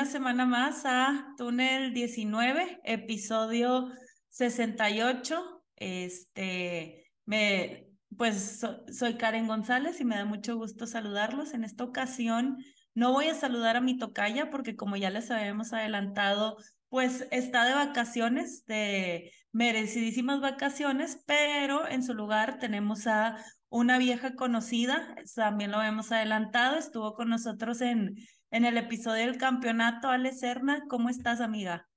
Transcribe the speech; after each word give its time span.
una 0.00 0.10
semana 0.10 0.46
más 0.46 0.86
a 0.86 1.34
Túnel 1.36 1.92
19, 1.92 2.80
episodio 2.84 3.90
68. 4.30 5.62
Este, 5.76 7.12
me, 7.26 7.86
pues 8.16 8.64
soy 8.90 9.18
Karen 9.18 9.46
González 9.46 10.00
y 10.00 10.06
me 10.06 10.16
da 10.16 10.24
mucho 10.24 10.56
gusto 10.56 10.86
saludarlos. 10.86 11.52
En 11.52 11.64
esta 11.64 11.84
ocasión 11.84 12.64
no 12.94 13.12
voy 13.12 13.26
a 13.26 13.34
saludar 13.34 13.76
a 13.76 13.82
mi 13.82 13.98
tocaya 13.98 14.48
porque 14.48 14.74
como 14.74 14.96
ya 14.96 15.10
les 15.10 15.30
habíamos 15.30 15.74
adelantado, 15.74 16.56
pues 16.88 17.28
está 17.30 17.66
de 17.66 17.74
vacaciones, 17.74 18.64
de 18.64 19.30
merecidísimas 19.52 20.40
vacaciones, 20.40 21.22
pero 21.26 21.86
en 21.86 22.02
su 22.02 22.14
lugar 22.14 22.58
tenemos 22.58 23.06
a 23.06 23.36
una 23.68 23.98
vieja 23.98 24.34
conocida, 24.34 25.14
también 25.34 25.70
lo 25.70 25.82
hemos 25.82 26.10
adelantado, 26.10 26.78
estuvo 26.78 27.12
con 27.12 27.28
nosotros 27.28 27.82
en, 27.82 28.16
en 28.50 28.64
el 28.64 28.76
episodio 28.76 29.26
del 29.26 29.38
campeonato, 29.38 30.08
Ale 30.08 30.32
Serna, 30.32 30.84
¿cómo 30.88 31.08
estás, 31.08 31.40
amiga? 31.40 31.88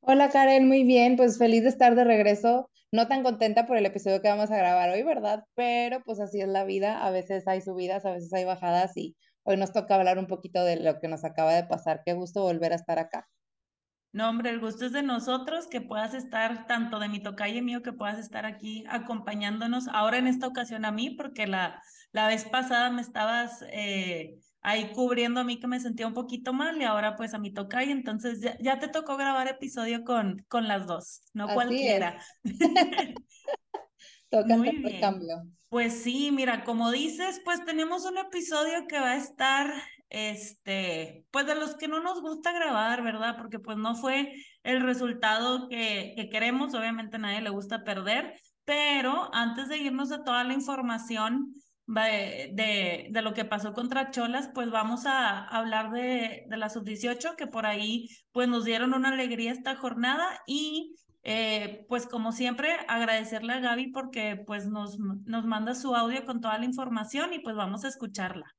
Hola 0.00 0.30
Karen, 0.30 0.66
muy 0.66 0.84
bien, 0.84 1.16
pues 1.16 1.36
feliz 1.36 1.62
de 1.62 1.68
estar 1.68 1.94
de 1.94 2.04
regreso, 2.04 2.70
no 2.92 3.08
tan 3.08 3.22
contenta 3.22 3.66
por 3.66 3.76
el 3.76 3.86
episodio 3.86 4.22
que 4.22 4.28
vamos 4.28 4.50
a 4.50 4.56
grabar 4.56 4.90
hoy, 4.90 5.02
¿verdad? 5.02 5.44
Pero 5.54 6.00
pues 6.04 6.20
así 6.20 6.40
es 6.40 6.48
la 6.48 6.64
vida, 6.64 7.04
a 7.04 7.10
veces 7.10 7.46
hay 7.48 7.60
subidas, 7.60 8.06
a 8.06 8.12
veces 8.12 8.32
hay 8.32 8.44
bajadas 8.44 8.96
y 8.96 9.16
hoy 9.42 9.56
nos 9.56 9.72
toca 9.72 9.96
hablar 9.96 10.18
un 10.18 10.26
poquito 10.26 10.64
de 10.64 10.76
lo 10.76 11.00
que 11.00 11.08
nos 11.08 11.24
acaba 11.24 11.52
de 11.52 11.64
pasar. 11.64 12.02
Qué 12.04 12.14
gusto 12.14 12.42
volver 12.42 12.72
a 12.72 12.76
estar 12.76 12.98
acá. 12.98 13.28
No, 14.12 14.30
hombre, 14.30 14.48
el 14.48 14.60
gusto 14.60 14.86
es 14.86 14.92
de 14.92 15.02
nosotros, 15.02 15.66
que 15.66 15.82
puedas 15.82 16.14
estar, 16.14 16.66
tanto 16.66 16.98
de 16.98 17.08
mi 17.08 17.20
tocayo 17.20 17.62
mío, 17.62 17.82
que 17.82 17.92
puedas 17.92 18.18
estar 18.18 18.46
aquí 18.46 18.84
acompañándonos, 18.88 19.88
ahora 19.88 20.16
en 20.16 20.26
esta 20.26 20.46
ocasión 20.46 20.86
a 20.86 20.92
mí, 20.92 21.10
porque 21.10 21.46
la, 21.46 21.82
la 22.12 22.26
vez 22.26 22.46
pasada 22.46 22.88
me 22.88 23.02
estabas 23.02 23.62
eh, 23.72 24.38
ahí 24.66 24.90
cubriendo 24.92 25.38
a 25.38 25.44
mí 25.44 25.60
que 25.60 25.68
me 25.68 25.78
sentía 25.78 26.08
un 26.08 26.12
poquito 26.12 26.52
mal 26.52 26.76
y 26.80 26.84
ahora 26.84 27.14
pues 27.14 27.34
a 27.34 27.38
mi 27.38 27.52
tocayo, 27.52 27.92
entonces 27.92 28.40
ya, 28.60 28.80
te 28.80 28.88
tocó 28.88 29.16
grabar 29.16 29.46
episodio 29.46 30.02
con, 30.02 30.44
con 30.48 30.66
las 30.66 30.88
dos, 30.88 31.22
no 31.32 31.46
cualquiera. 31.46 32.20
Toca 34.28 34.56
Muy 34.56 34.70
bien. 34.70 35.00
cambio. 35.00 35.36
Pues 35.68 36.02
sí, 36.02 36.32
mira, 36.32 36.64
como 36.64 36.90
dices, 36.90 37.40
pues 37.44 37.64
tenemos 37.64 38.06
un 38.06 38.18
episodio 38.18 38.88
que 38.88 38.98
va 38.98 39.12
a 39.12 39.16
estar 39.16 39.72
este, 40.08 41.24
pues 41.30 41.46
de 41.46 41.54
los 41.54 41.76
que 41.76 41.86
no 41.86 42.00
nos 42.00 42.20
gusta 42.20 42.50
grabar, 42.50 43.04
¿verdad? 43.04 43.36
Porque 43.38 43.60
pues 43.60 43.78
no 43.78 43.94
fue 43.94 44.32
el 44.64 44.80
resultado 44.80 45.68
que, 45.68 46.12
que 46.16 46.28
queremos, 46.28 46.74
obviamente 46.74 47.16
a 47.16 47.20
nadie 47.20 47.40
le 47.40 47.50
gusta 47.50 47.84
perder, 47.84 48.34
pero 48.64 49.32
antes 49.32 49.68
de 49.68 49.78
irnos 49.78 50.10
a 50.10 50.24
toda 50.24 50.42
la 50.42 50.54
información 50.54 51.52
de, 51.86 53.08
de, 53.10 53.22
lo 53.22 53.32
que 53.32 53.44
pasó 53.44 53.72
contra 53.72 54.10
Cholas, 54.10 54.50
pues 54.52 54.70
vamos 54.70 55.06
a 55.06 55.44
hablar 55.46 55.92
de, 55.92 56.44
de 56.48 56.56
la 56.56 56.68
sub-18, 56.68 57.36
que 57.36 57.46
por 57.46 57.66
ahí 57.66 58.08
pues 58.32 58.48
nos 58.48 58.64
dieron 58.64 58.94
una 58.94 59.10
alegría 59.10 59.52
esta 59.52 59.76
jornada 59.76 60.24
y 60.46 60.96
eh, 61.22 61.84
pues 61.88 62.06
como 62.06 62.32
siempre 62.32 62.70
agradecerle 62.88 63.52
a 63.54 63.60
Gaby 63.60 63.88
porque 63.88 64.42
pues 64.46 64.66
nos, 64.66 64.98
nos 64.98 65.44
manda 65.44 65.74
su 65.74 65.94
audio 65.94 66.24
con 66.24 66.40
toda 66.40 66.58
la 66.58 66.64
información 66.64 67.32
y 67.32 67.40
pues 67.40 67.56
vamos 67.56 67.84
a 67.84 67.88
escucharla. 67.88 68.55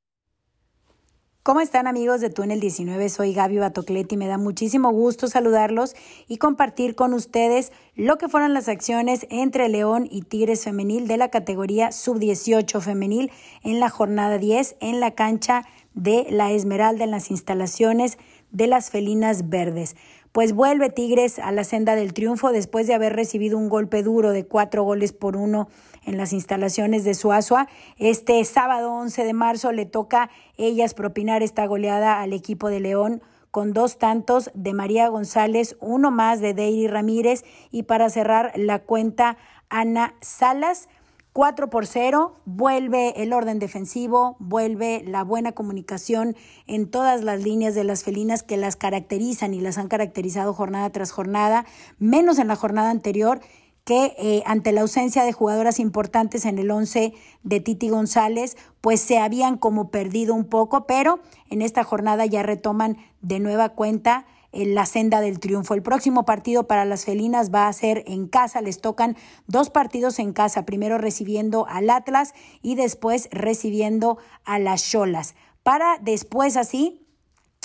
¿Cómo 1.47 1.61
están 1.61 1.87
amigos 1.87 2.19
de 2.19 2.29
Túnel 2.29 2.59
19? 2.59 3.07
Soy 3.07 3.33
Gaby 3.33 3.59
Batocletti. 3.59 4.17
Me 4.17 4.27
da 4.27 4.37
muchísimo 4.37 4.91
gusto 4.91 5.29
saludarlos 5.29 5.95
y 6.27 6.39
compartir 6.39 6.93
con 6.93 7.13
ustedes 7.13 7.71
lo 7.95 8.17
que 8.17 8.27
fueron 8.27 8.53
las 8.53 8.67
acciones 8.67 9.25
entre 9.29 9.69
León 9.69 10.09
y 10.11 10.23
Tigres 10.23 10.65
Femenil 10.65 11.07
de 11.07 11.15
la 11.15 11.29
categoría 11.29 11.93
Sub-18 11.93 12.81
Femenil 12.81 13.31
en 13.63 13.79
la 13.79 13.89
jornada 13.89 14.39
10 14.39 14.75
en 14.81 14.99
la 14.99 15.11
cancha 15.11 15.63
de 15.93 16.27
la 16.29 16.51
Esmeralda 16.51 17.05
en 17.05 17.11
las 17.11 17.31
instalaciones 17.31 18.17
de 18.51 18.67
las 18.67 18.89
Felinas 18.89 19.47
Verdes 19.47 19.95
pues 20.37 20.53
vuelve 20.53 20.91
Tigres 20.91 21.39
a 21.39 21.51
la 21.51 21.63
senda 21.63 21.95
del 21.95 22.13
triunfo 22.13 22.51
después 22.51 22.85
de 22.85 22.93
haber 22.93 23.15
recibido 23.15 23.57
un 23.57 23.69
golpe 23.69 24.03
duro 24.03 24.29
de 24.31 24.45
cuatro 24.45 24.83
goles 24.83 25.11
por 25.11 25.35
uno 25.35 25.67
en 26.07 26.17
las 26.17 26.33
instalaciones 26.33 27.03
de 27.03 27.13
Suazua. 27.13 27.67
Este 27.97 28.43
sábado 28.45 28.91
11 28.93 29.25
de 29.25 29.33
marzo 29.33 29.71
le 29.71 29.85
toca 29.85 30.31
ellas 30.57 30.95
propinar 30.95 31.43
esta 31.43 31.67
goleada 31.67 32.21
al 32.21 32.33
equipo 32.33 32.69
de 32.69 32.79
León 32.79 33.21
con 33.51 33.73
dos 33.73 33.97
tantos 33.97 34.49
de 34.53 34.73
María 34.73 35.09
González, 35.09 35.77
uno 35.79 36.09
más 36.09 36.39
de 36.39 36.53
Deiri 36.53 36.87
Ramírez 36.87 37.43
y 37.71 37.83
para 37.83 38.09
cerrar 38.09 38.53
la 38.55 38.79
cuenta 38.79 39.37
Ana 39.69 40.15
Salas. 40.21 40.89
4 41.33 41.69
por 41.69 41.85
0, 41.85 42.33
vuelve 42.45 43.21
el 43.21 43.31
orden 43.31 43.59
defensivo, 43.59 44.37
vuelve 44.39 45.03
la 45.05 45.23
buena 45.23 45.51
comunicación 45.51 46.35
en 46.65 46.89
todas 46.89 47.23
las 47.23 47.43
líneas 47.43 47.75
de 47.75 47.83
las 47.83 48.03
felinas 48.03 48.41
que 48.41 48.57
las 48.57 48.75
caracterizan 48.75 49.53
y 49.53 49.61
las 49.61 49.77
han 49.77 49.87
caracterizado 49.87 50.55
jornada 50.55 50.89
tras 50.89 51.11
jornada, 51.11 51.67
menos 51.99 52.39
en 52.39 52.47
la 52.47 52.55
jornada 52.55 52.89
anterior 52.89 53.39
que 53.87 54.17
eh, 54.17 54.43
ante 54.45 54.73
la 54.73 54.81
ausencia 54.81 55.23
de 55.23 55.31
jugadoras 55.31 55.79
importantes 55.79 56.43
en 56.43 56.59
el 56.59 56.69
11 56.71 57.13
de 57.43 57.59
Titi 57.61 57.87
González, 57.87 58.57
pues 58.81 58.99
se 58.99 59.17
habían 59.17 59.57
como 59.57 59.91
perdido 59.91 60.35
un 60.35 60.43
poco, 60.43 60.85
pero 60.85 61.21
en 61.49 61.61
esta 61.61 61.85
jornada 61.85 62.25
ya 62.25 62.43
retoman 62.43 62.97
de 63.21 63.39
nueva 63.39 63.69
cuenta 63.69 64.25
en 64.51 64.75
la 64.75 64.85
senda 64.85 65.21
del 65.21 65.39
triunfo. 65.39 65.73
El 65.73 65.83
próximo 65.83 66.25
partido 66.25 66.67
para 66.67 66.83
las 66.83 67.05
felinas 67.05 67.49
va 67.49 67.69
a 67.69 67.73
ser 67.73 68.03
en 68.07 68.27
casa. 68.27 68.59
Les 68.59 68.81
tocan 68.81 69.15
dos 69.47 69.69
partidos 69.69 70.19
en 70.19 70.33
casa, 70.33 70.65
primero 70.65 70.97
recibiendo 70.97 71.65
al 71.69 71.89
Atlas 71.89 72.33
y 72.61 72.75
después 72.75 73.29
recibiendo 73.31 74.17
a 74.43 74.59
las 74.59 74.83
Cholas. 74.83 75.33
Para 75.63 75.97
después 76.01 76.57
así 76.57 77.06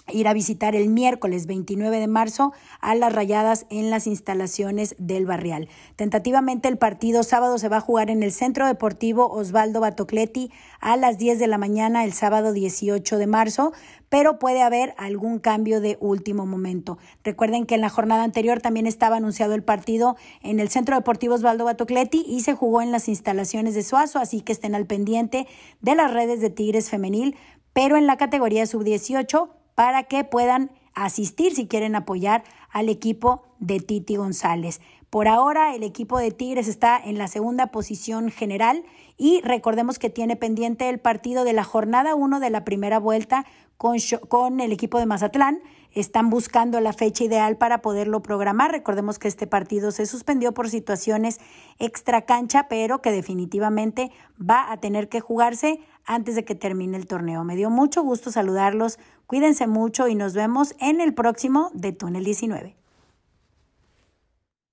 ir 0.09 0.29
a 0.29 0.35
visitar 0.35 0.75
el 0.75 0.89
miércoles 0.89 1.47
29 1.47 1.99
de 1.99 2.07
marzo 2.07 2.53
a 2.81 2.95
las 2.95 3.13
rayadas 3.13 3.67
en 3.71 3.91
las 3.91 4.07
instalaciones 4.07 4.95
del 4.99 5.27
Barrial. 5.27 5.69
Tentativamente 5.97 6.69
el 6.69 6.79
partido 6.79 7.23
sábado 7.23 7.59
se 7.59 7.69
va 7.69 7.79
a 7.79 7.81
jugar 7.81 8.11
en 8.11 8.23
el 8.23 8.33
Centro 8.33 8.67
Deportivo 8.67 9.29
Osvaldo 9.29 9.81
Batocleti 9.81 10.51
a 10.81 10.97
las 10.97 11.19
10 11.19 11.39
de 11.39 11.47
la 11.47 11.59
mañana 11.59 12.05
el 12.05 12.13
sábado 12.13 12.53
18 12.53 13.19
de 13.19 13.27
marzo, 13.27 13.73
pero 14.09 14.39
puede 14.39 14.63
haber 14.63 14.95
algún 14.99 15.39
cambio 15.39 15.81
de 15.81 15.97
último 16.01 16.45
momento. 16.45 16.99
Recuerden 17.25 17.65
que 17.65 17.77
en 17.77 17.81
la 17.81 17.89
jornada 17.89 18.25
anterior 18.25 18.61
también 18.61 18.87
estaba 18.87 19.17
anunciado 19.17 19.55
el 19.55 19.63
partido 19.63 20.17
en 20.43 20.61
el 20.61 20.69
Centro 20.69 20.97
Deportivo 20.97 21.35
Osvaldo 21.35 21.65
Batocleti 21.65 22.25
y 22.27 22.41
se 22.41 22.55
jugó 22.55 22.83
en 22.83 22.93
las 22.93 23.09
instalaciones 23.09 23.75
de 23.75 23.83
Suazo, 23.83 24.19
así 24.19 24.43
que 24.43 24.53
estén 24.53 24.75
al 24.75 24.87
pendiente 24.87 25.47
de 25.81 25.95
las 25.95 26.13
redes 26.13 26.41
de 26.41 26.51
Tigres 26.51 26.91
Femenil, 26.91 27.37
pero 27.73 27.97
en 27.97 28.07
la 28.07 28.19
categoría 28.19 28.67
sub-18 28.67 29.49
para 29.75 30.05
que 30.05 30.25
puedan 30.25 30.71
asistir 30.95 31.55
si 31.55 31.67
quieren 31.67 31.95
apoyar 31.95 32.45
al 32.71 32.89
equipo 32.89 33.43
de 33.59 33.81
Titi 33.81 34.17
González. 34.17 34.81
Por 35.11 35.29
ahora 35.29 35.75
el 35.75 35.83
equipo 35.83 36.19
de 36.19 36.31
Tigres 36.31 36.69
está 36.69 36.99
en 36.99 37.19
la 37.19 37.29
segunda 37.29 37.67
posición 37.67 38.31
general 38.31 38.85
y 39.19 39.41
recordemos 39.43 39.99
que 39.99 40.11
tiene 40.11 40.37
pendiente 40.37 40.89
el 40.89 40.99
partido 40.99 41.45
de 41.45 41.53
la 41.53 41.65
jornada 41.65 42.15
1 42.15 42.41
de 42.41 42.51
la 42.51 42.65
primera 42.65 42.99
vuelta 42.99 43.45
con, 43.77 43.97
con 44.29 44.61
el 44.61 44.73
equipo 44.73 44.99
de 44.99 45.07
Mazatlán 45.07 45.61
están 45.95 46.31
buscando 46.31 46.81
la 46.81 46.93
fecha 46.93 47.25
ideal 47.25 47.57
para 47.57 47.83
poderlo 47.83 48.23
programar. 48.23 48.71
Recordemos 48.71 49.19
que 49.19 49.29
este 49.29 49.47
partido 49.47 49.91
se 49.91 50.07
suspendió 50.07 50.53
por 50.53 50.71
situaciones 50.71 51.39
extra 51.79 52.23
cancha, 52.23 52.67
pero 52.69 53.03
que 53.03 53.13
definitivamente 53.13 54.11
va 54.39 54.73
a 54.73 54.79
tener 54.79 55.09
que 55.09 55.21
jugarse 55.21 55.81
antes 56.05 56.35
de 56.35 56.45
que 56.45 56.55
termine 56.55 56.97
el 56.97 57.07
torneo. 57.07 57.45
Me 57.45 57.57
dio 57.57 57.71
mucho 57.71 58.03
gusto 58.03 58.31
saludarlos, 58.33 58.99
cuídense 59.27 59.67
mucho 59.67 60.09
y 60.09 60.15
nos 60.15 60.35
vemos 60.35 60.75
en 60.81 61.01
el 61.01 61.15
próximo 61.15 61.71
de 61.75 61.93
Túnel 61.93 62.25
19. 62.25 62.77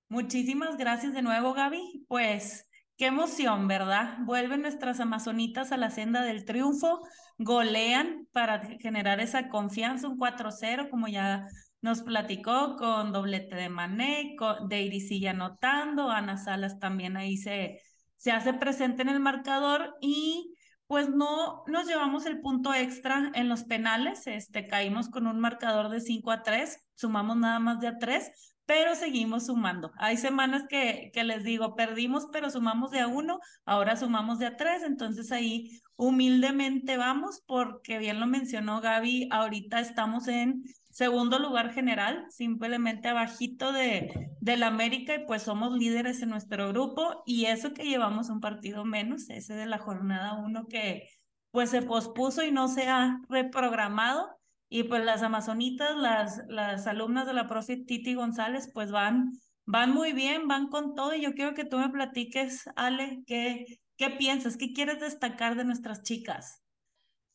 Muchísimas 0.08 0.76
gracias 0.76 1.14
de 1.14 1.22
nuevo, 1.22 1.54
Gaby. 1.54 2.04
Pues 2.08 2.68
qué 2.96 3.06
emoción, 3.06 3.68
¿verdad? 3.68 4.18
Vuelven 4.20 4.62
nuestras 4.62 5.00
amazonitas 5.00 5.72
a 5.72 5.76
la 5.76 5.90
senda 5.90 6.22
del 6.22 6.44
triunfo 6.44 7.00
golean 7.40 8.28
para 8.32 8.60
generar 8.80 9.18
esa 9.20 9.48
confianza, 9.48 10.08
un 10.08 10.18
4-0, 10.18 10.90
como 10.90 11.08
ya 11.08 11.48
nos 11.80 12.02
platicó, 12.02 12.76
con 12.76 13.12
doblete 13.12 13.56
de 13.56 13.70
Mané, 13.70 14.36
de 14.68 14.82
Irisilla 14.82 15.30
anotando, 15.30 16.10
Ana 16.10 16.36
Salas 16.36 16.78
también 16.78 17.16
ahí 17.16 17.38
se, 17.38 17.80
se 18.16 18.30
hace 18.30 18.52
presente 18.52 19.00
en 19.02 19.08
el 19.08 19.20
marcador 19.20 19.96
y 20.02 20.54
pues 20.90 21.08
no 21.08 21.62
nos 21.68 21.86
llevamos 21.86 22.26
el 22.26 22.40
punto 22.40 22.74
extra 22.74 23.30
en 23.36 23.48
los 23.48 23.62
penales, 23.62 24.26
este, 24.26 24.66
caímos 24.66 25.08
con 25.08 25.28
un 25.28 25.38
marcador 25.38 25.88
de 25.88 26.00
5 26.00 26.32
a 26.32 26.42
3, 26.42 26.84
sumamos 26.96 27.36
nada 27.36 27.60
más 27.60 27.78
de 27.78 27.86
a 27.86 27.98
3, 27.98 28.32
pero 28.66 28.96
seguimos 28.96 29.46
sumando. 29.46 29.92
Hay 29.98 30.16
semanas 30.16 30.64
que, 30.68 31.12
que 31.14 31.22
les 31.22 31.44
digo, 31.44 31.76
perdimos, 31.76 32.26
pero 32.32 32.50
sumamos 32.50 32.90
de 32.90 32.98
a 32.98 33.06
uno, 33.06 33.38
ahora 33.64 33.96
sumamos 33.96 34.40
de 34.40 34.46
a 34.46 34.56
tres, 34.56 34.82
entonces 34.82 35.30
ahí 35.30 35.80
humildemente 35.94 36.96
vamos, 36.96 37.40
porque 37.46 37.98
bien 37.98 38.18
lo 38.18 38.26
mencionó 38.26 38.80
Gaby, 38.80 39.28
ahorita 39.30 39.78
estamos 39.78 40.26
en 40.26 40.64
segundo 40.90 41.38
lugar 41.38 41.72
general, 41.72 42.26
simplemente 42.30 43.08
abajito 43.08 43.72
de, 43.72 44.30
del 44.40 44.62
América 44.62 45.14
y 45.14 45.26
pues 45.26 45.42
somos 45.42 45.72
líderes 45.72 46.22
en 46.22 46.30
nuestro 46.30 46.68
grupo 46.68 47.22
y 47.26 47.46
eso 47.46 47.72
que 47.72 47.84
llevamos 47.84 48.28
un 48.28 48.40
partido 48.40 48.84
menos, 48.84 49.30
ese 49.30 49.54
de 49.54 49.66
la 49.66 49.78
jornada 49.78 50.34
uno 50.34 50.66
que 50.66 51.08
pues 51.50 51.70
se 51.70 51.82
pospuso 51.82 52.44
y 52.44 52.52
no 52.52 52.68
se 52.68 52.88
ha 52.88 53.20
reprogramado 53.28 54.40
y 54.72 54.84
pues 54.84 55.04
las 55.04 55.22
amazonitas, 55.22 55.96
las, 55.96 56.42
las 56.48 56.86
alumnas 56.86 57.26
de 57.26 57.34
la 57.34 57.48
profe 57.48 57.76
Titi 57.76 58.14
González, 58.14 58.70
pues 58.72 58.92
van, 58.92 59.32
van 59.66 59.92
muy 59.92 60.12
bien, 60.12 60.46
van 60.46 60.68
con 60.68 60.94
todo. 60.94 61.12
Y 61.12 61.22
yo 61.22 61.34
quiero 61.34 61.54
que 61.54 61.64
tú 61.64 61.76
me 61.76 61.88
platiques, 61.88 62.68
Ale, 62.76 63.24
¿qué, 63.26 63.80
qué 63.96 64.10
piensas? 64.10 64.56
¿Qué 64.56 64.72
quieres 64.72 65.00
destacar 65.00 65.56
de 65.56 65.64
nuestras 65.64 66.04
chicas? 66.04 66.62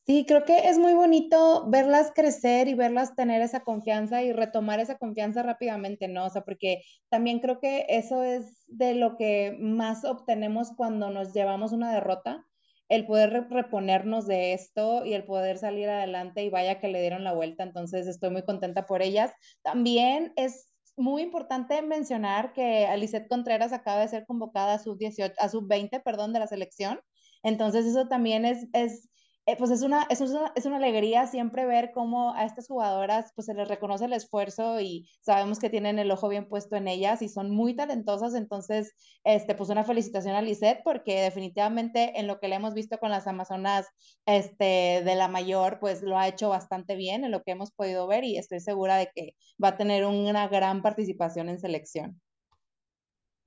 Sí, 0.05 0.23
creo 0.27 0.45
que 0.45 0.69
es 0.69 0.77
muy 0.77 0.93
bonito 0.93 1.65
verlas 1.67 2.11
crecer 2.13 2.67
y 2.67 2.75
verlas 2.75 3.15
tener 3.15 3.41
esa 3.41 3.61
confianza 3.61 4.21
y 4.21 4.31
retomar 4.33 4.79
esa 4.79 4.99
confianza 4.99 5.41
rápidamente, 5.41 6.07
¿no? 6.07 6.25
O 6.25 6.29
sea, 6.29 6.43
porque 6.43 6.83
también 7.09 7.39
creo 7.39 7.59
que 7.59 7.85
eso 7.89 8.23
es 8.23 8.63
de 8.67 8.93
lo 8.93 9.17
que 9.17 9.57
más 9.59 10.05
obtenemos 10.05 10.73
cuando 10.77 11.09
nos 11.09 11.33
llevamos 11.33 11.71
una 11.71 11.91
derrota, 11.91 12.45
el 12.87 13.07
poder 13.07 13.47
reponernos 13.49 14.27
de 14.27 14.53
esto 14.53 15.03
y 15.05 15.13
el 15.15 15.25
poder 15.25 15.57
salir 15.57 15.89
adelante 15.89 16.43
y 16.43 16.49
vaya 16.49 16.79
que 16.79 16.87
le 16.87 17.01
dieron 17.01 17.23
la 17.23 17.33
vuelta, 17.33 17.63
entonces 17.63 18.05
estoy 18.05 18.29
muy 18.29 18.43
contenta 18.43 18.85
por 18.85 19.01
ellas. 19.01 19.31
También 19.63 20.33
es 20.35 20.71
muy 20.97 21.23
importante 21.23 21.81
mencionar 21.81 22.53
que 22.53 22.85
Alicet 22.85 23.27
Contreras 23.27 23.73
acaba 23.73 24.01
de 24.01 24.07
ser 24.07 24.27
convocada 24.27 24.75
a 24.75 24.79
sub 24.79 24.99
18, 24.99 25.33
a 25.39 25.49
sub 25.49 25.67
20, 25.67 25.99
perdón, 26.01 26.31
de 26.31 26.39
la 26.39 26.47
selección. 26.47 26.99
Entonces 27.41 27.87
eso 27.87 28.07
también 28.07 28.45
es, 28.45 28.67
es 28.73 29.09
eh, 29.47 29.55
pues 29.57 29.69
es 29.69 29.83
una, 29.83 30.07
es, 30.09 30.21
una, 30.21 30.51
es 30.55 30.65
una 30.65 30.77
alegría 30.77 31.27
siempre 31.27 31.65
ver 31.65 31.91
cómo 31.93 32.33
a 32.33 32.45
estas 32.45 32.67
jugadoras 32.67 33.31
pues 33.35 33.45
se 33.45 33.53
les 33.53 33.67
reconoce 33.67 34.05
el 34.05 34.13
esfuerzo 34.13 34.79
y 34.81 35.07
sabemos 35.21 35.59
que 35.59 35.69
tienen 35.69 35.99
el 35.99 36.09
ojo 36.09 36.29
bien 36.29 36.47
puesto 36.49 36.75
en 36.75 36.87
ellas 36.87 37.21
y 37.21 37.29
son 37.29 37.51
muy 37.51 37.75
talentosas, 37.75 38.33
entonces 38.33 38.93
este, 39.23 39.53
pues 39.53 39.69
una 39.69 39.83
felicitación 39.83 40.35
a 40.35 40.41
Lisette 40.41 40.81
porque 40.83 41.21
definitivamente 41.21 42.19
en 42.19 42.25
lo 42.27 42.39
que 42.39 42.47
le 42.47 42.55
hemos 42.55 42.73
visto 42.73 42.97
con 42.97 43.11
las 43.11 43.27
Amazonas 43.27 43.87
este, 44.25 45.03
de 45.05 45.15
la 45.15 45.27
mayor 45.27 45.79
pues 45.79 46.01
lo 46.01 46.17
ha 46.17 46.27
hecho 46.27 46.49
bastante 46.49 46.95
bien 46.95 47.23
en 47.23 47.31
lo 47.31 47.43
que 47.43 47.51
hemos 47.51 47.71
podido 47.71 48.07
ver 48.07 48.23
y 48.23 48.37
estoy 48.37 48.59
segura 48.59 48.97
de 48.97 49.11
que 49.13 49.35
va 49.63 49.69
a 49.69 49.77
tener 49.77 50.05
una 50.05 50.47
gran 50.47 50.81
participación 50.81 51.49
en 51.49 51.59
selección. 51.59 52.19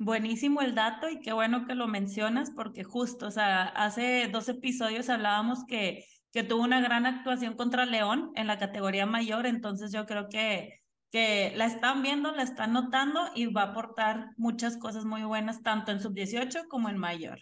Buenísimo 0.00 0.60
el 0.60 0.76
dato 0.76 1.08
y 1.08 1.18
qué 1.18 1.32
bueno 1.32 1.66
que 1.66 1.74
lo 1.74 1.88
mencionas 1.88 2.52
porque 2.52 2.84
justo, 2.84 3.26
o 3.26 3.30
sea, 3.32 3.64
hace 3.64 4.28
dos 4.32 4.48
episodios 4.48 5.08
hablábamos 5.08 5.64
que, 5.66 6.04
que 6.32 6.44
tuvo 6.44 6.62
una 6.62 6.80
gran 6.80 7.04
actuación 7.04 7.56
contra 7.56 7.84
León 7.84 8.30
en 8.36 8.46
la 8.46 8.58
categoría 8.58 9.06
mayor, 9.06 9.44
entonces 9.44 9.90
yo 9.90 10.06
creo 10.06 10.28
que, 10.28 10.80
que 11.10 11.52
la 11.56 11.66
están 11.66 12.02
viendo, 12.02 12.30
la 12.30 12.44
están 12.44 12.72
notando 12.74 13.20
y 13.34 13.46
va 13.46 13.62
a 13.62 13.64
aportar 13.70 14.30
muchas 14.36 14.76
cosas 14.76 15.04
muy 15.04 15.24
buenas 15.24 15.62
tanto 15.62 15.90
en 15.90 16.00
sub-18 16.00 16.68
como 16.68 16.88
en 16.88 16.98
mayor. 16.98 17.40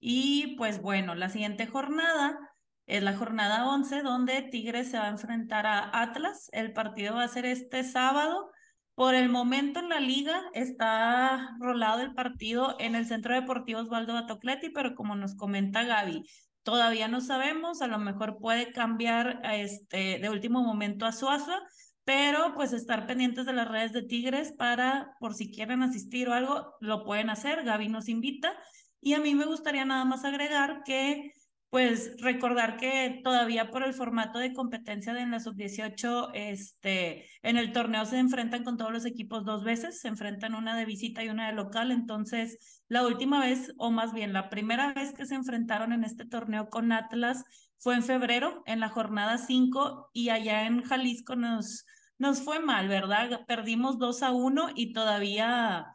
Y 0.00 0.56
pues 0.56 0.80
bueno, 0.80 1.14
la 1.14 1.28
siguiente 1.28 1.66
jornada 1.66 2.38
es 2.86 3.02
la 3.02 3.14
jornada 3.14 3.68
11 3.68 4.00
donde 4.02 4.40
Tigres 4.42 4.90
se 4.90 4.98
va 4.98 5.04
a 5.04 5.10
enfrentar 5.10 5.66
a 5.66 6.00
Atlas. 6.02 6.48
El 6.52 6.72
partido 6.72 7.16
va 7.16 7.24
a 7.24 7.28
ser 7.28 7.44
este 7.44 7.84
sábado 7.84 8.50
por 8.94 9.14
el 9.14 9.28
momento 9.28 9.80
en 9.80 9.88
la 9.88 10.00
liga 10.00 10.42
está 10.52 11.56
rolado 11.58 12.00
el 12.00 12.14
partido 12.14 12.76
en 12.78 12.94
el 12.94 13.06
Centro 13.06 13.34
Deportivo 13.34 13.80
Osvaldo 13.80 14.14
Batocleti, 14.14 14.70
pero 14.70 14.94
como 14.94 15.16
nos 15.16 15.34
comenta 15.34 15.82
Gaby, 15.82 16.24
todavía 16.62 17.08
no 17.08 17.20
sabemos, 17.20 17.82
a 17.82 17.88
lo 17.88 17.98
mejor 17.98 18.38
puede 18.38 18.72
cambiar 18.72 19.40
este, 19.52 20.18
de 20.18 20.30
último 20.30 20.62
momento 20.62 21.06
a 21.06 21.12
Suaza, 21.12 21.60
pero 22.04 22.54
pues 22.54 22.72
estar 22.72 23.06
pendientes 23.06 23.46
de 23.46 23.52
las 23.52 23.68
redes 23.68 23.92
de 23.92 24.02
Tigres 24.02 24.52
para, 24.52 25.14
por 25.18 25.34
si 25.34 25.50
quieren 25.50 25.82
asistir 25.82 26.28
o 26.28 26.34
algo, 26.34 26.74
lo 26.80 27.04
pueden 27.04 27.30
hacer, 27.30 27.64
Gaby 27.64 27.88
nos 27.88 28.08
invita. 28.08 28.56
Y 29.00 29.14
a 29.14 29.20
mí 29.20 29.34
me 29.34 29.46
gustaría 29.46 29.84
nada 29.84 30.04
más 30.04 30.24
agregar 30.24 30.82
que 30.84 31.32
pues 31.74 32.14
recordar 32.20 32.76
que 32.76 33.20
todavía 33.24 33.72
por 33.72 33.82
el 33.82 33.94
formato 33.94 34.38
de 34.38 34.52
competencia 34.52 35.12
de 35.12 35.22
en 35.22 35.32
la 35.32 35.40
sub-18, 35.40 36.30
este, 36.32 37.26
en 37.42 37.56
el 37.56 37.72
torneo 37.72 38.04
se 38.04 38.20
enfrentan 38.20 38.62
con 38.62 38.76
todos 38.76 38.92
los 38.92 39.04
equipos 39.04 39.44
dos 39.44 39.64
veces, 39.64 40.00
se 40.00 40.06
enfrentan 40.06 40.54
una 40.54 40.76
de 40.76 40.84
visita 40.84 41.24
y 41.24 41.30
una 41.30 41.48
de 41.48 41.52
local, 41.52 41.90
entonces 41.90 42.80
la 42.86 43.04
última 43.04 43.40
vez, 43.40 43.72
o 43.76 43.90
más 43.90 44.12
bien 44.12 44.32
la 44.32 44.50
primera 44.50 44.92
vez 44.92 45.12
que 45.14 45.26
se 45.26 45.34
enfrentaron 45.34 45.92
en 45.92 46.04
este 46.04 46.24
torneo 46.24 46.68
con 46.68 46.92
Atlas 46.92 47.42
fue 47.78 47.96
en 47.96 48.04
febrero, 48.04 48.62
en 48.66 48.78
la 48.78 48.88
jornada 48.88 49.36
5, 49.36 50.10
y 50.12 50.28
allá 50.28 50.68
en 50.68 50.80
Jalisco 50.82 51.34
nos, 51.34 51.86
nos 52.18 52.40
fue 52.40 52.60
mal, 52.60 52.86
¿verdad? 52.86 53.40
Perdimos 53.48 53.98
2 53.98 54.22
a 54.22 54.30
1 54.30 54.68
y 54.76 54.92
todavía... 54.92 55.86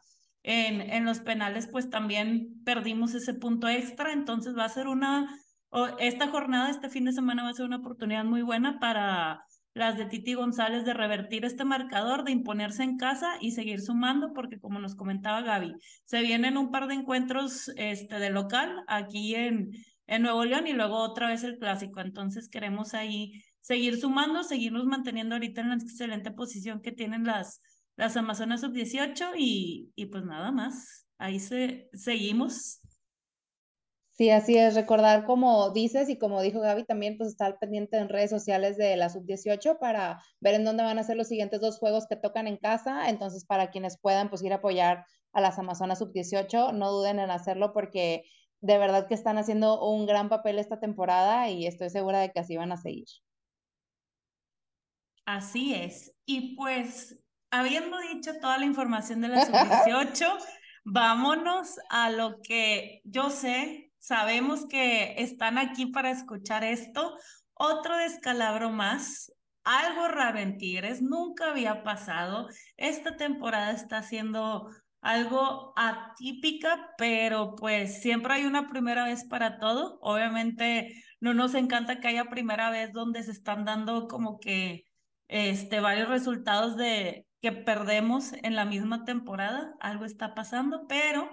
En, 0.42 0.80
en 0.80 1.04
los 1.04 1.20
penales, 1.20 1.66
pues 1.66 1.90
también 1.90 2.62
perdimos 2.64 3.12
ese 3.12 3.34
punto 3.34 3.68
extra, 3.68 4.14
entonces 4.14 4.56
va 4.56 4.64
a 4.64 4.70
ser 4.70 4.86
una 4.86 5.28
esta 5.98 6.28
jornada, 6.28 6.70
este 6.70 6.88
fin 6.88 7.04
de 7.04 7.12
semana 7.12 7.42
va 7.42 7.50
a 7.50 7.54
ser 7.54 7.66
una 7.66 7.76
oportunidad 7.76 8.24
muy 8.24 8.42
buena 8.42 8.78
para 8.80 9.44
las 9.74 9.96
de 9.96 10.06
Titi 10.06 10.34
González 10.34 10.84
de 10.84 10.94
revertir 10.94 11.44
este 11.44 11.64
marcador, 11.64 12.24
de 12.24 12.32
imponerse 12.32 12.82
en 12.82 12.96
casa 12.96 13.34
y 13.40 13.52
seguir 13.52 13.80
sumando, 13.80 14.32
porque 14.32 14.58
como 14.58 14.80
nos 14.80 14.96
comentaba 14.96 15.42
Gaby, 15.42 15.74
se 16.04 16.22
vienen 16.22 16.56
un 16.56 16.70
par 16.70 16.88
de 16.88 16.94
encuentros 16.94 17.70
este, 17.76 18.18
de 18.18 18.30
local 18.30 18.84
aquí 18.88 19.34
en, 19.36 19.70
en 20.06 20.22
Nuevo 20.22 20.44
León 20.44 20.66
y 20.66 20.72
luego 20.72 20.96
otra 20.96 21.28
vez 21.28 21.44
el 21.44 21.58
clásico. 21.58 22.00
Entonces 22.00 22.48
queremos 22.48 22.94
ahí 22.94 23.42
seguir 23.60 23.98
sumando, 24.00 24.42
seguirnos 24.42 24.84
manteniendo 24.86 25.36
ahorita 25.36 25.60
en 25.60 25.68
la 25.68 25.74
excelente 25.76 26.32
posición 26.32 26.80
que 26.82 26.92
tienen 26.92 27.24
las, 27.24 27.62
las 27.96 28.16
Amazonas 28.16 28.62
sub-18 28.62 29.34
y, 29.38 29.92
y 29.94 30.06
pues 30.06 30.24
nada 30.24 30.50
más, 30.50 31.06
ahí 31.18 31.38
se, 31.38 31.88
seguimos. 31.92 32.80
Sí, 34.20 34.28
así 34.28 34.58
es, 34.58 34.74
recordar 34.74 35.24
como 35.24 35.70
dices 35.70 36.10
y 36.10 36.18
como 36.18 36.42
dijo 36.42 36.60
Gaby 36.60 36.84
también, 36.84 37.16
pues 37.16 37.30
estar 37.30 37.58
pendiente 37.58 37.96
en 37.96 38.10
redes 38.10 38.28
sociales 38.28 38.76
de 38.76 38.94
la 38.94 39.08
sub-18 39.08 39.78
para 39.78 40.22
ver 40.40 40.56
en 40.56 40.64
dónde 40.64 40.82
van 40.82 40.98
a 40.98 41.04
ser 41.04 41.16
los 41.16 41.28
siguientes 41.28 41.58
dos 41.62 41.78
juegos 41.78 42.06
que 42.06 42.16
tocan 42.16 42.46
en 42.46 42.58
casa. 42.58 43.08
Entonces, 43.08 43.46
para 43.46 43.70
quienes 43.70 43.98
puedan, 43.98 44.28
pues 44.28 44.42
ir 44.42 44.52
a 44.52 44.56
apoyar 44.56 45.06
a 45.32 45.40
las 45.40 45.58
Amazonas 45.58 46.00
sub-18, 46.00 46.74
no 46.74 46.92
duden 46.92 47.18
en 47.18 47.30
hacerlo 47.30 47.72
porque 47.72 48.24
de 48.60 48.76
verdad 48.76 49.08
que 49.08 49.14
están 49.14 49.38
haciendo 49.38 49.82
un 49.82 50.04
gran 50.04 50.28
papel 50.28 50.58
esta 50.58 50.78
temporada 50.80 51.48
y 51.48 51.66
estoy 51.66 51.88
segura 51.88 52.20
de 52.20 52.30
que 52.30 52.40
así 52.40 52.58
van 52.58 52.72
a 52.72 52.76
seguir. 52.76 53.06
Así 55.24 55.74
es. 55.74 56.14
Y 56.26 56.56
pues, 56.56 57.18
habiendo 57.50 57.96
dicho 58.12 58.32
toda 58.38 58.58
la 58.58 58.66
información 58.66 59.22
de 59.22 59.28
la 59.28 59.46
sub-18, 59.46 60.26
vámonos 60.84 61.78
a 61.88 62.10
lo 62.10 62.42
que 62.42 63.00
yo 63.04 63.30
sé 63.30 63.89
Sabemos 64.00 64.66
que 64.66 65.14
están 65.18 65.58
aquí 65.58 65.86
para 65.86 66.10
escuchar 66.10 66.64
esto. 66.64 67.16
Otro 67.52 67.96
descalabro 67.98 68.70
más, 68.70 69.30
algo 69.62 70.08
raro 70.08 70.38
en 70.38 70.56
Tigres, 70.56 71.02
nunca 71.02 71.50
había 71.50 71.82
pasado. 71.82 72.48
Esta 72.78 73.16
temporada 73.16 73.72
está 73.72 74.02
siendo 74.02 74.70
algo 75.02 75.74
atípica, 75.76 76.94
pero 76.96 77.54
pues 77.56 78.00
siempre 78.00 78.34
hay 78.34 78.46
una 78.46 78.70
primera 78.70 79.04
vez 79.04 79.24
para 79.28 79.58
todo. 79.58 79.98
Obviamente 80.00 81.04
no 81.20 81.34
nos 81.34 81.54
encanta 81.54 82.00
que 82.00 82.08
haya 82.08 82.24
primera 82.30 82.70
vez 82.70 82.92
donde 82.92 83.22
se 83.22 83.32
están 83.32 83.66
dando 83.66 84.08
como 84.08 84.40
que 84.40 84.84
este 85.28 85.80
varios 85.80 86.08
resultados 86.08 86.76
de 86.78 87.26
que 87.42 87.52
perdemos 87.52 88.32
en 88.32 88.56
la 88.56 88.64
misma 88.64 89.04
temporada, 89.04 89.74
algo 89.80 90.06
está 90.06 90.34
pasando, 90.34 90.86
pero 90.88 91.30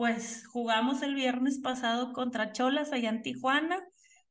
pues 0.00 0.46
jugamos 0.46 1.02
el 1.02 1.14
viernes 1.14 1.58
pasado 1.58 2.14
contra 2.14 2.52
Cholas 2.52 2.90
allá 2.90 3.10
en 3.10 3.20
Tijuana 3.20 3.86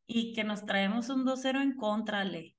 y 0.07 0.33
que 0.33 0.43
nos 0.43 0.65
traemos 0.65 1.09
un 1.09 1.25
2-0 1.25 1.61
en 1.61 1.75
contra, 1.75 2.23
Le. 2.23 2.55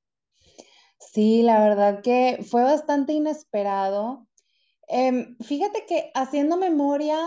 Sí, 1.00 1.42
la 1.42 1.58
verdad 1.58 2.02
que 2.02 2.38
fue 2.48 2.62
bastante 2.62 3.12
inesperado. 3.12 4.28
Em, 4.86 5.36
fíjate 5.40 5.86
que 5.86 6.12
haciendo 6.14 6.56
memoria, 6.56 7.18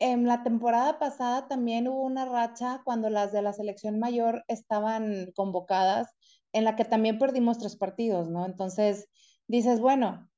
en 0.00 0.26
la 0.26 0.42
temporada 0.42 0.98
pasada 0.98 1.46
también 1.46 1.86
hubo 1.86 2.02
una 2.02 2.24
racha 2.24 2.82
cuando 2.84 3.08
las 3.08 3.30
de 3.30 3.42
la 3.42 3.52
selección 3.52 4.00
mayor 4.00 4.42
estaban 4.48 5.30
convocadas, 5.36 6.16
en 6.52 6.64
la 6.64 6.74
que 6.74 6.84
también 6.84 7.20
perdimos 7.20 7.58
tres 7.58 7.76
partidos, 7.76 8.28
¿no? 8.28 8.44
Entonces 8.44 9.08
dices, 9.46 9.78
bueno, 9.78 10.28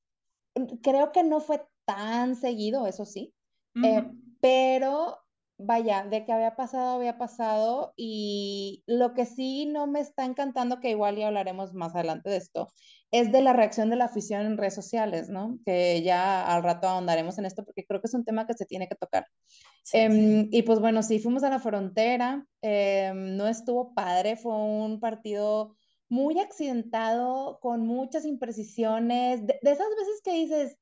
creo 0.82 1.10
que 1.10 1.22
no 1.22 1.40
fue 1.40 1.66
tan 1.87 2.37
seguido, 2.37 2.87
eso 2.87 3.06
sí, 3.06 3.32
pero 4.40 5.18
vaya, 5.59 6.04
de 6.04 6.25
que 6.25 6.33
había 6.33 6.57
pasado, 6.57 6.97
había 6.97 7.18
pasado. 7.18 7.92
Y 7.97 8.85
lo 8.87 9.14
que 9.14 9.26
sí 9.26 9.66
no 9.66 9.87
me 9.87 10.00
está 10.00 10.25
encantando, 10.25 10.80
que 10.80 10.90
igual 10.90 11.16
ya 11.16 11.26
hablaremos 11.28 11.75
más 11.75 11.95
adelante 11.95 12.30
de 12.30 12.37
esto, 12.37 12.68
es 13.11 13.33
de 13.33 13.42
la 13.42 13.52
reacción 13.52 13.90
de 13.90 13.97
la 13.97 14.07
afición 14.07 14.42
en 14.47 14.57
redes 14.59 14.75
sociales, 14.75 15.28
¿no? 15.28 15.59
Que 15.66 16.02
ya 16.02 16.47
al 16.47 16.62
rato 16.62 16.88
ahondaremos 16.88 17.38
en 17.38 17.47
esto 17.47 17.64
porque 17.64 17.85
creo 17.85 18.00
que 18.00 18.07
es 18.07 18.14
un 18.14 18.25
tema 18.25 18.47
que 18.47 18.54
se 18.54 18.66
tiene 18.66 18.88
que 18.88 18.95
tocar. 18.95 19.26
Em, 19.92 20.49
y 20.52 20.62
pues 20.62 20.80
bueno, 20.80 21.02
sí, 21.02 21.18
fuimos 21.18 21.42
a 21.42 21.50
la 21.50 21.59
frontera, 21.59 22.47
em, 22.62 23.37
no 23.37 23.49
estuvo 23.49 23.95
padre, 23.95 24.37
fue 24.37 24.54
un 24.54 25.00
partido 25.00 25.76
muy 26.11 26.38
accidentado, 26.40 27.59
con 27.61 27.80
muchas 27.87 28.25
imprecisiones, 28.25 29.47
de, 29.47 29.59
de 29.62 29.71
esas 29.71 29.88
veces 29.88 30.21
que 30.23 30.33
dices, 30.33 30.78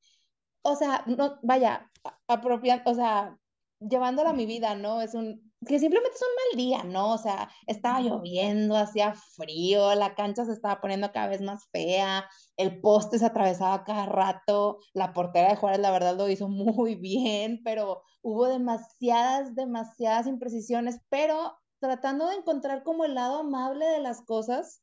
o 0.63 0.77
sea, 0.77 1.05
no, 1.07 1.39
vaya, 1.43 1.91
apropiando, 2.29 2.91
o 2.91 2.95
sea, 2.95 3.39
llevándola 3.81 4.31
a 4.31 4.35
mi 4.35 4.47
vida, 4.47 4.75
¿no? 4.75 5.01
Es 5.01 5.15
un, 5.15 5.53
que 5.67 5.79
simplemente 5.79 6.17
es 6.17 6.23
un 6.23 6.35
mal 6.35 6.67
día, 6.67 6.85
¿no? 6.85 7.15
O 7.15 7.19
sea, 7.19 7.51
estaba 7.67 8.01
lloviendo, 8.01 8.77
hacía 8.77 9.15
frío, 9.15 9.95
la 9.95 10.15
cancha 10.15 10.45
se 10.45 10.53
estaba 10.53 10.81
poniendo 10.81 11.13
cada 11.13 11.29
vez 11.29 11.41
más 11.43 11.69
fea, 11.73 12.29
el 12.57 12.81
poste 12.81 13.19
se 13.19 13.27
atravesaba 13.27 13.85
cada 13.85 14.07
rato, 14.07 14.79
la 14.95 15.13
portera 15.13 15.51
de 15.51 15.57
Juárez 15.57 15.81
la 15.81 15.91
verdad 15.91 16.17
lo 16.17 16.29
hizo 16.29 16.49
muy 16.49 16.95
bien, 16.97 17.61
pero 17.65 18.03
hubo 18.23 18.47
demasiadas, 18.47 19.55
demasiadas 19.55 20.27
imprecisiones, 20.27 21.01
pero 21.09 21.57
tratando 21.81 22.29
de 22.29 22.37
encontrar 22.37 22.83
como 22.83 23.05
el 23.05 23.15
lado 23.15 23.41
amable 23.41 23.87
de 23.87 24.01
las 24.01 24.23
cosas, 24.23 24.83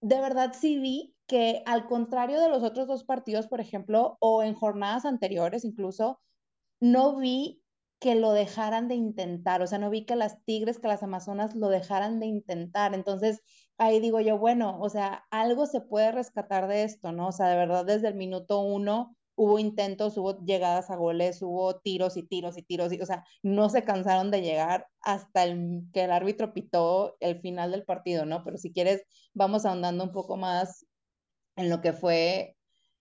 de 0.00 0.20
verdad 0.20 0.52
sí 0.58 0.78
vi 0.78 1.16
que 1.26 1.62
al 1.66 1.86
contrario 1.86 2.40
de 2.40 2.48
los 2.48 2.62
otros 2.62 2.86
dos 2.88 3.04
partidos, 3.04 3.46
por 3.46 3.60
ejemplo, 3.60 4.16
o 4.20 4.42
en 4.42 4.54
jornadas 4.54 5.04
anteriores 5.04 5.64
incluso, 5.64 6.20
no 6.80 7.16
vi 7.16 7.61
que 8.02 8.16
lo 8.16 8.32
dejaran 8.32 8.88
de 8.88 8.96
intentar, 8.96 9.62
o 9.62 9.66
sea, 9.68 9.78
no 9.78 9.88
vi 9.88 10.04
que 10.04 10.16
las 10.16 10.44
tigres, 10.44 10.80
que 10.80 10.88
las 10.88 11.04
amazonas 11.04 11.54
lo 11.54 11.68
dejaran 11.68 12.18
de 12.18 12.26
intentar. 12.26 12.94
Entonces, 12.94 13.42
ahí 13.78 14.00
digo 14.00 14.20
yo, 14.20 14.38
bueno, 14.38 14.76
o 14.80 14.88
sea, 14.88 15.24
algo 15.30 15.66
se 15.66 15.80
puede 15.80 16.10
rescatar 16.10 16.66
de 16.66 16.82
esto, 16.82 17.12
¿no? 17.12 17.28
O 17.28 17.32
sea, 17.32 17.46
de 17.48 17.56
verdad, 17.56 17.84
desde 17.86 18.08
el 18.08 18.16
minuto 18.16 18.60
uno 18.60 19.16
hubo 19.36 19.60
intentos, 19.60 20.18
hubo 20.18 20.44
llegadas 20.44 20.90
a 20.90 20.96
goles, 20.96 21.42
hubo 21.42 21.78
tiros 21.78 22.16
y 22.16 22.24
tiros 22.24 22.58
y 22.58 22.62
tiros, 22.62 22.92
y, 22.92 23.00
o 23.00 23.06
sea, 23.06 23.24
no 23.44 23.68
se 23.68 23.84
cansaron 23.84 24.32
de 24.32 24.42
llegar 24.42 24.88
hasta 25.00 25.44
el, 25.44 25.84
que 25.92 26.02
el 26.02 26.10
árbitro 26.10 26.52
pitó 26.52 27.16
el 27.20 27.40
final 27.40 27.70
del 27.70 27.84
partido, 27.84 28.26
¿no? 28.26 28.42
Pero 28.42 28.58
si 28.58 28.72
quieres, 28.72 29.04
vamos 29.32 29.64
ahondando 29.64 30.02
un 30.02 30.12
poco 30.12 30.36
más 30.36 30.86
en 31.54 31.70
lo 31.70 31.80
que 31.80 31.92
fue, 31.92 32.56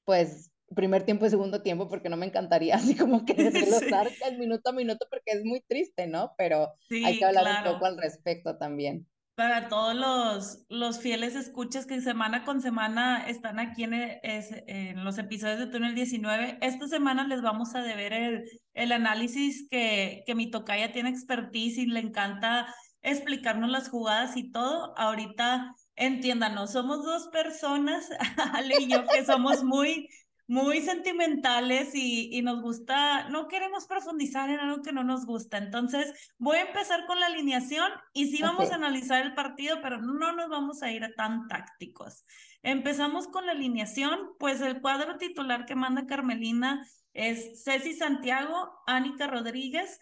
pues, 0.05 0.50
primer 0.75 1.03
tiempo 1.03 1.25
y 1.25 1.29
segundo 1.29 1.61
tiempo, 1.61 1.87
porque 1.87 2.09
no 2.09 2.17
me 2.17 2.25
encantaría 2.25 2.75
así 2.93 2.95
como 2.95 3.25
que 3.25 3.33
desglosar 3.51 4.09
sí. 4.09 4.15
el 4.25 4.37
minuto 4.37 4.69
a 4.69 4.73
minuto, 4.73 5.05
porque 5.09 5.31
es 5.31 5.43
muy 5.43 5.61
triste, 5.61 6.07
¿no? 6.07 6.33
Pero 6.37 6.73
sí, 6.89 7.03
hay 7.05 7.19
que 7.19 7.25
hablar 7.25 7.43
claro. 7.43 7.69
un 7.69 7.75
poco 7.75 7.85
al 7.85 7.97
respecto 7.97 8.57
también. 8.57 9.07
Para 9.35 9.69
todos 9.69 9.95
los, 9.95 10.65
los 10.69 10.99
fieles 10.99 11.35
escuchas 11.35 11.85
que 11.85 11.99
semana 12.01 12.43
con 12.43 12.61
semana 12.61 13.25
están 13.27 13.59
aquí 13.59 13.85
en, 13.85 13.93
es, 13.93 14.49
en 14.67 15.03
los 15.03 15.17
episodios 15.17 15.57
de 15.57 15.67
Túnel 15.67 15.95
19, 15.95 16.59
esta 16.61 16.87
semana 16.87 17.25
les 17.25 17.41
vamos 17.41 17.73
a 17.73 17.81
deber 17.81 18.13
el, 18.13 18.43
el 18.73 18.91
análisis 18.91 19.67
que, 19.71 20.23
que 20.27 20.35
mi 20.35 20.51
tocaya 20.51 20.91
tiene 20.91 21.09
expertise 21.09 21.77
y 21.79 21.85
le 21.87 22.01
encanta 22.01 22.67
explicarnos 23.01 23.69
las 23.69 23.89
jugadas 23.89 24.37
y 24.37 24.51
todo. 24.51 24.93
Ahorita 24.97 25.75
entiéndanos, 25.95 26.71
somos 26.71 27.03
dos 27.03 27.27
personas, 27.29 28.09
Ale 28.53 28.75
y 28.79 28.91
yo, 28.91 29.05
que 29.07 29.25
somos 29.25 29.63
muy 29.63 30.07
muy 30.47 30.81
sentimentales 30.81 31.95
y, 31.95 32.29
y, 32.35 32.41
nos 32.41 32.61
gusta, 32.61 33.29
no 33.29 33.47
queremos 33.47 33.85
profundizar 33.85 34.49
en 34.49 34.59
algo 34.59 34.81
que 34.81 34.91
no 34.91 35.03
nos 35.03 35.25
gusta. 35.25 35.57
Entonces, 35.57 36.13
voy 36.37 36.57
a 36.57 36.67
empezar 36.67 37.05
con 37.05 37.19
la 37.19 37.27
alineación 37.27 37.89
y 38.13 38.27
sí 38.27 38.41
vamos 38.41 38.65
okay. 38.65 38.71
a 38.71 38.75
analizar 38.75 39.25
el 39.25 39.33
partido, 39.33 39.77
pero 39.81 40.01
no 40.01 40.33
nos 40.33 40.49
vamos 40.49 40.83
a 40.83 40.91
ir 40.91 41.03
a 41.03 41.13
tan 41.13 41.47
tácticos. 41.47 42.25
Empezamos 42.63 43.27
con 43.27 43.45
la 43.45 43.53
alineación, 43.53 44.19
pues 44.37 44.61
el 44.61 44.81
cuadro 44.81 45.17
titular 45.17 45.65
que 45.65 45.75
manda 45.75 46.05
Carmelina 46.05 46.85
es 47.13 47.63
Ceci 47.63 47.93
Santiago, 47.93 48.71
Ánica 48.85 49.27
Rodríguez, 49.27 49.99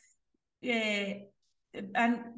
eh, 0.61 1.31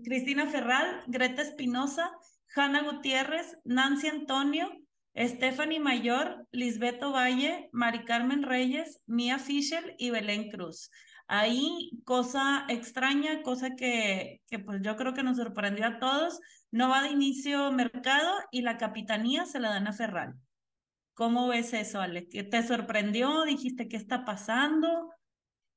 Cristina 0.04 0.48
Ferral, 0.48 1.04
Greta 1.08 1.42
Espinosa, 1.42 2.12
Hanna 2.56 2.84
Gutiérrez, 2.84 3.58
Nancy 3.64 4.08
Antonio, 4.08 4.70
Stephanie 5.16 5.80
Mayor, 5.80 6.48
Lisbeto 6.52 7.12
Valle, 7.12 7.70
Mari 7.72 8.06
Carmen 8.06 8.44
Reyes, 8.44 9.02
Mía 9.06 9.40
Fischel 9.40 9.96
y 9.98 10.10
Belén 10.10 10.50
Cruz. 10.50 10.90
Ahí, 11.28 11.92
cosa 12.04 12.66
extraña, 12.70 13.42
cosa 13.42 13.76
que, 13.76 14.42
que 14.50 14.60
pues 14.60 14.82
yo 14.82 14.96
creo 14.98 15.14
que 15.14 15.24
nos 15.24 15.38
sorprendió 15.38 15.86
a 15.86 16.00
todos, 16.00 16.40
no 16.72 16.90
va 16.90 17.04
de 17.04 17.10
inicio 17.10 17.72
mercado 17.72 18.34
y 18.52 18.62
la 18.62 18.78
capitanía 18.78 19.46
se 19.46 19.60
la 19.60 19.70
dan 19.70 19.88
a 19.88 19.94
Ferral. 19.94 20.36
¿Cómo 21.14 21.48
ves 21.48 21.74
eso, 21.74 22.02
Ale? 22.02 22.24
¿Te 22.24 22.64
sorprendió? 22.64 23.44
¿Dijiste 23.44 23.88
qué 23.88 23.98
está 23.98 24.26
pasando? 24.26 25.12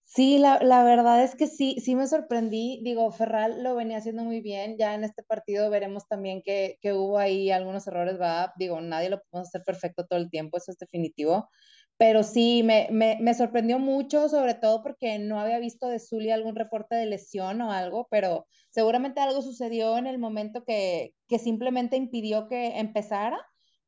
Sí, 0.06 0.38
la, 0.38 0.61
la, 0.62 0.84
verdad 0.84 1.25
es 1.25 1.34
que 1.34 1.46
sí, 1.46 1.76
sí 1.80 1.96
me 1.96 2.06
sorprendí. 2.06 2.80
Digo, 2.84 3.11
Ferral 3.11 3.62
lo 3.62 3.75
venía 3.75 3.99
haciendo 3.99 4.23
muy 4.23 4.40
bien. 4.40 4.76
Ya 4.78 4.94
en 4.94 5.02
este 5.02 5.23
partido 5.23 5.70
veremos 5.70 6.06
también 6.06 6.42
que, 6.42 6.78
que 6.80 6.92
hubo 6.92 7.18
ahí 7.18 7.50
algunos 7.50 7.87
errores, 7.88 8.14
¿verdad? 8.18 8.50
Digo, 8.56 8.80
nadie 8.80 9.08
lo 9.11 9.20
podemos 9.23 9.49
hacer 9.49 9.62
perfecto 9.64 10.06
todo 10.06 10.18
el 10.20 10.30
tiempo, 10.30 10.56
eso 10.58 10.70
es 10.70 10.78
definitivo. 10.78 11.49
Pero 11.96 12.23
sí, 12.23 12.62
me, 12.64 12.88
me, 12.92 13.18
me 13.20 13.34
sorprendió 13.34 13.78
mucho, 13.78 14.28
sobre 14.28 14.54
todo 14.54 14.82
porque 14.82 15.18
no 15.18 15.40
había 15.40 15.58
visto 15.58 15.88
de 15.88 15.99
Zulia 16.00 16.34
algún 16.34 16.56
reporte 16.56 16.94
de 16.96 17.06
lesión 17.06 17.61
o 17.62 17.73
algo, 17.73 18.06
pero 18.11 18.46
seguramente 18.70 19.20
algo 19.20 19.42
sucedió 19.42 19.96
en 19.99 20.06
el 20.06 20.18
momento 20.18 20.64
que, 20.64 21.14
que 21.28 21.38
simplemente 21.38 21.96
impidió 21.96 22.49
que 22.49 22.78
empezara 22.78 23.40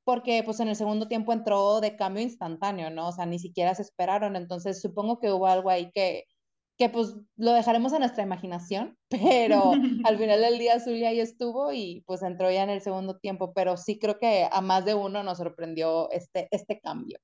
porque 0.06 0.40
pues 0.44 0.60
en 0.60 0.68
el 0.68 0.76
segundo 0.76 1.08
tiempo 1.08 1.32
entró 1.32 1.80
de 1.80 1.96
cambio 1.96 2.22
instantáneo, 2.22 2.90
¿no? 2.90 3.08
O 3.08 3.12
sea, 3.12 3.26
ni 3.26 3.40
siquiera 3.40 3.74
se 3.74 3.82
esperaron, 3.82 4.36
entonces 4.36 4.80
supongo 4.80 5.18
que 5.18 5.32
hubo 5.32 5.48
algo 5.48 5.68
ahí 5.68 5.90
que, 5.92 6.26
que 6.78 6.88
pues 6.88 7.16
lo 7.34 7.52
dejaremos 7.52 7.92
a 7.92 7.98
nuestra 7.98 8.22
imaginación, 8.22 8.96
pero 9.10 9.72
al 10.06 10.16
final 10.16 10.40
del 10.40 10.60
día 10.60 10.78
Zulia 10.78 11.08
ahí 11.08 11.18
estuvo 11.18 11.72
y 11.72 12.04
pues 12.06 12.22
entró 12.22 12.52
ya 12.52 12.62
en 12.62 12.70
el 12.70 12.82
segundo 12.82 13.18
tiempo, 13.18 13.52
pero 13.52 13.76
sí 13.76 13.98
creo 13.98 14.16
que 14.20 14.48
a 14.48 14.60
más 14.60 14.84
de 14.84 14.94
uno 14.94 15.24
nos 15.24 15.38
sorprendió 15.38 16.08
este, 16.12 16.46
este 16.52 16.78
cambio. 16.78 17.18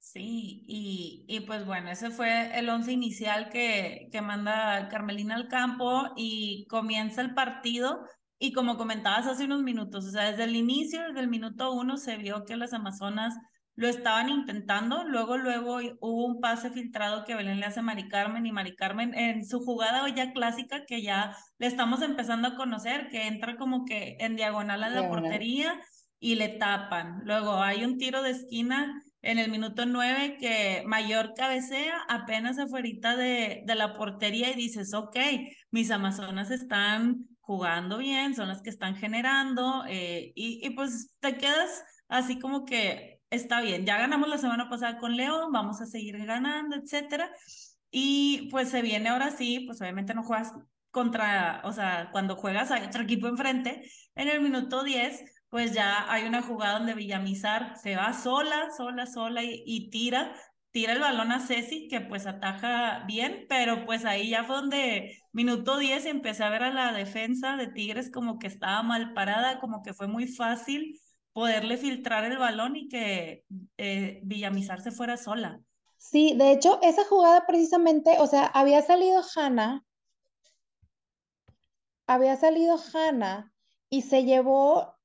Sí, 0.00 0.64
y, 0.66 1.24
y 1.28 1.40
pues 1.40 1.64
bueno, 1.64 1.90
ese 1.90 2.10
fue 2.10 2.58
el 2.58 2.68
once 2.70 2.90
inicial 2.90 3.50
que, 3.50 4.08
que 4.10 4.20
manda 4.20 4.88
Carmelina 4.88 5.36
al 5.36 5.46
campo 5.46 6.08
y 6.16 6.66
comienza 6.68 7.20
el 7.20 7.34
partido 7.34 8.00
y 8.42 8.52
como 8.52 8.78
comentabas 8.78 9.26
hace 9.26 9.44
unos 9.44 9.62
minutos, 9.62 10.06
o 10.06 10.10
sea, 10.10 10.30
desde 10.30 10.44
el 10.44 10.56
inicio, 10.56 11.02
desde 11.02 11.20
el 11.20 11.28
minuto 11.28 11.72
uno, 11.72 11.98
se 11.98 12.16
vio 12.16 12.46
que 12.46 12.56
las 12.56 12.72
Amazonas 12.72 13.34
lo 13.74 13.86
estaban 13.86 14.30
intentando. 14.30 15.04
Luego, 15.04 15.36
luego 15.36 15.78
hubo 16.00 16.24
un 16.24 16.40
pase 16.40 16.70
filtrado 16.70 17.24
que 17.26 17.34
Belén 17.34 17.60
le 17.60 17.66
hace 17.66 17.80
a 17.80 17.82
Mari 17.82 18.08
Carmen 18.08 18.46
y 18.46 18.52
Mari 18.52 18.74
Carmen 18.76 19.14
en 19.14 19.44
su 19.44 19.60
jugada 19.60 20.08
ya 20.08 20.32
clásica 20.32 20.86
que 20.86 21.02
ya 21.02 21.36
le 21.58 21.66
estamos 21.66 22.00
empezando 22.00 22.48
a 22.48 22.56
conocer, 22.56 23.08
que 23.10 23.26
entra 23.26 23.58
como 23.58 23.84
que 23.84 24.16
en 24.20 24.36
diagonal 24.36 24.84
a 24.84 24.88
la 24.88 25.06
portería 25.06 25.78
y 26.18 26.36
le 26.36 26.48
tapan. 26.48 27.20
Luego 27.24 27.62
hay 27.62 27.84
un 27.84 27.98
tiro 27.98 28.22
de 28.22 28.30
esquina 28.30 29.02
en 29.20 29.38
el 29.38 29.50
minuto 29.50 29.84
nueve 29.84 30.38
que 30.40 30.82
Mayor 30.86 31.34
cabecea 31.34 31.94
apenas 32.08 32.58
afuera 32.58 33.16
de, 33.16 33.64
de 33.66 33.74
la 33.74 33.98
portería 33.98 34.50
y 34.50 34.54
dices, 34.54 34.94
ok, 34.94 35.16
mis 35.70 35.90
Amazonas 35.90 36.50
están 36.50 37.26
jugando 37.50 37.98
bien, 37.98 38.36
son 38.36 38.46
las 38.46 38.62
que 38.62 38.70
están 38.70 38.94
generando 38.94 39.84
eh, 39.88 40.30
y, 40.36 40.64
y, 40.64 40.70
pues 40.70 41.16
te 41.18 41.36
quedas 41.36 41.82
así 42.06 42.38
como 42.38 42.64
que 42.64 43.20
está 43.28 43.60
bien, 43.60 43.84
ya 43.84 43.98
ganamos 43.98 44.28
la 44.28 44.38
semana 44.38 44.70
pasada 44.70 44.98
con 44.98 45.16
León, 45.16 45.50
vamos 45.50 45.80
a 45.80 45.86
seguir 45.86 46.24
ganando, 46.24 46.76
etcétera. 46.76 47.28
Y 47.90 48.48
pues 48.52 48.68
se 48.68 48.82
viene 48.82 49.08
ahora 49.08 49.32
sí, 49.32 49.64
pues 49.66 49.80
obviamente 49.80 50.14
no 50.14 50.22
juegas 50.22 50.52
contra, 50.92 51.60
o 51.64 51.72
sea, 51.72 52.10
cuando 52.12 52.36
juegas 52.36 52.70
hay 52.70 52.84
otro 52.84 53.02
equipo 53.02 53.26
enfrente, 53.26 53.82
en 54.14 54.28
el 54.28 54.40
minuto 54.42 54.84
10, 54.84 55.20
pues 55.48 55.72
ya 55.72 56.08
hay 56.08 56.28
una 56.28 56.42
jugada 56.42 56.78
donde 56.78 56.94
Villamizar 56.94 57.76
se 57.78 57.96
va 57.96 58.12
sola, 58.12 58.68
sola, 58.76 59.06
sola 59.06 59.42
y, 59.42 59.64
y 59.66 59.90
tira 59.90 60.36
tira 60.72 60.92
el 60.92 61.00
balón 61.00 61.32
a 61.32 61.40
Ceci, 61.40 61.88
que 61.88 62.00
pues 62.00 62.26
ataja 62.26 63.04
bien, 63.06 63.46
pero 63.48 63.84
pues 63.84 64.04
ahí 64.04 64.30
ya 64.30 64.44
fue 64.44 64.56
donde 64.56 65.18
minuto 65.32 65.78
10 65.78 66.06
empecé 66.06 66.44
a 66.44 66.50
ver 66.50 66.62
a 66.62 66.72
la 66.72 66.92
defensa 66.92 67.56
de 67.56 67.68
Tigres 67.68 68.10
como 68.10 68.38
que 68.38 68.46
estaba 68.46 68.82
mal 68.82 69.12
parada, 69.12 69.60
como 69.60 69.82
que 69.82 69.94
fue 69.94 70.06
muy 70.06 70.26
fácil 70.26 71.00
poderle 71.32 71.76
filtrar 71.76 72.24
el 72.24 72.38
balón 72.38 72.76
y 72.76 72.88
que 72.88 73.44
eh, 73.78 74.20
Villamizar 74.24 74.80
se 74.80 74.90
fuera 74.90 75.16
sola. 75.16 75.60
Sí, 75.96 76.34
de 76.36 76.52
hecho, 76.52 76.80
esa 76.82 77.04
jugada 77.04 77.46
precisamente, 77.46 78.16
o 78.18 78.26
sea, 78.26 78.46
había 78.46 78.82
salido 78.82 79.22
Hanna, 79.36 79.84
había 82.06 82.36
salido 82.36 82.78
Hanna 82.92 83.52
y 83.90 84.02
se 84.02 84.24
llevó 84.24 84.96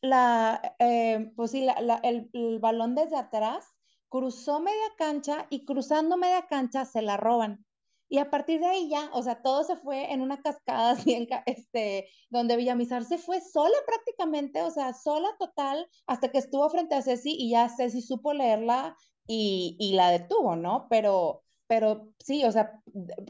la, 0.00 0.76
eh, 0.78 1.32
pues 1.34 1.50
sí, 1.50 1.62
la, 1.62 2.00
el 2.02 2.58
balón 2.60 2.94
desde 2.94 3.16
atrás 3.16 3.73
cruzó 4.14 4.60
media 4.60 4.94
cancha 4.96 5.48
y 5.50 5.64
cruzando 5.64 6.16
media 6.16 6.46
cancha 6.46 6.84
se 6.84 7.02
la 7.02 7.16
roban. 7.16 7.66
Y 8.08 8.18
a 8.18 8.30
partir 8.30 8.60
de 8.60 8.66
ahí 8.66 8.88
ya, 8.88 9.10
o 9.12 9.24
sea, 9.24 9.42
todo 9.42 9.64
se 9.64 9.74
fue 9.74 10.12
en 10.12 10.20
una 10.20 10.40
cascada 10.40 10.92
así, 10.92 11.14
en, 11.14 11.26
este, 11.46 12.08
donde 12.30 12.56
Villamizar 12.56 13.04
se 13.04 13.18
fue 13.18 13.40
sola 13.40 13.74
prácticamente, 13.84 14.62
o 14.62 14.70
sea, 14.70 14.94
sola 14.94 15.30
total, 15.40 15.88
hasta 16.06 16.30
que 16.30 16.38
estuvo 16.38 16.70
frente 16.70 16.94
a 16.94 17.02
Ceci 17.02 17.34
y 17.36 17.50
ya 17.50 17.68
Ceci 17.68 18.02
supo 18.02 18.32
leerla 18.32 18.96
y, 19.26 19.76
y 19.80 19.94
la 19.94 20.10
detuvo, 20.10 20.54
¿no? 20.54 20.86
Pero, 20.88 21.42
pero 21.74 22.08
sí, 22.20 22.44
o 22.44 22.52
sea, 22.52 22.70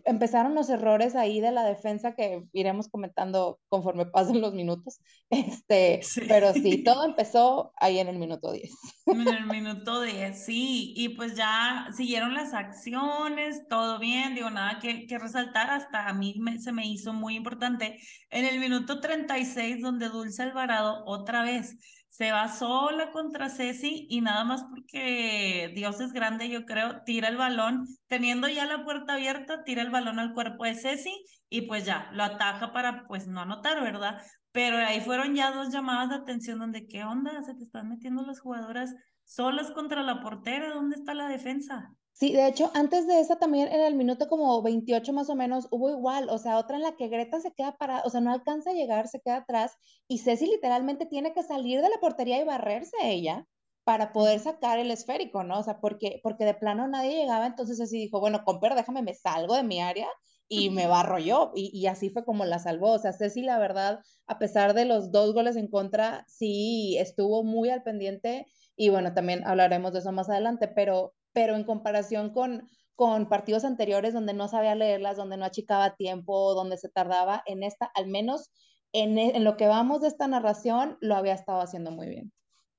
empezaron 0.04 0.54
los 0.54 0.68
errores 0.68 1.16
ahí 1.16 1.40
de 1.40 1.50
la 1.50 1.64
defensa 1.64 2.14
que 2.14 2.44
iremos 2.52 2.88
comentando 2.88 3.58
conforme 3.70 4.04
pasen 4.12 4.42
los 4.42 4.52
minutos. 4.52 5.00
Este, 5.30 6.02
pero 6.28 6.52
sí, 6.52 6.84
todo 6.84 7.06
empezó 7.06 7.72
ahí 7.76 8.00
en 8.00 8.08
el 8.08 8.18
minuto 8.18 8.52
10. 8.52 8.70
En 9.06 9.26
el 9.26 9.46
minuto 9.46 10.02
10, 10.02 10.44
sí, 10.44 10.92
y 10.94 11.10
pues 11.10 11.36
ya 11.36 11.88
siguieron 11.96 12.34
las 12.34 12.52
acciones, 12.52 13.66
todo 13.68 13.98
bien, 13.98 14.34
digo, 14.34 14.50
nada 14.50 14.78
que, 14.78 15.06
que 15.06 15.18
resaltar, 15.18 15.70
hasta 15.70 16.06
a 16.06 16.12
mí 16.12 16.34
se 16.58 16.72
me 16.72 16.86
hizo 16.86 17.14
muy 17.14 17.36
importante. 17.36 17.98
En 18.28 18.44
el 18.44 18.58
minuto 18.60 19.00
36, 19.00 19.80
donde 19.80 20.10
Dulce 20.10 20.42
Alvarado 20.42 21.02
otra 21.06 21.42
vez 21.44 21.78
se 22.14 22.30
va 22.30 22.47
sola 22.47 23.11
contra 23.11 23.49
Ceci 23.49 24.06
y 24.09 24.21
nada 24.21 24.44
más 24.44 24.62
porque 24.71 25.73
Dios 25.75 25.99
es 26.00 26.12
grande, 26.12 26.49
yo 26.49 26.64
creo, 26.64 27.02
tira 27.02 27.26
el 27.26 27.37
balón, 27.37 27.88
teniendo 28.06 28.47
ya 28.47 28.66
la 28.66 28.85
puerta 28.85 29.14
abierta, 29.14 29.64
tira 29.64 29.83
el 29.83 29.90
balón 29.90 30.21
al 30.21 30.33
cuerpo 30.33 30.62
de 30.62 30.76
Ceci 30.76 31.25
y 31.49 31.62
pues 31.62 31.85
ya, 31.85 32.11
lo 32.12 32.23
ataja 32.23 32.73
para 32.73 33.09
pues 33.09 33.26
no 33.26 33.40
anotar, 33.40 33.83
¿verdad? 33.83 34.23
Pero 34.52 34.76
ahí 34.76 35.00
fueron 35.00 35.35
ya 35.35 35.50
dos 35.50 35.73
llamadas 35.73 36.11
de 36.11 36.14
atención 36.14 36.61
donde, 36.61 36.87
¿qué 36.87 37.02
onda? 37.02 37.42
Se 37.42 37.52
te 37.56 37.64
están 37.64 37.88
metiendo 37.88 38.23
las 38.23 38.38
jugadoras 38.38 38.94
solas 39.25 39.73
contra 39.73 40.04
la 40.04 40.21
portera, 40.21 40.73
¿dónde 40.73 40.94
está 40.94 41.14
la 41.14 41.26
defensa? 41.26 41.90
Sí, 42.16 42.33
de 42.33 42.47
hecho, 42.47 42.71
antes 42.75 43.09
de 43.09 43.18
esa 43.18 43.37
también 43.40 43.66
en 43.73 43.80
el 43.80 43.97
minuto 43.97 44.28
como 44.28 44.62
28 44.62 45.12
más 45.12 45.28
o 45.30 45.35
menos 45.35 45.66
hubo 45.73 45.90
igual, 45.90 46.28
o 46.30 46.38
sea, 46.38 46.59
otra 46.59 46.76
en 46.76 46.83
la 46.85 46.97
que 46.97 47.09
Greta 47.09 47.40
se 47.40 47.52
queda 47.52 47.76
parada, 47.76 48.02
o 48.04 48.11
sea, 48.11 48.21
no 48.21 48.33
alcanza 48.33 48.71
a 48.71 48.73
llegar, 48.73 49.09
se 49.09 49.21
queda 49.21 49.38
atrás 49.38 49.73
y 50.06 50.18
Ceci 50.18 50.47
literalmente 50.47 51.06
tiene 51.06 51.35
que 51.35 51.42
salir 51.42 51.83
de 51.83 51.88
la 51.88 51.99
portería 52.00 52.40
y 52.40 52.44
barrerse 52.44 52.97
ella 53.02 53.47
para 53.83 54.12
poder 54.12 54.38
sacar 54.38 54.78
el 54.78 54.92
esférico, 54.92 55.42
¿no? 55.42 55.59
O 55.59 55.62
sea, 55.64 55.80
porque, 55.80 56.21
porque 56.23 56.44
de 56.44 56.54
plano 56.54 56.87
nadie 56.87 57.16
llegaba, 57.16 57.47
entonces 57.47 57.80
así 57.80 57.99
dijo, 57.99 58.21
bueno, 58.21 58.44
comper, 58.44 58.75
déjame, 58.76 59.02
me 59.02 59.14
salgo 59.14 59.56
de 59.56 59.64
mi 59.64 59.80
área 59.83 60.06
y 60.47 60.71
me 60.71 60.87
barro 60.87 61.18
yo, 61.18 61.50
y, 61.56 61.71
y 61.76 61.87
así 61.88 62.11
fue 62.11 62.25
como 62.25 62.44
la 62.44 62.61
salvó, 62.61 62.92
o 62.92 62.99
sea, 63.00 63.12
Ceci 63.12 63.42
la 63.42 63.59
verdad, 63.59 63.99
a 64.28 64.38
pesar 64.38 64.75
de 64.75 64.85
los 64.85 65.11
dos 65.11 65.35
goles 65.35 65.56
en 65.56 65.68
contra, 65.68 66.25
sí 66.28 66.97
estuvo 66.99 67.42
muy 67.42 67.71
al 67.71 67.83
pendiente 67.83 68.47
y 68.76 68.88
bueno, 68.90 69.14
también 69.14 69.44
hablaremos 69.47 69.92
de 69.92 69.99
eso 69.99 70.12
más 70.12 70.28
adelante, 70.28 70.68
pero 70.68 71.12
pero 71.34 71.56
en 71.56 71.64
comparación 71.64 72.30
con, 72.30 72.66
con 72.94 73.28
partidos 73.28 73.64
anteriores 73.64 74.14
donde 74.14 74.32
no 74.32 74.48
sabía 74.48 74.74
leerlas, 74.74 75.18
donde 75.18 75.36
no 75.36 75.44
achicaba 75.44 75.96
tiempo, 75.96 76.54
donde 76.54 76.78
se 76.78 76.88
tardaba, 76.88 77.42
en 77.44 77.62
esta, 77.62 77.86
al 77.94 78.06
menos 78.06 78.50
en, 78.92 79.18
e, 79.18 79.36
en 79.36 79.44
lo 79.44 79.58
que 79.58 79.66
vamos 79.66 80.00
de 80.00 80.08
esta 80.08 80.26
narración, 80.26 80.96
lo 81.02 81.16
había 81.16 81.34
estado 81.34 81.60
haciendo 81.60 81.90
muy 81.90 82.08
bien. 82.08 82.32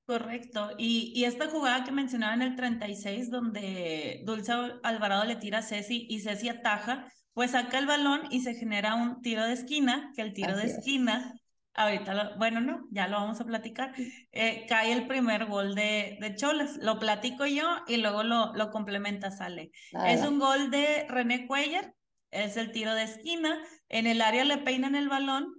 Correcto. 0.06 0.70
Y, 0.78 1.12
y, 1.14 1.24
esta 1.24 1.48
jugada 1.48 1.84
que 1.84 1.90
mencionaba 1.90 2.34
en 2.34 2.42
el 2.42 2.56
36, 2.56 3.30
donde 3.30 4.22
Dulce 4.24 4.52
Alvarado 4.82 5.24
le 5.24 5.36
tira 5.36 5.58
a 5.58 5.62
Ceci 5.62 6.06
y 6.08 6.20
Ceci 6.20 6.48
ataja, 6.48 7.08
pues 7.34 7.50
saca 7.50 7.78
el 7.78 7.86
balón 7.86 8.22
y 8.30 8.40
se 8.40 8.54
genera 8.54 8.94
un 8.94 9.20
tiro 9.20 9.44
de 9.44 9.52
esquina, 9.52 10.12
que 10.14 10.22
el 10.22 10.32
tiro 10.32 10.56
de 10.56 10.66
esquina 10.66 11.34
Ahorita, 11.76 12.34
bueno, 12.38 12.62
no, 12.62 12.86
ya 12.90 13.06
lo 13.06 13.18
vamos 13.18 13.38
a 13.40 13.44
platicar. 13.44 13.92
Eh, 14.32 14.64
cae 14.66 14.92
el 14.92 15.06
primer 15.06 15.44
gol 15.44 15.74
de, 15.74 16.16
de 16.20 16.34
Cholas. 16.34 16.78
Lo 16.78 16.98
platico 16.98 17.44
yo 17.44 17.66
y 17.86 17.98
luego 17.98 18.22
lo, 18.22 18.54
lo 18.54 18.70
complementa 18.70 19.30
Sale. 19.30 19.70
Es 20.06 20.22
un 20.22 20.38
gol 20.38 20.70
de 20.70 21.06
René 21.08 21.46
Cuellar. 21.46 21.92
Es 22.30 22.56
el 22.56 22.72
tiro 22.72 22.94
de 22.94 23.02
esquina. 23.02 23.58
En 23.90 24.06
el 24.06 24.22
área 24.22 24.44
le 24.44 24.56
peinan 24.58 24.94
el 24.94 25.10
balón 25.10 25.52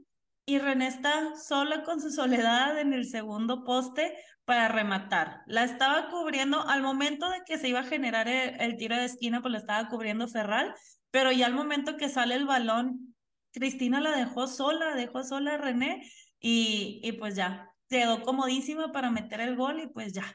y 0.46 0.58
René 0.58 0.88
está 0.88 1.36
sola 1.36 1.84
con 1.84 2.02
su 2.02 2.10
soledad 2.10 2.80
en 2.80 2.94
el 2.94 3.06
segundo 3.06 3.64
poste 3.64 4.18
para 4.44 4.70
rematar. 4.70 5.42
La 5.46 5.66
estaba 5.66 6.10
cubriendo 6.10 6.68
al 6.68 6.82
momento 6.82 7.30
de 7.30 7.42
que 7.46 7.60
se 7.60 7.68
iba 7.68 7.82
a 7.82 7.84
generar 7.84 8.28
el, 8.28 8.60
el 8.60 8.78
tiro 8.78 8.96
de 8.96 9.06
esquina, 9.06 9.42
pues 9.42 9.52
la 9.52 9.58
estaba 9.60 9.88
cubriendo 9.88 10.28
Ferral, 10.28 10.74
pero 11.12 11.32
ya 11.32 11.46
al 11.46 11.54
momento 11.54 11.98
que 11.98 12.10
sale 12.10 12.36
el 12.36 12.46
balón 12.46 13.14
Cristina 13.52 14.02
la 14.02 14.12
dejó 14.12 14.48
sola, 14.48 14.96
dejó 14.96 15.24
sola 15.24 15.56
a 15.56 15.58
René 15.58 16.10
y, 16.40 17.00
y 17.04 17.14
pues 17.14 17.36
ya, 17.36 17.72
quedó 17.90 18.22
comodísima 18.24 18.92
para 18.92 19.12
meter 19.12 19.42
el 19.42 19.56
gol 19.56 19.80
y 19.80 19.88
pues 19.88 20.14
ya, 20.14 20.26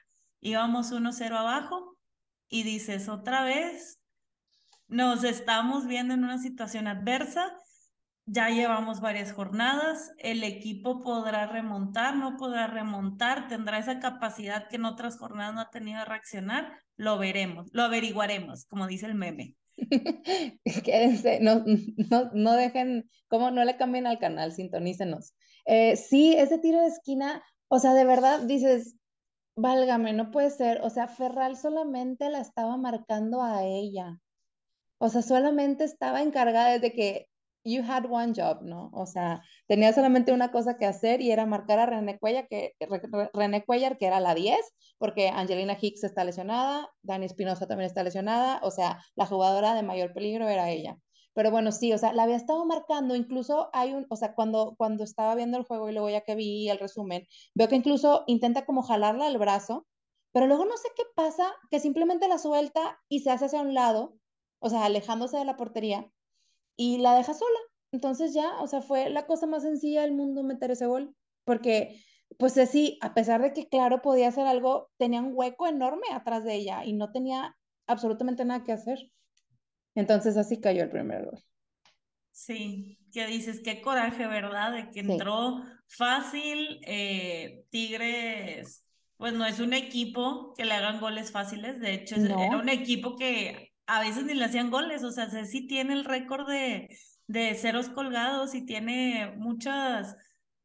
íbamos 0.41 0.93
1-0 0.93 1.37
abajo 1.37 1.97
y 2.49 2.65
dices 2.65 3.09
otra 3.09 3.45
vez, 3.45 4.01
nos 4.89 5.25
estamos 5.25 5.87
viendo 5.87 6.15
en 6.15 6.25
una 6.25 6.39
situación 6.39 6.87
adversa, 6.87 7.57
ya 8.27 8.51
llevamos 8.51 9.01
varias 9.01 9.33
jornadas, 9.33 10.13
el 10.19 10.45
equipo 10.45 11.01
podrá 11.01 11.47
remontar, 11.47 12.17
no 12.17 12.37
podrá 12.37 12.67
remontar, 12.67 13.49
tendrá 13.49 13.79
esa 13.79 13.99
capacidad 13.99 14.69
que 14.69 14.77
en 14.77 14.85
otras 14.85 15.19
jornadas 15.19 15.55
no 15.55 15.61
ha 15.63 15.71
tenido 15.71 15.99
de 16.01 16.05
reaccionar, 16.05 16.79
lo 16.97 17.19
veremos, 17.19 17.69
lo 17.73 17.83
averiguaremos, 17.83 18.67
como 18.67 18.87
dice 18.87 19.07
el 19.07 19.15
meme. 19.15 19.57
Quédense, 20.85 21.41
no, 21.41 21.65
no, 22.11 22.31
no 22.35 22.53
dejen, 22.53 23.09
como 23.29 23.51
no 23.51 23.65
le 23.65 23.77
cambien 23.77 24.07
al 24.07 24.19
canal, 24.19 24.53
sintonícenos. 24.53 25.35
Eh, 25.67 25.97
sí, 25.97 26.35
ese 26.37 26.59
tiro 26.59 26.81
de 26.81 26.89
esquina, 26.89 27.43
o 27.69 27.79
sea, 27.79 27.95
de 27.95 28.05
verdad 28.05 28.41
dices, 28.41 28.97
válgame, 29.57 30.13
no 30.13 30.31
puede 30.31 30.51
ser, 30.51 30.81
o 30.83 30.91
sea, 30.91 31.09
Ferral 31.09 31.57
solamente 31.57 32.31
la 32.31 32.41
estaba 32.41 32.77
marcando 32.77 33.43
a 33.43 33.65
ella. 33.65 34.19
O 34.99 35.09
sea, 35.09 35.23
solamente 35.23 35.85
estaba 35.85 36.23
encargada 36.23 36.79
de 36.79 36.93
que 36.93 37.29
you 37.65 37.83
had 37.83 38.07
one 38.11 38.33
job, 38.35 38.63
¿no? 38.63 38.91
O 38.93 39.07
sea, 39.07 39.43
tenía 39.67 39.93
solamente 39.93 40.33
una 40.33 40.51
cosa 40.51 40.77
que 40.77 40.87
hacer 40.87 41.21
y 41.21 41.31
era 41.31 41.47
marcar 41.47 41.79
a 41.79 41.87
René 41.87 42.19
Cuellar, 42.19 42.47
que, 42.49 42.75
René 43.35 43.65
Cuellar, 43.65 43.99
que 43.99 44.07
era 44.07 44.21
la 44.21 44.35
10, 44.35 44.59
porque 44.99 45.29
Angelina 45.29 45.77
Hicks 45.81 46.05
está 46.05 46.25
lesionada, 46.25 46.89
Dani 47.03 47.27
Espinosa 47.27 47.67
también 47.67 47.87
está 47.87 48.03
lesionada, 48.03 48.61
o 48.63 48.71
sea, 48.71 49.03
la 49.15 49.27
jugadora 49.27 49.75
de 49.75 49.83
mayor 49.83 50.13
peligro 50.13 50.49
era 50.49 50.71
ella. 50.71 50.97
Pero 51.35 51.51
bueno, 51.51 51.73
sí, 51.73 51.93
o 51.93 51.99
sea, 51.99 52.13
la 52.13 52.25
había 52.25 52.37
estado 52.37 52.65
marcando, 52.67 53.17
incluso 53.17 53.71
hay 53.73 53.95
un, 53.95 54.07
o 54.11 54.17
sea, 54.17 54.35
cuando, 54.35 54.75
cuando 54.77 55.03
estaba 55.05 55.35
viendo 55.35 55.57
el 55.57 55.65
juego 55.65 55.89
y 55.89 55.93
luego 55.93 56.11
ya 56.11 56.21
que 56.23 56.35
vi 56.35 56.69
el 56.69 56.79
resumen, 56.79 57.27
veo 57.55 57.69
que 57.69 57.77
incluso 57.77 58.25
intenta 58.27 58.67
como 58.67 58.83
jalarla 58.83 59.27
al 59.27 59.39
brazo, 59.39 59.87
pero 60.33 60.47
luego 60.47 60.65
no 60.65 60.77
sé 60.77 60.89
qué 60.97 61.05
pasa, 61.15 61.53
que 61.71 61.81
simplemente 61.81 62.29
la 62.29 62.39
suelta 62.39 62.99
y 63.09 63.21
se 63.21 63.31
hace 63.31 63.47
hacia 63.47 63.63
un 63.63 63.75
lado, 63.75 64.15
o 64.61 64.69
sea, 64.71 64.85
alejándose 64.85 65.39
de 65.39 65.45
la 65.45 65.57
portería, 65.57 66.11
y 66.77 66.99
la 66.99 67.15
deja 67.15 67.35
sola. 67.35 67.59
Entonces 67.93 68.33
ya, 68.35 68.61
o 68.61 68.67
sea, 68.67 68.81
fue 68.81 69.11
la 69.11 69.27
cosa 69.27 69.47
más 69.47 69.63
sencilla 69.63 70.03
del 70.03 70.13
mundo 70.13 70.43
meter 70.43 70.71
ese 70.71 70.87
gol, 70.87 71.15
porque 71.45 72.03
pues 72.39 72.55
sí, 72.71 72.99
a 73.03 73.15
pesar 73.15 73.43
de 73.43 73.53
que 73.53 73.69
claro 73.69 74.01
podía 74.03 74.29
hacer 74.29 74.47
algo, 74.47 74.91
tenía 74.97 75.21
un 75.21 75.33
hueco 75.35 75.67
enorme 75.67 76.07
atrás 76.13 76.45
de 76.45 76.55
ella 76.55 76.85
y 76.85 76.95
no 76.95 77.13
tenía 77.13 77.57
absolutamente 77.87 78.45
nada 78.45 78.65
que 78.65 78.73
hacer. 78.73 78.99
Entonces 79.95 80.37
así 80.37 80.61
cayó 80.61 80.83
el 80.85 80.91
primer 80.91 81.27
gol. 81.27 81.39
Sí, 82.31 82.99
que 83.13 83.27
dices, 83.27 83.61
qué 83.63 83.83
coraje, 83.83 84.27
¿verdad? 84.27 84.73
De 84.73 84.91
que 84.91 85.01
entró 85.01 85.63
fácil, 85.87 86.81
eh, 86.87 87.65
Tigres, 87.69 88.87
pues 89.19 89.35
no 89.35 89.45
es 89.45 89.61
un 89.61 89.75
equipo 89.75 90.55
que 90.57 90.65
le 90.65 90.73
hagan 90.73 90.99
goles 90.99 91.31
fáciles, 91.31 91.79
de 91.79 91.95
hecho 91.95 92.17
era 92.17 92.57
un 92.57 92.71
equipo 92.71 93.17
que 93.17 93.72
a 93.87 94.01
veces 94.01 94.25
ni 94.25 94.35
le 94.35 94.45
hacían 94.45 94.71
goles, 94.71 95.05
o 95.05 95.11
sea, 95.11 95.29
sí 95.45 95.67
tiene 95.67 95.95
el 95.95 96.05
récord 96.05 96.49
de, 96.49 96.89
de 97.27 97.55
ceros 97.55 97.89
colgados 97.89 98.55
y 98.55 98.65
tiene 98.65 99.35
muchas, 99.37 100.17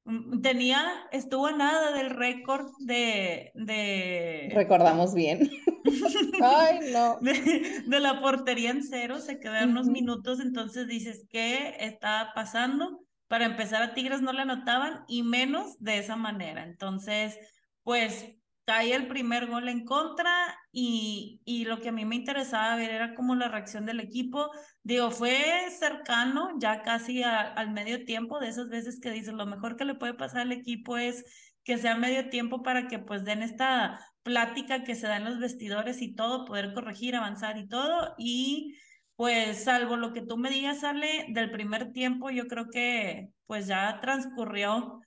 mm, 0.06 0.41
tenía, 0.41 0.84
estuvo 1.12 1.47
a 1.47 1.51
nada 1.51 1.91
del 1.93 2.10
récord 2.10 2.67
de, 2.80 3.51
de... 3.56 4.51
Recordamos 4.53 5.13
bien. 5.13 5.49
Ay, 6.43 6.91
no. 6.91 7.17
De, 7.21 7.99
la 7.99 8.21
portería 8.21 8.71
en 8.71 8.84
cero, 8.84 9.19
se 9.19 9.39
quedaron 9.39 9.71
unos 9.71 9.88
minutos, 9.88 10.39
entonces 10.39 10.88
dices, 10.88 11.25
¿qué 11.30 11.75
está 11.80 12.32
pasando? 12.36 13.01
Para 13.27 13.45
empezar 13.45 13.82
a 13.82 13.93
Tigres 13.93 14.21
no 14.21 14.34
le 14.34 14.41
anotaban 14.41 15.03
y 15.08 15.23
menos 15.23 15.80
de 15.80 15.97
esa 15.97 16.15
manera. 16.15 16.63
Entonces, 16.63 17.38
pues 17.84 18.37
cae 18.67 18.93
el 18.93 19.08
primer 19.08 19.47
gol 19.47 19.69
en 19.69 19.86
contra 19.86 20.30
y, 20.73 21.41
y, 21.45 21.63
lo 21.63 21.80
que 21.80 21.89
a 21.89 21.91
mí 21.93 22.03
me 22.03 22.17
interesaba 22.17 22.75
ver 22.75 22.91
era 22.91 23.15
como 23.15 23.34
la 23.34 23.47
reacción 23.47 23.86
del 23.86 24.01
equipo. 24.01 24.51
Digo, 24.84 25.10
fue 25.10 25.38
cercano, 25.80 26.49
ya 26.60 26.82
casi 26.82 27.23
al 27.23 27.71
medio 27.71 28.03
tiempo, 28.03 28.39
de 28.39 28.49
esas 28.49 28.67
veces 28.67 28.99
que 28.99 29.10
dices, 29.12 29.34
lo 29.34 29.45
mejor 29.45 29.77
que 29.77 29.86
le 29.86 29.95
puede 29.95 30.15
pasar 30.15 30.41
al 30.41 30.51
equipo 30.51 30.97
es 30.97 31.23
que 31.63 31.77
sea 31.77 31.95
medio 31.95 32.30
tiempo 32.30 32.62
para 32.62 32.88
que 32.89 32.99
pues 32.99 33.23
den 33.23 33.41
esta 33.41 34.01
plática 34.23 34.84
que 34.84 34.95
se 34.95 35.08
da 35.08 35.17
en 35.17 35.23
los 35.23 35.39
vestidores 35.39 36.01
y 36.01 36.13
todo, 36.13 36.43
poder 36.45 36.73
corregir, 36.73 37.15
avanzar 37.15 37.58
y 37.58 37.67
todo. 37.69 38.15
Y 38.17 38.75
pues 39.15 39.63
salvo 39.63 39.95
lo 39.95 40.12
que 40.13 40.21
tú 40.21 40.38
me 40.38 40.49
digas, 40.49 40.84
Ale, 40.84 41.27
del 41.30 41.51
primer 41.51 41.93
tiempo, 41.93 42.32
yo 42.32 42.47
creo 42.47 42.69
que 42.69 43.30
pues 43.45 43.67
ya 43.67 43.99
transcurrió 44.01 44.99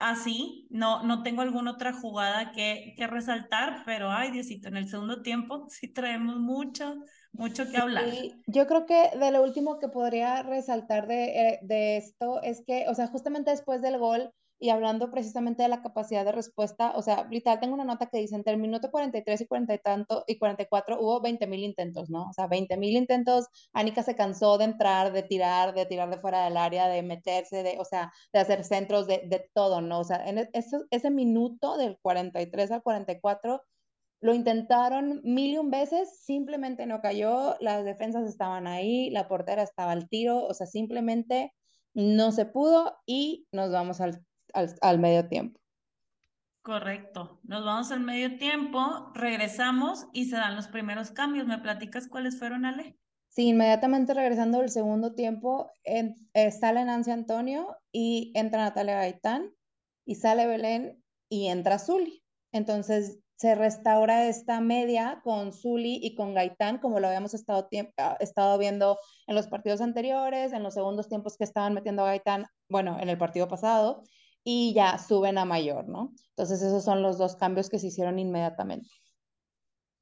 así, 0.00 0.66
no, 0.70 1.04
no 1.04 1.22
tengo 1.22 1.42
alguna 1.42 1.72
otra 1.72 1.92
jugada 1.92 2.50
que, 2.52 2.94
que 2.96 3.06
resaltar, 3.06 3.82
pero 3.84 4.10
ay, 4.10 4.32
Diosito, 4.32 4.68
en 4.68 4.78
el 4.78 4.88
segundo 4.88 5.22
tiempo 5.22 5.66
sí 5.68 5.92
traemos 5.92 6.38
mucho, 6.38 7.04
mucho 7.32 7.70
que 7.70 7.76
hablar. 7.76 8.06
yo 8.46 8.66
creo 8.66 8.86
que 8.86 9.10
de 9.16 9.30
lo 9.30 9.42
último 9.42 9.78
que 9.78 9.88
podría 9.88 10.42
resaltar 10.42 11.06
de, 11.06 11.24
eh, 11.24 11.58
de, 11.62 11.98
esto 11.98 12.42
es 12.42 12.64
que, 12.66 12.86
o 12.88 12.94
sea, 12.94 13.06
justamente 13.08 13.50
después 13.50 13.82
del 13.82 13.98
gol, 13.98 14.32
y 14.60 14.70
hablando 14.70 15.10
precisamente 15.10 15.62
de 15.62 15.70
la 15.70 15.82
capacidad 15.82 16.24
de 16.24 16.32
respuesta, 16.32 16.92
o 16.94 17.02
sea, 17.02 17.26
literal 17.30 17.60
tengo 17.60 17.74
una 17.74 17.84
nota 17.84 18.06
que 18.06 18.18
dice, 18.18 18.36
entre 18.36 18.52
el 18.52 18.60
minuto 18.60 18.90
43 18.90 19.40
y 19.40 19.46
40 19.46 19.74
y 19.74 19.78
tanto 19.78 20.24
y 20.26 20.38
44 20.38 21.00
hubo 21.00 21.20
20 21.22 21.46
mil 21.46 21.64
intentos, 21.64 22.10
¿no? 22.10 22.28
O 22.28 22.32
sea, 22.34 22.46
20 22.46 22.76
mil 22.76 22.96
intentos, 22.96 23.46
Anika 23.72 24.02
se 24.02 24.14
cansó 24.16 24.58
de 24.58 24.64
entrar, 24.66 25.12
de 25.12 25.22
tirar, 25.22 25.74
de 25.74 25.86
tirar 25.86 26.10
de 26.10 26.18
fuera 26.18 26.44
del 26.44 26.58
área, 26.58 26.88
de 26.88 27.02
meterse, 27.02 27.62
de, 27.62 27.78
o 27.78 27.84
sea, 27.84 28.12
de 28.32 28.40
hacer 28.40 28.64
centros, 28.64 29.06
de, 29.06 29.22
de 29.26 29.48
todo, 29.54 29.80
¿no? 29.80 30.00
O 30.00 30.04
sea, 30.04 30.24
en 30.28 30.38
e, 30.38 30.50
ese, 30.52 30.76
ese 30.90 31.10
minuto 31.10 31.76
del 31.78 31.98
43 32.02 32.70
al 32.72 32.82
44 32.82 33.62
lo 34.20 34.34
intentaron 34.34 35.20
mil 35.24 35.52
y 35.52 35.58
un 35.58 35.70
veces, 35.70 36.20
simplemente 36.22 36.86
no 36.86 37.00
cayó, 37.00 37.56
las 37.60 37.84
defensas 37.84 38.28
estaban 38.28 38.66
ahí, 38.66 39.10
la 39.10 39.28
portera 39.28 39.62
estaba 39.62 39.92
al 39.92 40.08
tiro, 40.08 40.44
o 40.44 40.54
sea, 40.54 40.66
simplemente 40.66 41.54
no 41.94 42.32
se 42.32 42.46
pudo 42.46 42.98
y 43.06 43.46
nos 43.52 43.72
vamos 43.72 44.00
al 44.00 44.24
al, 44.54 44.98
medio 44.98 45.28
tiempo. 45.28 45.60
Correcto. 46.62 47.40
Nos 47.42 47.64
vamos 47.64 47.90
al 47.90 48.00
medio 48.00 48.36
tiempo, 48.38 49.10
regresamos 49.14 50.06
y 50.12 50.26
se 50.26 50.36
dan 50.36 50.56
los 50.56 50.68
primeros 50.68 51.10
cambios. 51.10 51.46
¿Me 51.46 51.58
platicas 51.58 52.06
cuáles 52.08 52.38
fueron, 52.38 52.64
Ale? 52.64 52.98
Sí, 53.28 53.48
inmediatamente 53.48 54.12
regresando 54.12 54.58
del 54.58 54.70
segundo 54.70 55.14
tiempo, 55.14 55.70
en, 55.84 56.16
eh, 56.34 56.50
sale 56.50 56.84
Nancy 56.84 57.12
Antonio 57.12 57.76
y 57.92 58.32
entra 58.34 58.62
Natalia 58.62 58.96
Gaitán 58.96 59.50
y 60.04 60.16
sale 60.16 60.46
Belén 60.46 61.02
y 61.28 61.46
entra 61.46 61.78
Zuli. 61.78 62.22
Entonces 62.52 63.20
se 63.40 63.54
restaura 63.54 64.26
esta 64.26 64.60
media 64.60 65.22
con 65.24 65.54
Zuli 65.54 65.98
y 66.02 66.14
con 66.14 66.34
Gaitán, 66.34 66.76
como 66.76 67.00
lo 67.00 67.06
habíamos 67.06 67.32
estado, 67.32 67.68
ah, 67.96 68.16
estado 68.20 68.58
viendo 68.58 68.98
en 69.26 69.34
los 69.34 69.46
partidos 69.46 69.80
anteriores, 69.80 70.52
en 70.52 70.62
los 70.62 70.74
segundos 70.74 71.08
tiempos 71.08 71.38
que 71.38 71.44
estaban 71.44 71.72
metiendo 71.72 72.02
a 72.02 72.08
Gaitán, 72.08 72.44
bueno, 72.68 72.98
en 73.00 73.08
el 73.08 73.16
partido 73.16 73.48
pasado, 73.48 74.02
y 74.44 74.72
ya 74.74 74.98
suben 74.98 75.38
a 75.38 75.44
mayor, 75.44 75.88
¿no? 75.88 76.12
Entonces 76.30 76.62
esos 76.62 76.84
son 76.84 77.02
los 77.02 77.18
dos 77.18 77.36
cambios 77.36 77.68
que 77.68 77.78
se 77.78 77.88
hicieron 77.88 78.18
inmediatamente. 78.18 78.88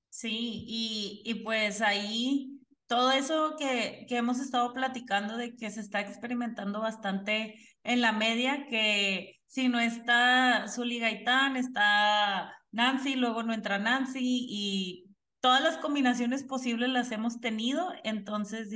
Sí, 0.09 0.64
y, 0.66 1.22
y 1.24 1.35
pues 1.44 1.81
ahí 1.81 2.59
todo 2.87 3.12
eso 3.12 3.55
que, 3.59 4.07
que 4.09 4.16
hemos 4.16 4.40
estado 4.40 4.72
platicando 4.72 5.37
de 5.37 5.55
que 5.57 5.70
se 5.70 5.81
está 5.81 6.01
experimentando 6.01 6.81
bastante 6.81 7.55
en 7.85 8.01
la 8.01 8.12
media, 8.12 8.66
que 8.68 9.40
si 9.46 9.68
no 9.68 9.79
está 9.79 10.66
Zuli 10.68 10.98
Gaitán, 10.98 11.57
está 11.57 12.53
Nancy, 12.70 13.14
luego 13.14 13.42
no 13.42 13.53
entra 13.53 13.79
Nancy 13.79 14.46
y 14.48 15.09
todas 15.40 15.62
las 15.62 15.79
combinaciones 15.79 16.44
posibles 16.44 16.90
las 16.90 17.12
hemos 17.12 17.40
tenido, 17.40 17.92
entonces 18.05 18.70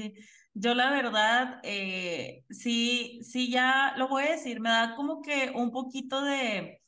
yo 0.55 0.75
la 0.75 0.91
verdad, 0.91 1.61
eh, 1.63 2.45
sí, 2.51 3.21
sí, 3.23 3.51
ya 3.51 3.95
lo 3.97 4.09
voy 4.09 4.25
a 4.25 4.33
decir, 4.33 4.61
me 4.61 4.71
da 4.71 4.95
como 4.95 5.23
que 5.23 5.51
un 5.55 5.71
poquito 5.71 6.23
de, 6.23 6.83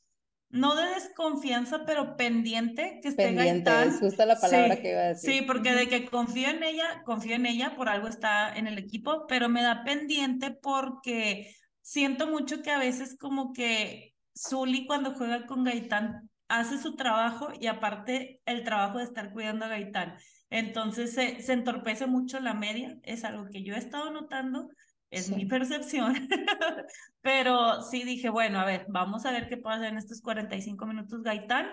no 0.50 0.74
de 0.76 0.86
desconfianza, 0.94 1.84
pero 1.86 2.16
pendiente 2.16 3.00
que 3.02 3.08
esté 3.08 3.24
Pendiente, 3.24 3.70
es 3.82 3.98
justo 3.98 4.24
la 4.24 4.38
palabra 4.38 4.80
que 4.80 4.90
iba 4.90 5.00
a 5.00 5.08
decir. 5.08 5.32
Sí, 5.32 5.42
porque 5.42 5.72
de 5.72 5.88
que 5.88 6.06
confío 6.06 6.48
en 6.48 6.62
ella, 6.62 7.02
confío 7.04 7.34
en 7.34 7.46
ella, 7.46 7.74
por 7.74 7.88
algo 7.88 8.08
está 8.08 8.54
en 8.54 8.66
el 8.66 8.78
equipo, 8.78 9.26
pero 9.26 9.48
me 9.48 9.62
da 9.62 9.82
pendiente 9.82 10.50
porque 10.50 11.54
siento 11.80 12.26
mucho 12.26 12.62
que 12.62 12.70
a 12.70 12.78
veces 12.78 13.16
como 13.18 13.52
que 13.52 14.14
Zully 14.36 14.86
cuando 14.86 15.14
juega 15.14 15.46
con 15.46 15.64
Gaitán 15.64 16.30
hace 16.48 16.78
su 16.78 16.96
trabajo 16.96 17.48
y 17.58 17.66
aparte 17.66 18.40
el 18.46 18.62
trabajo 18.62 18.98
de 18.98 19.04
estar 19.04 19.32
cuidando 19.32 19.64
a 19.64 19.68
Gaitán. 19.68 20.16
Entonces 20.54 21.12
se, 21.12 21.42
se 21.42 21.52
entorpece 21.52 22.06
mucho 22.06 22.38
la 22.38 22.54
media, 22.54 22.96
es 23.02 23.24
algo 23.24 23.48
que 23.50 23.64
yo 23.64 23.74
he 23.74 23.78
estado 23.78 24.12
notando, 24.12 24.68
es 25.10 25.28
mi 25.28 25.46
percepción, 25.46 26.14
pero 27.22 27.82
sí 27.82 28.04
dije, 28.04 28.28
bueno, 28.28 28.60
a 28.60 28.64
ver, 28.64 28.86
vamos 28.88 29.26
a 29.26 29.32
ver 29.32 29.48
qué 29.48 29.56
pasa 29.56 29.88
en 29.88 29.98
estos 29.98 30.20
45 30.20 30.86
minutos 30.86 31.24
Gaitán 31.24 31.66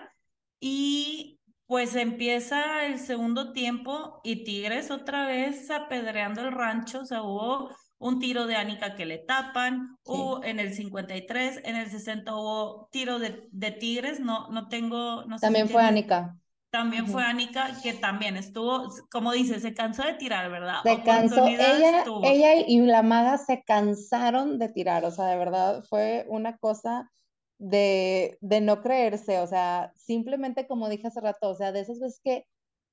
y 0.58 1.38
pues 1.66 1.94
empieza 1.94 2.84
el 2.84 2.98
segundo 2.98 3.52
tiempo 3.52 4.20
y 4.24 4.42
Tigres 4.42 4.90
otra 4.90 5.28
vez 5.28 5.70
apedreando 5.70 6.40
el 6.40 6.50
rancho, 6.50 7.02
o 7.02 7.06
sea, 7.06 7.22
hubo 7.22 7.70
un 7.98 8.18
tiro 8.18 8.48
de 8.48 8.56
Anika 8.56 8.96
que 8.96 9.06
le 9.06 9.18
tapan, 9.18 9.96
o 10.02 10.40
en 10.42 10.58
el 10.58 10.74
53, 10.74 11.60
en 11.62 11.76
el 11.76 11.88
60 11.88 12.34
hubo 12.34 12.88
tiro 12.90 13.20
de, 13.20 13.46
de 13.52 13.70
Tigres, 13.70 14.18
no, 14.18 14.48
no 14.48 14.66
tengo... 14.66 15.24
No 15.26 15.38
También 15.38 15.68
fue 15.68 15.84
Anika. 15.84 16.36
También 16.72 17.06
fue 17.06 17.22
Anika, 17.22 17.68
que 17.82 17.92
también 17.92 18.34
estuvo, 18.38 18.88
como 19.10 19.32
dice, 19.32 19.60
se 19.60 19.74
cansó 19.74 20.04
de 20.04 20.14
tirar, 20.14 20.50
¿verdad? 20.50 20.76
Se 20.82 21.02
cansó, 21.02 21.46
ella, 21.46 22.02
ella 22.22 22.54
y 22.66 22.80
la 22.80 23.02
maga 23.02 23.36
se 23.36 23.62
cansaron 23.62 24.58
de 24.58 24.70
tirar, 24.70 25.04
o 25.04 25.10
sea, 25.10 25.26
de 25.26 25.36
verdad 25.36 25.84
fue 25.90 26.24
una 26.30 26.56
cosa 26.56 27.12
de, 27.58 28.38
de 28.40 28.62
no 28.62 28.80
creerse, 28.80 29.38
o 29.40 29.46
sea, 29.46 29.92
simplemente 29.96 30.66
como 30.66 30.88
dije 30.88 31.08
hace 31.08 31.20
rato, 31.20 31.50
o 31.50 31.54
sea, 31.54 31.72
de 31.72 31.80
esas 31.80 32.00
veces 32.00 32.22
que, 32.24 32.46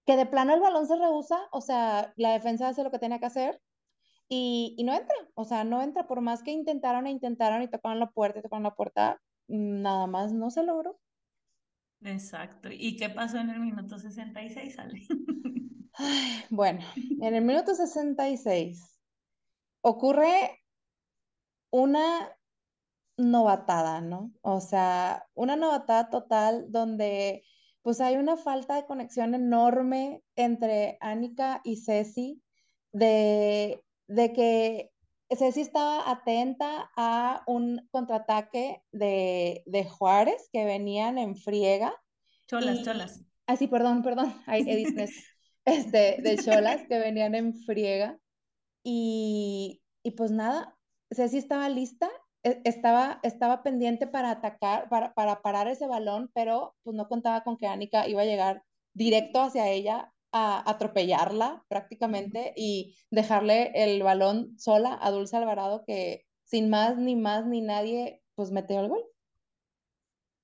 que 0.06 0.18
de 0.18 0.26
plano 0.26 0.54
el 0.54 0.60
balón 0.60 0.86
se 0.86 0.98
rehúsa, 0.98 1.40
o 1.54 1.62
sea, 1.62 2.12
la 2.18 2.34
defensa 2.34 2.68
hace 2.68 2.84
lo 2.84 2.92
que 2.92 3.00
tenía 3.00 3.20
que 3.20 3.28
hacer 3.28 3.62
y, 4.28 4.76
y 4.78 4.84
no 4.84 4.94
entra, 4.94 5.16
o 5.36 5.46
sea, 5.46 5.64
no 5.64 5.82
entra, 5.82 6.06
por 6.06 6.20
más 6.20 6.44
que 6.44 6.52
intentaron 6.52 7.08
e 7.08 7.12
intentaron 7.12 7.62
y 7.62 7.70
tocaron 7.70 8.02
la 8.02 8.12
puerta 8.12 8.40
y 8.40 8.42
tocaron 8.42 8.64
la 8.64 8.76
puerta, 8.76 9.22
nada 9.48 10.06
más 10.06 10.34
no 10.34 10.52
se 10.52 10.64
logró. 10.64 11.00
Exacto. 12.02 12.70
¿Y 12.72 12.96
qué 12.98 13.10
pasó 13.10 13.38
en 13.38 13.50
el 13.50 13.60
minuto 13.60 13.98
66, 14.00 14.80
Ale? 14.80 15.02
bueno, 16.50 16.82
en 16.96 17.34
el 17.34 17.44
minuto 17.44 17.76
66 17.76 19.00
ocurre 19.82 20.62
una 21.72 22.36
novatada, 23.18 24.02
¿no? 24.02 24.32
O 24.42 24.62
sea, 24.62 25.28
una 25.34 25.56
novatada 25.56 26.10
total 26.10 26.72
donde 26.72 27.44
pues 27.82 28.02
hay 28.02 28.16
una 28.18 28.38
falta 28.38 28.76
de 28.76 28.86
conexión 28.86 29.34
enorme 29.36 30.24
entre 30.36 30.98
Annika 31.02 31.62
y 31.64 31.78
Ceci, 31.78 32.42
de, 32.92 33.84
de 34.08 34.34
que 34.34 34.92
Ceci 35.36 35.62
estaba 35.62 36.10
atenta 36.10 36.92
a 36.96 37.44
un 37.46 37.88
contraataque 37.92 38.82
de, 38.92 39.64
de 39.66 39.86
Juárez 39.86 40.50
que 40.52 40.66
venían 40.66 41.18
en 41.18 41.36
friega. 41.36 41.94
Cholas, 42.48 42.84
cholas. 42.84 43.22
Ah, 43.46 43.56
sí, 43.56 43.68
perdón, 43.68 44.02
perdón. 44.02 44.34
Hay 44.48 44.64
este, 45.66 46.22
de 46.22 46.38
cholas 46.44 46.82
que 46.88 47.00
venían 47.00 47.36
en 47.36 47.54
friega. 47.54 48.18
Y, 48.84 49.82
y 50.04 50.12
pues 50.12 50.32
nada, 50.32 50.76
Ceci 51.12 51.38
estaba 51.38 51.70
lista, 51.70 52.10
e, 52.44 52.62
estaba, 52.64 53.20
estaba 53.24 53.62
pendiente 53.62 54.08
para 54.08 54.32
atacar, 54.32 54.90
para, 54.90 55.14
para 55.14 55.42
parar 55.42 55.68
ese 55.68 55.86
balón, 55.88 56.32
pero 56.34 56.76
pues 56.84 56.96
no 56.96 57.08
contaba 57.08 57.44
con 57.44 57.58
que 57.58 57.68
Anika 57.68 58.08
iba 58.08 58.22
a 58.22 58.26
llegar 58.26 58.64
directo 58.94 59.42
hacia 59.42 59.70
ella 59.70 60.12
atropellarla 60.32 61.64
prácticamente 61.68 62.54
y 62.56 62.96
dejarle 63.10 63.72
el 63.76 64.04
balón 64.04 64.58
sola 64.60 64.98
a 65.02 65.12
Dulce 65.12 65.38
Alvarado 65.38 65.84
que 65.86 66.26
sin 66.44 66.70
más 66.70 66.98
ni 66.98 67.16
más 67.16 67.46
ni 67.46 67.62
nadie 67.62 68.22
pues 68.36 68.52
metió 68.52 68.80
el 68.80 68.90
gol. 68.90 69.04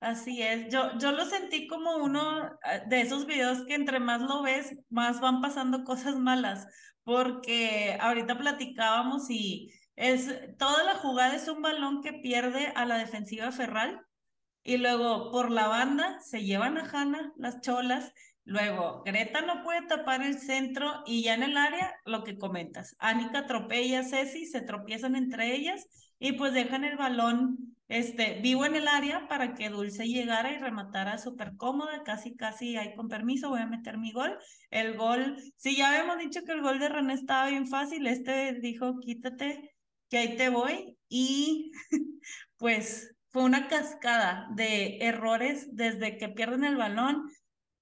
Así 0.02 0.42
es, 0.42 0.72
yo, 0.72 0.98
yo 1.00 1.12
lo 1.14 1.26
sentí 1.26 1.68
como 1.68 1.96
uno 1.98 2.46
eh, 2.46 2.84
de 2.88 3.02
esos 3.02 3.26
videos 3.26 3.66
que 3.66 3.74
entre 3.74 4.00
más 4.00 4.22
lo 4.22 4.44
ves, 4.44 4.78
más 4.90 5.20
van 5.20 5.42
pasando 5.42 5.84
cosas 5.84 6.16
malas, 6.16 6.68
porque 7.04 7.98
ahorita 8.00 8.38
platicábamos 8.38 9.30
y 9.30 9.72
es 9.96 10.30
toda 10.58 10.84
la 10.84 10.96
jugada 10.96 11.36
es 11.36 11.48
un 11.48 11.62
balón 11.62 12.02
que 12.02 12.14
pierde 12.14 12.72
a 12.76 12.86
la 12.86 12.98
defensiva 12.98 13.52
Ferral 13.52 14.06
y 14.64 14.78
luego 14.78 15.32
por 15.32 15.50
la 15.50 15.68
banda 15.68 16.20
se 16.20 16.44
llevan 16.44 16.78
a 16.78 16.90
Hanna 16.90 17.34
las 17.38 17.62
cholas 17.62 18.12
Luego, 18.46 19.02
Greta 19.04 19.42
no 19.42 19.64
puede 19.64 19.88
tapar 19.88 20.22
el 20.22 20.38
centro 20.38 21.04
y 21.08 21.24
ya 21.24 21.34
en 21.34 21.42
el 21.42 21.58
área, 21.58 21.96
lo 22.06 22.24
que 22.24 22.38
comentas, 22.38 22.96
Anika 23.00 23.40
atropella 23.40 24.02
a 24.02 24.04
Ceci, 24.04 24.46
se 24.46 24.62
tropiezan 24.62 25.16
entre 25.16 25.56
ellas 25.56 25.88
y 26.20 26.34
pues 26.34 26.54
dejan 26.54 26.84
el 26.84 26.96
balón 26.96 27.76
este, 27.88 28.40
vivo 28.42 28.66
en 28.66 28.76
el 28.76 28.88
área 28.88 29.28
para 29.28 29.56
que 29.56 29.70
Dulce 29.70 30.08
llegara 30.08 30.52
y 30.52 30.58
rematara 30.60 31.18
súper 31.18 31.56
cómoda, 31.58 32.04
casi, 32.04 32.36
casi 32.36 32.78
ahí 32.78 32.96
con 32.96 33.08
permiso, 33.08 33.50
voy 33.50 33.62
a 33.62 33.68
meter 33.68 33.98
mi 33.98 34.12
gol. 34.12 34.38
El 34.70 34.96
gol, 34.96 35.38
sí, 35.56 35.76
ya 35.76 35.90
habíamos 35.90 36.20
dicho 36.20 36.42
que 36.46 36.52
el 36.52 36.62
gol 36.62 36.80
de 36.80 36.90
René 36.90 37.14
estaba 37.14 37.50
bien 37.50 37.68
fácil, 37.68 38.06
este 38.06 38.54
dijo, 38.54 39.00
quítate, 39.00 39.76
que 40.10 40.18
ahí 40.18 40.38
te 40.38 40.50
voy 40.50 40.98
y 41.10 41.72
pues 42.58 43.16
fue 43.30 43.44
una 43.44 43.68
cascada 43.68 44.48
de 44.56 45.00
errores 45.02 45.68
desde 45.76 46.18
que 46.18 46.30
pierden 46.30 46.64
el 46.64 46.78
balón 46.78 47.24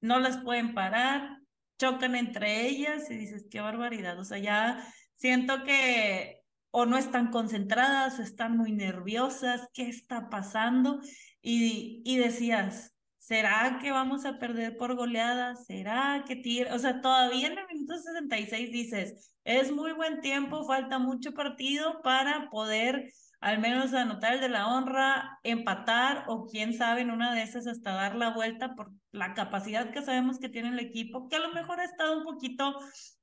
no 0.03 0.19
las 0.19 0.37
pueden 0.37 0.73
parar, 0.73 1.37
chocan 1.79 2.15
entre 2.15 2.67
ellas 2.67 3.09
y 3.09 3.15
dices, 3.15 3.47
qué 3.49 3.61
barbaridad. 3.61 4.19
O 4.19 4.25
sea, 4.25 4.37
ya 4.37 4.85
siento 5.15 5.63
que 5.63 6.41
o 6.71 6.85
no 6.85 6.97
están 6.97 7.31
concentradas, 7.31 8.19
o 8.19 8.23
están 8.23 8.57
muy 8.57 8.73
nerviosas, 8.73 9.69
¿qué 9.73 9.87
está 9.87 10.29
pasando? 10.29 10.99
Y, 11.41 12.01
y 12.03 12.17
decías, 12.17 12.93
¿será 13.17 13.79
que 13.81 13.91
vamos 13.91 14.25
a 14.25 14.39
perder 14.39 14.75
por 14.75 14.95
goleada? 14.95 15.55
¿Será 15.55 16.25
que 16.27 16.35
tira? 16.35 16.73
O 16.75 16.79
sea, 16.79 16.99
todavía 16.99 17.47
en 17.47 17.59
el 17.59 17.67
minuto 17.67 17.97
66 17.97 18.71
dices, 18.71 19.33
es 19.45 19.71
muy 19.71 19.93
buen 19.93 20.19
tiempo, 20.19 20.65
falta 20.65 20.99
mucho 20.99 21.33
partido 21.33 22.01
para 22.01 22.49
poder 22.49 23.13
al 23.43 23.59
menos 23.59 23.93
anotar 23.93 24.35
el 24.35 24.39
de 24.39 24.47
la 24.47 24.67
honra, 24.67 25.39
empatar 25.43 26.23
o 26.27 26.45
quién 26.45 26.73
sabe 26.73 27.01
en 27.01 27.11
una 27.11 27.33
de 27.35 27.43
esas 27.43 27.67
hasta 27.67 27.91
dar 27.91 28.15
la 28.15 28.29
vuelta 28.29 28.73
por 28.73 28.91
la 29.11 29.33
capacidad 29.33 29.91
que 29.91 30.01
sabemos 30.01 30.39
que 30.39 30.47
tiene 30.47 30.69
el 30.69 30.79
equipo, 30.79 31.27
que 31.27 31.35
a 31.35 31.39
lo 31.39 31.53
mejor 31.53 31.81
ha 31.81 31.83
estado 31.83 32.17
un 32.17 32.23
poquito 32.23 32.73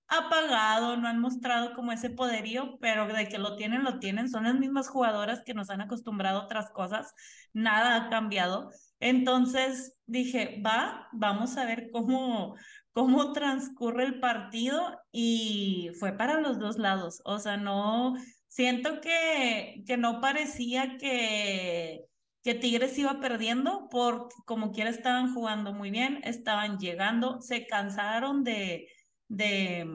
apagado, 0.09 0.99
no 0.99 1.09
han 1.09 1.21
mostrado 1.21 1.75
como 1.75 1.93
ese 1.93 2.11
poderío, 2.11 2.77
pero 2.81 3.07
de 3.07 3.29
que 3.29 3.39
lo 3.39 3.57
tienen, 3.57 3.83
lo 3.83 3.99
tienen. 3.99 4.29
Son 4.29 4.45
las 4.45 4.57
mismas 4.57 4.89
jugadoras 4.89 5.43
que 5.45 5.55
nos 5.55 5.71
han 5.71 5.81
acostumbrado 5.81 6.41
a 6.41 6.45
otras 6.45 6.71
cosas, 6.71 7.15
nada 7.55 7.97
ha 7.97 8.11
cambiado. 8.11 8.71
Entonces 8.99 9.97
dije, 10.07 10.61
va, 10.65 11.09
vamos 11.13 11.57
a 11.57 11.65
ver 11.65 11.91
cómo, 11.93 12.57
cómo 12.93 13.33
transcurre 13.33 14.05
el 14.05 14.21
partido 14.21 15.01
y 15.13 15.93
fue 15.99 16.13
para 16.13 16.41
los 16.41 16.59
dos 16.59 16.77
lados. 16.77 17.23
O 17.25 17.39
sea, 17.39 17.57
no, 17.57 18.17
siento 18.51 19.01
que, 19.01 19.83
que 19.87 19.97
no 19.97 20.21
parecía 20.21 20.99
que, 20.99 22.05
que 22.43 22.55
Tigres 22.55 22.99
iba 22.99 23.21
perdiendo 23.21 23.89
porque 23.91 24.35
como 24.45 24.73
quiera 24.73 24.91
estaban 24.91 25.33
jugando 25.33 25.73
muy 25.73 25.91
bien, 25.91 26.21
estaban 26.25 26.79
llegando, 26.79 27.41
se 27.41 27.67
cansaron 27.67 28.45
de 28.45 28.87
de, 29.31 29.87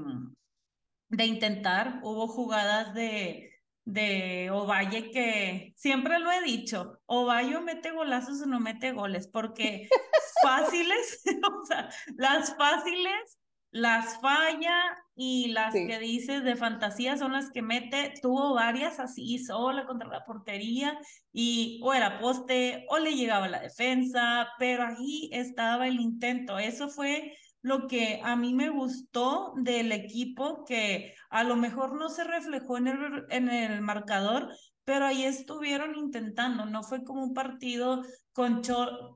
de 1.10 1.26
intentar. 1.26 2.00
Hubo 2.02 2.28
jugadas 2.28 2.96
de, 2.96 3.52
de 3.84 4.50
Ovalle 4.50 5.12
que 5.12 5.74
siempre 5.76 6.18
lo 6.20 6.32
he 6.32 6.41
dicho, 6.41 7.00
Ovalle 7.06 7.60
mete 7.62 7.91
golazos 7.91 8.41
o 8.41 8.46
no 8.48 8.60
mete 8.60 8.94
goles, 8.94 9.28
porque 9.28 9.88
fáciles, 10.41 11.24
o 11.62 11.65
sea, 11.65 11.89
las 12.15 12.56
fáciles 12.56 13.38
las 13.71 14.19
falla 14.21 14.75
y 15.15 15.49
las 15.49 15.73
que 15.73 15.99
dices 15.99 16.43
de 16.43 16.56
fantasía 16.56 17.17
son 17.17 17.34
las 17.34 17.51
que 17.51 17.62
mete, 17.62 18.13
tuvo 18.21 18.54
varias 18.54 18.99
así 18.99 19.39
sola 19.39 19.86
contra 19.86 20.10
la 20.10 20.25
portería 20.25 20.97
y 21.32 21.80
o 21.84 21.93
era 21.93 22.19
poste 22.19 22.86
o 22.89 22.99
le 22.99 23.15
llegaba 23.15 23.47
la 23.47 23.60
defensa, 23.60 24.47
pero 24.60 24.84
ahí 24.84 25.30
estaba 25.32 25.88
el 25.88 25.99
intento, 25.99 26.58
eso 26.60 26.89
fue 26.89 27.34
lo 27.65 27.88
que 27.88 28.21
a 28.23 28.36
mí 28.36 28.54
me 28.54 28.69
gustó 28.69 29.54
del 29.58 29.91
equipo, 29.91 30.65
que 30.65 31.15
a 31.32 31.43
lo 31.43 31.56
mejor 31.56 31.95
no 31.95 32.10
se 32.10 32.23
reflejó 32.23 32.78
en 32.78 32.88
el, 32.88 33.25
en 33.32 33.49
el 33.49 33.82
marcador, 33.82 34.54
pero 34.86 35.06
ahí 35.06 35.24
estuvieron 35.24 35.95
intentando, 35.95 36.65
no 36.65 36.84
fue 36.84 37.04
como 37.04 37.24
un 37.24 37.34
partido 37.34 38.04
con, 38.34 38.62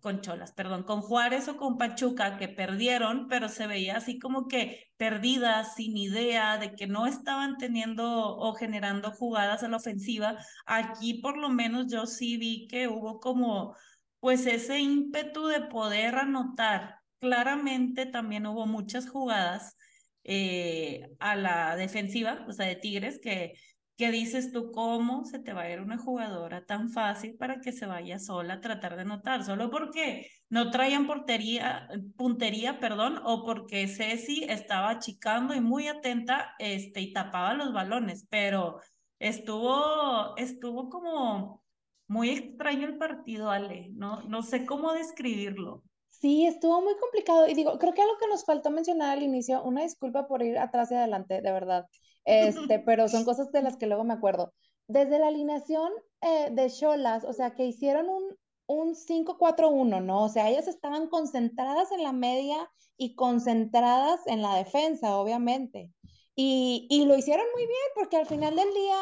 con 0.01 0.21
Cholas, 0.21 0.51
perdón, 0.53 0.83
con 0.83 1.01
Juárez 1.01 1.47
o 1.47 1.57
con 1.57 1.77
Pachuca 1.77 2.37
que 2.37 2.47
perdieron, 2.49 3.27
pero 3.27 3.49
se 3.49 3.67
veía 3.67 3.97
así 3.97 4.17
como 4.19 4.47
que 4.47 4.87
perdidas, 4.97 5.75
sin 5.75 5.95
idea 5.97 6.57
de 6.57 6.73
que 6.75 6.87
no 6.87 7.05
estaban 7.05 7.57
teniendo 7.57 8.05
o 8.37 8.53
generando 8.55 9.11
jugadas 9.11 9.63
a 9.63 9.69
la 9.69 9.77
ofensiva. 9.77 10.37
Aquí 10.65 11.15
por 11.21 11.37
lo 11.37 11.49
menos 11.49 11.87
yo 11.91 12.05
sí 12.07 12.37
vi 12.37 12.67
que 12.67 12.87
hubo 12.87 13.19
como 13.19 13.75
pues 14.19 14.45
ese 14.47 14.79
ímpetu 14.79 15.47
de 15.47 15.61
poder 15.61 16.15
anotar 16.15 16.99
claramente 17.19 18.05
también 18.05 18.47
hubo 18.47 18.65
muchas 18.65 19.09
jugadas 19.09 19.77
eh, 20.23 21.09
a 21.19 21.35
la 21.35 21.75
defensiva, 21.75 22.45
o 22.47 22.53
sea, 22.53 22.67
de 22.67 22.75
Tigres, 22.75 23.19
que, 23.21 23.53
que 23.99 24.11
dices 24.11 24.53
tú, 24.53 24.71
¿cómo 24.71 25.25
se 25.25 25.39
te 25.39 25.51
va 25.51 25.63
a 25.63 25.69
ir 25.69 25.81
una 25.81 25.97
jugadora 25.97 26.65
tan 26.65 26.89
fácil 26.89 27.35
para 27.35 27.59
que 27.59 27.73
se 27.73 27.85
vaya 27.85 28.17
sola 28.17 28.53
a 28.53 28.61
tratar 28.61 28.95
de 28.95 29.01
anotar? 29.01 29.43
Solo 29.43 29.69
porque 29.69 30.31
no 30.47 30.71
traían 30.71 31.05
portería, 31.05 31.89
puntería, 32.15 32.79
perdón, 32.79 33.19
o 33.25 33.43
porque 33.43 33.89
Ceci 33.89 34.45
estaba 34.45 34.91
achicando 34.91 35.53
y 35.53 35.59
muy 35.59 35.89
atenta 35.89 36.55
este, 36.59 37.01
y 37.01 37.11
tapaba 37.11 37.53
los 37.55 37.73
balones, 37.73 38.25
pero 38.29 38.79
estuvo, 39.19 40.33
estuvo 40.37 40.89
como 40.89 41.61
muy 42.07 42.29
extraño 42.29 42.87
el 42.87 42.97
partido, 42.97 43.51
Ale, 43.51 43.89
no, 43.91 44.21
no 44.21 44.43
sé 44.43 44.65
cómo 44.65 44.93
describirlo. 44.93 45.83
Sí, 46.07 46.45
estuvo 46.45 46.81
muy 46.81 46.95
complicado. 46.97 47.49
Y 47.49 47.53
digo, 47.53 47.77
creo 47.77 47.93
que 47.93 48.01
algo 48.01 48.17
que 48.17 48.27
nos 48.27 48.45
faltó 48.45 48.71
mencionar 48.71 49.17
al 49.17 49.23
inicio, 49.23 49.61
una 49.63 49.81
disculpa 49.83 50.25
por 50.25 50.41
ir 50.41 50.57
atrás 50.57 50.89
y 50.91 50.95
adelante, 50.95 51.41
de 51.41 51.51
verdad. 51.51 51.85
Este, 52.25 52.79
pero 52.85 53.07
son 53.07 53.25
cosas 53.25 53.51
de 53.51 53.61
las 53.61 53.77
que 53.77 53.87
luego 53.87 54.03
me 54.03 54.13
acuerdo. 54.13 54.53
Desde 54.87 55.19
la 55.19 55.27
alineación 55.27 55.91
eh, 56.21 56.49
de 56.51 56.69
Cholas, 56.69 57.23
o 57.23 57.33
sea, 57.33 57.55
que 57.55 57.65
hicieron 57.65 58.09
un, 58.09 58.35
un 58.67 58.95
5-4-1, 58.95 60.03
¿no? 60.03 60.23
O 60.23 60.29
sea, 60.29 60.49
ellas 60.49 60.67
estaban 60.67 61.07
concentradas 61.07 61.91
en 61.91 62.03
la 62.03 62.13
media 62.13 62.69
y 62.97 63.15
concentradas 63.15 64.25
en 64.27 64.41
la 64.41 64.55
defensa, 64.55 65.17
obviamente. 65.17 65.91
Y, 66.35 66.87
y 66.89 67.05
lo 67.05 67.17
hicieron 67.17 67.45
muy 67.53 67.65
bien, 67.65 67.87
porque 67.95 68.17
al 68.17 68.25
final 68.25 68.55
del 68.55 68.73
día 68.73 68.97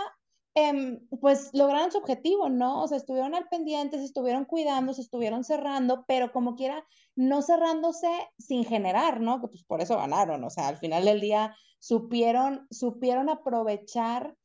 Em, 0.60 1.08
pues 1.22 1.52
lograron 1.54 1.92
su 1.92 2.00
objetivo, 2.00 2.50
¿no? 2.50 2.82
O 2.82 2.88
sea, 2.88 2.98
estuvieron 2.98 3.36
al 3.36 3.48
pendiente, 3.48 4.00
se 4.00 4.06
estuvieron 4.06 4.46
cuidando, 4.46 4.92
se 4.92 5.02
estuvieron 5.02 5.44
cerrando, 5.44 6.04
pero 6.08 6.32
como 6.32 6.56
quiera, 6.56 6.84
no 7.16 7.44
cerrándose 7.44 8.08
sin 8.40 8.66
generar, 8.66 9.22
¿no? 9.22 9.40
Que 9.40 9.50
pues 9.50 9.64
por 9.64 9.82
eso 9.82 9.98
ganaron, 9.98 10.44
o 10.44 10.50
sea, 10.50 10.68
al 10.70 10.78
final 10.78 11.06
del 11.06 11.22
día 11.22 11.56
supieron, 11.78 12.66
supieron 12.72 13.30
aprovechar 13.30 14.36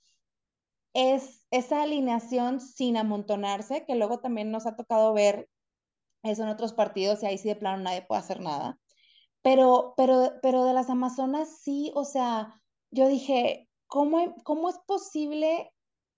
es, 0.93 1.47
esa 1.51 1.83
alineación 1.83 2.61
sin 2.61 2.99
amontonarse, 2.99 3.87
que 3.87 3.95
luego 3.95 4.21
también 4.21 4.51
nos 4.51 4.67
ha 4.67 4.77
tocado 4.77 5.15
ver 5.15 5.49
eso 6.23 6.43
en 6.43 6.51
otros 6.51 6.75
partidos 6.75 7.23
y 7.23 7.27
ahí 7.27 7.39
sí 7.39 7.49
de 7.49 7.57
plano 7.57 7.83
nadie 7.83 8.03
puede 8.03 8.21
hacer 8.21 8.41
nada. 8.41 8.79
Pero, 9.41 9.95
pero, 9.97 10.33
pero 10.43 10.67
de 10.67 10.75
las 10.75 10.91
Amazonas 10.91 11.61
sí, 11.63 11.91
o 11.95 12.05
sea, 12.05 12.61
yo 12.91 13.09
dije, 13.09 13.71
¿cómo, 13.87 14.35
cómo 14.45 14.69
es 14.69 14.79
posible 14.87 15.72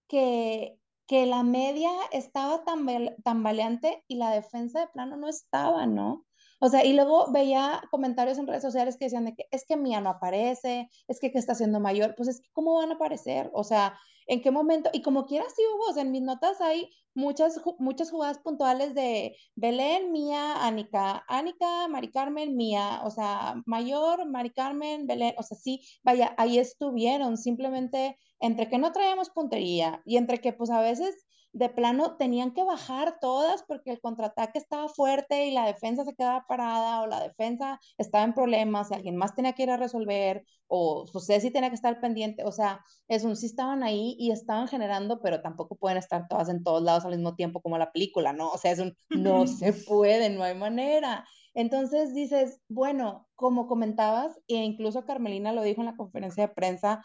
que, 0.09 0.79
que 1.07 1.27
la 1.27 1.43
media 1.43 1.91
estaba 2.13 2.65
tan 2.65 2.87
tambaleante 3.25 4.05
y 4.09 4.17
la 4.17 4.31
defensa 4.31 4.81
de 4.81 4.89
plano 4.89 5.17
no 5.17 5.29
estaba, 5.29 5.87
¿no? 5.87 6.27
O 6.65 6.69
sea, 6.71 6.83
y 6.83 6.95
luego 6.95 7.31
veía 7.31 7.83
comentarios 7.91 8.39
en 8.39 8.47
redes 8.47 8.63
sociales 8.63 8.97
que 8.97 9.05
decían 9.05 9.27
de 9.27 9.35
que 9.35 9.47
es 9.51 9.67
que 9.67 9.77
Mía 9.77 10.01
no 10.01 10.09
aparece, 10.09 10.89
es 11.09 11.21
que, 11.21 11.31
que 11.31 11.39
está 11.39 11.55
siendo 11.55 11.79
mayor, 11.79 12.15
pues 12.17 12.31
es 12.31 12.41
que 12.41 12.49
¿cómo 12.55 12.77
van 12.77 12.91
a 12.91 12.95
aparecer? 12.95 13.51
O 13.53 13.65
sea, 13.65 13.99
¿en 14.27 14.41
qué 14.41 14.51
momento? 14.51 14.89
Y 14.95 15.03
como 15.03 15.27
quiera 15.27 15.45
sí 15.55 15.61
hubo, 15.75 15.91
o 15.91 15.93
sea, 15.93 16.05
en 16.05 16.11
mis 16.11 16.23
notas 16.23 16.63
hay 16.63 16.89
muchas, 17.13 17.61
muchas 17.79 18.11
jugadas 18.11 18.39
puntuales 18.39 18.95
de 18.95 19.37
Belén, 19.55 20.11
Mía, 20.11 20.65
Ánica, 20.65 21.23
Ánica, 21.29 21.87
Mari 21.89 22.11
Carmen, 22.11 22.57
Mía, 22.57 23.03
o 23.05 23.11
sea, 23.11 23.63
mayor, 23.67 24.25
Mari 24.25 24.49
Carmen, 24.49 25.07
Belén, 25.07 25.35
o 25.37 25.43
sea, 25.43 25.59
sí, 25.59 25.83
vaya, 26.03 26.35
ahí 26.39 26.59
estuvieron, 26.59 27.37
simplemente 27.37 28.17
entre 28.41 28.71
que 28.71 28.79
no 28.79 28.91
traíamos 28.91 29.29
puntería 29.29 30.01
y 30.07 30.17
entre 30.17 30.41
que 30.41 30.55
pues 30.55 30.71
a 30.71 30.81
veces 30.81 31.27
de 31.55 31.69
plano 31.69 32.17
tenían 32.17 32.53
que 32.53 32.65
bajar 32.65 33.19
todas 33.21 33.63
porque 33.63 33.93
el 33.93 34.01
contraataque 34.01 34.59
estaba 34.59 34.89
fuerte 34.89 35.47
y 35.47 35.53
la 35.53 35.67
defensa 35.67 36.05
se 36.05 36.15
quedaba 36.15 36.47
parada 36.49 37.01
o 37.01 37.07
la 37.07 37.21
defensa 37.21 37.81
estaba 37.97 38.25
en 38.25 38.35
problemas 38.35 38.91
y 38.91 38.95
alguien 38.95 39.17
más 39.17 39.37
tenía 39.37 39.53
que 39.53 39.63
ir 39.63 39.71
a 39.71 39.77
resolver 39.77 40.45
o 40.67 41.07
José 41.07 41.41
sí 41.41 41.53
tenía 41.53 41.69
que 41.69 41.77
estar 41.77 42.01
pendiente, 42.01 42.43
o 42.45 42.51
sea, 42.51 42.85
es 43.07 43.23
un 43.23 43.37
sí 43.37 43.47
estaban 43.47 43.85
ahí 43.85 44.17
y 44.19 44.33
estaban 44.33 44.67
generando, 44.67 45.21
pero 45.21 45.43
tampoco 45.43 45.77
pueden 45.77 45.99
estar 45.99 46.27
todas 46.29 46.49
en 46.49 46.65
todos 46.65 46.83
lados 46.83 47.05
al 47.05 47.13
mismo 47.13 47.37
tiempo 47.37 47.61
como 47.61 47.79
la 47.79 47.93
película, 47.93 48.33
¿no? 48.33 48.51
O 48.51 48.59
sea, 48.59 48.73
es 48.73 48.81
un 48.81 48.97
no 49.11 49.47
se 49.47 49.73
puede, 49.89 50.31
no 50.31 50.43
hay 50.43 50.57
manera. 50.57 51.25
Entonces 51.55 52.15
dices, 52.15 52.61
bueno, 52.69 53.29
como 53.37 53.69
comentabas, 53.69 54.37
e 54.49 54.57
incluso 54.57 55.07
Carmelina 55.07 55.53
lo 55.53 55.63
dijo 55.63 55.83
en 55.83 55.87
la 55.87 55.97
conferencia 55.97 56.49
de 56.49 56.55
prensa, 56.55 57.05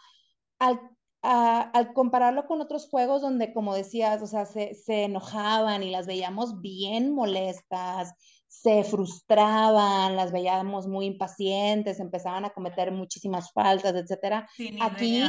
al 0.58 0.80
al 1.22 1.92
compararlo 1.92 2.46
con 2.46 2.60
otros 2.60 2.88
juegos 2.88 3.20
donde, 3.20 3.52
como 3.52 3.74
decías, 3.74 4.22
o 4.22 4.26
sea, 4.26 4.46
se, 4.46 4.74
se, 4.74 5.04
enojaban 5.04 5.82
y 5.82 5.90
las 5.90 6.06
veíamos 6.06 6.60
bien 6.60 7.12
molestas, 7.12 8.14
se 8.48 8.84
frustraban, 8.84 10.16
las 10.16 10.32
veíamos 10.32 10.86
muy 10.86 11.06
impacientes, 11.06 12.00
empezaban 12.00 12.44
a 12.44 12.50
cometer 12.50 12.90
muchísimas 12.90 13.52
faltas, 13.52 13.94
etcétera. 13.94 14.48
aquí, 14.80 15.22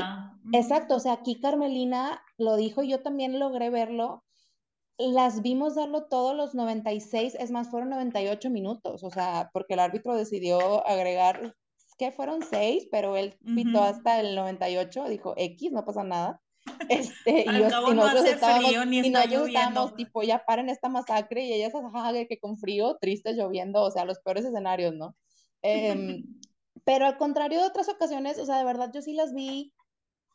exacto, 0.54 0.96
o 0.96 1.00
sea, 1.00 1.14
aquí 1.14 1.40
Carmelina 1.40 2.24
lo 2.38 2.56
dijo, 2.56 2.84
yo 2.84 3.02
también 3.04 3.40
logré 3.40 3.70
verlo. 3.70 4.24
Las 4.98 5.42
vimos 5.42 5.76
darlo 5.76 6.06
todos 6.06 6.36
los 6.36 6.56
96, 6.56 7.36
es 7.36 7.52
más, 7.52 7.70
fueron 7.70 7.90
98 7.92 8.50
minutos, 8.50 9.04
o 9.04 9.10
sea, 9.10 9.50
porque 9.54 9.74
el 9.76 9.80
árbitro 9.80 10.16
decidió 10.16 10.86
agregar 10.88 11.56
que 12.02 12.12
fueron 12.12 12.42
seis, 12.42 12.88
pero 12.90 13.16
él 13.16 13.38
pitó 13.54 13.84
hasta 13.84 14.20
el 14.20 14.36
98, 14.36 15.08
dijo 15.08 15.36
X, 15.38 15.72
no 15.72 15.86
pasa 15.86 16.04
nada. 16.04 16.42
Este, 16.90 17.42
y, 17.42 17.60
yo, 17.60 17.92
y 17.92 17.96
nosotros 17.96 18.26
estábamos, 18.26 18.72
y 18.72 19.10
nosotros 19.12 19.48
estábamos 19.48 19.96
tipo, 19.96 20.24
ya 20.24 20.44
paren 20.44 20.70
esta 20.70 20.90
masacre, 20.90 21.44
y 21.44 21.54
ellas, 21.54 21.74
ajá, 21.76 22.12
que 22.28 22.40
con 22.40 22.58
frío, 22.58 22.98
triste, 23.00 23.34
lloviendo, 23.34 23.84
o 23.84 23.92
sea, 23.92 24.06
los 24.06 24.20
peores 24.20 24.46
escenarios, 24.46 24.96
¿no? 24.96 25.16
Em, 25.62 26.24
pero 26.86 27.06
al 27.06 27.18
contrario 27.18 27.60
de 27.60 27.68
otras 27.68 27.88
ocasiones, 27.88 28.40
o 28.40 28.46
sea, 28.48 28.58
de 28.58 28.66
verdad 28.66 28.92
yo 28.92 29.04
sí 29.04 29.14
las 29.14 29.32
vi 29.32 29.74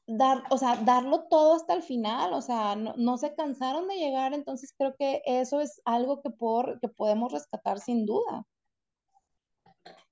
dar, 0.06 0.44
o 0.50 0.58
sea, 0.58 0.76
darlo 0.76 1.26
todo 1.28 1.56
hasta 1.56 1.74
el 1.74 1.82
final, 1.82 2.32
o 2.32 2.42
sea, 2.42 2.76
no, 2.76 2.94
no 2.96 3.18
se 3.18 3.34
cansaron 3.34 3.88
de 3.88 3.96
llegar, 3.96 4.34
entonces 4.34 4.72
creo 4.78 4.94
que 4.96 5.22
eso 5.26 5.60
es 5.60 5.80
algo 5.84 6.22
que, 6.22 6.30
por, 6.30 6.78
que 6.78 6.88
podemos 6.88 7.32
rescatar 7.32 7.80
sin 7.80 8.06
duda. 8.06 8.46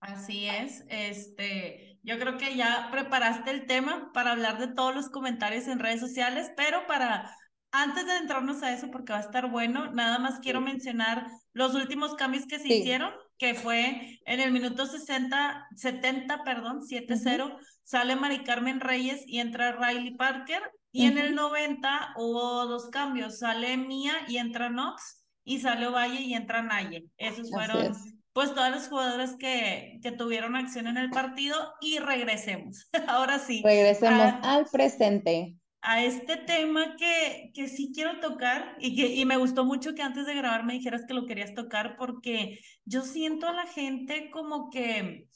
Así 0.04 0.46
es, 0.46 0.84
este, 0.90 1.98
yo 2.02 2.18
creo 2.18 2.36
que 2.36 2.56
ya 2.56 2.88
preparaste 2.90 3.50
el 3.50 3.66
tema 3.66 4.10
para 4.12 4.32
hablar 4.32 4.58
de 4.58 4.68
todos 4.68 4.94
los 4.94 5.08
comentarios 5.08 5.66
en 5.66 5.78
redes 5.78 6.00
sociales, 6.00 6.52
pero 6.58 6.86
para 6.86 7.34
antes 7.72 8.04
de 8.06 8.18
entrarnos 8.18 8.62
a 8.62 8.74
eso, 8.74 8.90
porque 8.90 9.14
va 9.14 9.20
a 9.20 9.22
estar 9.22 9.50
bueno, 9.50 9.90
nada 9.92 10.18
más 10.18 10.40
quiero 10.40 10.60
mencionar 10.60 11.26
los 11.54 11.74
últimos 11.74 12.16
cambios 12.16 12.44
que 12.44 12.58
se 12.58 12.68
hicieron, 12.68 13.12
que 13.38 13.54
fue 13.54 14.20
en 14.26 14.40
el 14.40 14.52
minuto 14.52 14.84
60, 14.84 15.68
70, 15.74 16.44
perdón, 16.44 16.82
7-0, 16.82 17.56
sale 17.82 18.14
Mari 18.14 18.44
Carmen 18.44 18.80
Reyes 18.80 19.22
y 19.26 19.40
entra 19.40 19.72
Riley 19.72 20.16
Parker, 20.16 20.62
y 20.92 21.06
en 21.06 21.16
el 21.16 21.34
90 21.34 22.12
hubo 22.18 22.66
dos 22.66 22.90
cambios, 22.90 23.38
sale 23.38 23.78
Mía 23.78 24.12
y 24.28 24.36
entra 24.36 24.68
Knox, 24.68 25.24
y 25.44 25.60
sale 25.60 25.86
Ovalle 25.86 26.20
y 26.20 26.34
entra 26.34 26.62
Naye. 26.62 27.06
Esos 27.16 27.50
fueron 27.50 27.94
pues 28.34 28.52
todas 28.52 28.70
las 28.70 28.88
jugadoras 28.88 29.36
que, 29.36 30.00
que 30.02 30.12
tuvieron 30.12 30.56
acción 30.56 30.88
en 30.88 30.98
el 30.98 31.08
partido 31.08 31.56
y 31.80 31.98
regresemos. 31.98 32.90
Ahora 33.08 33.38
sí. 33.38 33.62
Regresemos 33.64 34.34
al 34.42 34.66
presente 34.66 35.56
a 35.84 36.02
este 36.02 36.38
tema 36.38 36.96
que, 36.96 37.50
que 37.54 37.68
sí 37.68 37.92
quiero 37.94 38.18
tocar 38.18 38.74
y, 38.80 38.96
que, 38.96 39.14
y 39.14 39.24
me 39.26 39.36
gustó 39.36 39.66
mucho 39.66 39.94
que 39.94 40.02
antes 40.02 40.26
de 40.26 40.34
grabar 40.34 40.64
me 40.64 40.72
dijeras 40.72 41.04
que 41.06 41.12
lo 41.12 41.26
querías 41.26 41.54
tocar 41.54 41.96
porque 41.98 42.58
yo 42.86 43.02
siento 43.02 43.46
a 43.46 43.52
la 43.52 43.66
gente 43.66 44.30
como 44.30 44.70
que 44.70 45.28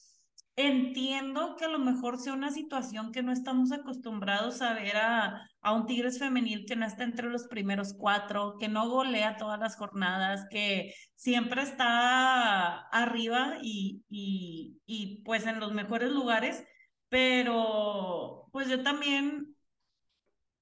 entiendo 0.59 1.55
que 1.57 1.67
a 1.67 1.69
lo 1.69 1.79
mejor 1.79 2.19
sea 2.19 2.33
una 2.33 2.51
situación 2.51 3.13
que 3.13 3.23
no 3.23 3.33
estamos 3.33 3.71
acostumbrados 3.71 4.61
a 4.61 4.75
ver 4.75 4.97
a, 4.97 5.49
a 5.61 5.73
un 5.73 5.87
Tigres 5.87 6.19
femenil 6.19 6.67
que 6.67 6.75
no 6.77 6.85
está 6.85 7.05
entre 7.05 7.29
los 7.31 7.47
primeros 7.47 7.95
cuatro, 7.97 8.57
que 8.59 8.69
no 8.69 8.89
golea 8.91 9.37
todas 9.37 9.61
las 9.61 9.77
jornadas, 9.77 10.47
que 10.51 10.93
siempre 11.15 11.63
está 11.63 12.81
arriba 12.89 13.59
y, 13.63 14.03
y, 14.09 14.81
y 14.85 15.23
pues 15.25 15.47
en 15.47 15.61
los 15.61 15.73
mejores 15.73 16.11
lugares, 16.11 16.65
pero 17.09 18.49
pues 18.53 18.69
yo 18.69 18.83
también 18.83 19.55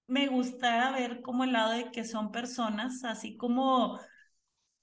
me 0.06 0.26
gusta 0.28 0.92
ver 0.92 1.22
como 1.22 1.44
el 1.44 1.52
lado 1.52 1.72
de 1.72 1.90
que 1.90 2.04
son 2.04 2.30
personas, 2.32 3.02
así 3.04 3.36
como 3.36 3.98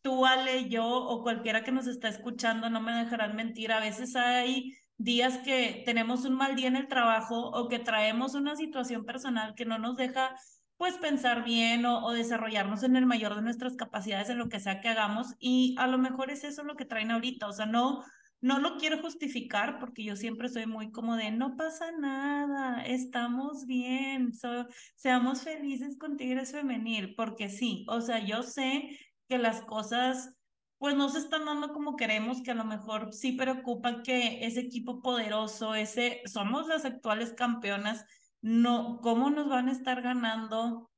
tú, 0.01 0.25
Ale, 0.25 0.69
yo 0.69 0.85
o 0.87 1.23
cualquiera 1.23 1.63
que 1.63 1.71
nos 1.71 1.87
está 1.87 2.09
escuchando, 2.09 2.69
no 2.69 2.81
me 2.81 2.93
dejarán 2.93 3.35
mentir, 3.35 3.71
a 3.71 3.79
veces 3.79 4.15
hay 4.15 4.73
días 4.97 5.39
que 5.39 5.83
tenemos 5.85 6.25
un 6.25 6.35
mal 6.35 6.55
día 6.55 6.67
en 6.67 6.75
el 6.75 6.87
trabajo 6.87 7.49
o 7.49 7.67
que 7.67 7.79
traemos 7.79 8.35
una 8.35 8.55
situación 8.55 9.05
personal 9.05 9.55
que 9.55 9.65
no 9.65 9.77
nos 9.77 9.97
deja 9.97 10.35
pues 10.77 10.97
pensar 10.97 11.43
bien 11.43 11.85
o, 11.85 12.11
desarrollarnos 12.11 12.83
en 12.83 12.95
el 12.95 13.05
mayor 13.05 13.35
de 13.35 13.41
nuestras 13.41 13.75
capacidades 13.75 14.29
en 14.29 14.37
lo 14.37 14.49
que 14.49 14.59
sea 14.59 14.81
que 14.81 14.89
hagamos 14.89 15.35
y 15.39 15.75
a 15.77 15.87
lo 15.87 15.97
mejor 15.97 16.29
es 16.29 16.43
eso 16.43 16.63
lo 16.63 16.75
que 16.75 16.85
traen 16.85 17.11
ahorita, 17.11 17.47
o 17.47 17.53
sea, 17.53 17.65
no 17.65 18.03
no 18.43 18.59
lo 18.59 18.75
quiero 18.75 19.01
justificar 19.01 19.79
porque 19.79 20.03
yo 20.03 20.17
siempre 20.17 20.49
soy 20.49 20.65
muy 20.65 20.91
como 20.91 21.15
de 21.15 21.31
no 21.31 21.55
pasa 21.55 21.93
nada, 21.93 22.83
estamos 22.83 23.65
bien, 23.65 24.33
seamos 24.97 25.43
felices 25.43 25.97
con 25.97 26.17
Tigres 26.17 26.51
Femenil, 26.51 27.15
porque 27.15 27.47
sí, 27.47 27.85
o 27.87 28.01
sea, 28.01 28.19
yo 28.19 28.43
sé 28.43 28.99
que 29.29 29.37
las 29.37 29.61
cosas 29.61 30.35
pues 30.83 30.97
no 30.97 31.07
se 31.07 31.19
están 31.19 31.45
dando 31.45 31.71
como 31.71 31.95
queremos, 31.95 32.41
que 32.41 32.51
a 32.51 32.55
lo 32.55 32.65
mejor 32.65 33.13
sí 33.13 33.31
preocupa 33.31 34.03
que 34.03 34.45
ese 34.45 34.59
equipo 34.59 35.01
poderoso, 35.01 35.75
ese, 35.75 36.21
somos 36.25 36.67
las 36.67 36.83
actuales 36.83 37.31
campeonas, 37.31 38.05
no, 38.41 38.99
¿cómo 39.01 39.29
nos 39.29 39.47
van 39.47 39.69
a 39.69 39.71
estar 39.71 40.01
ganando 40.01 40.91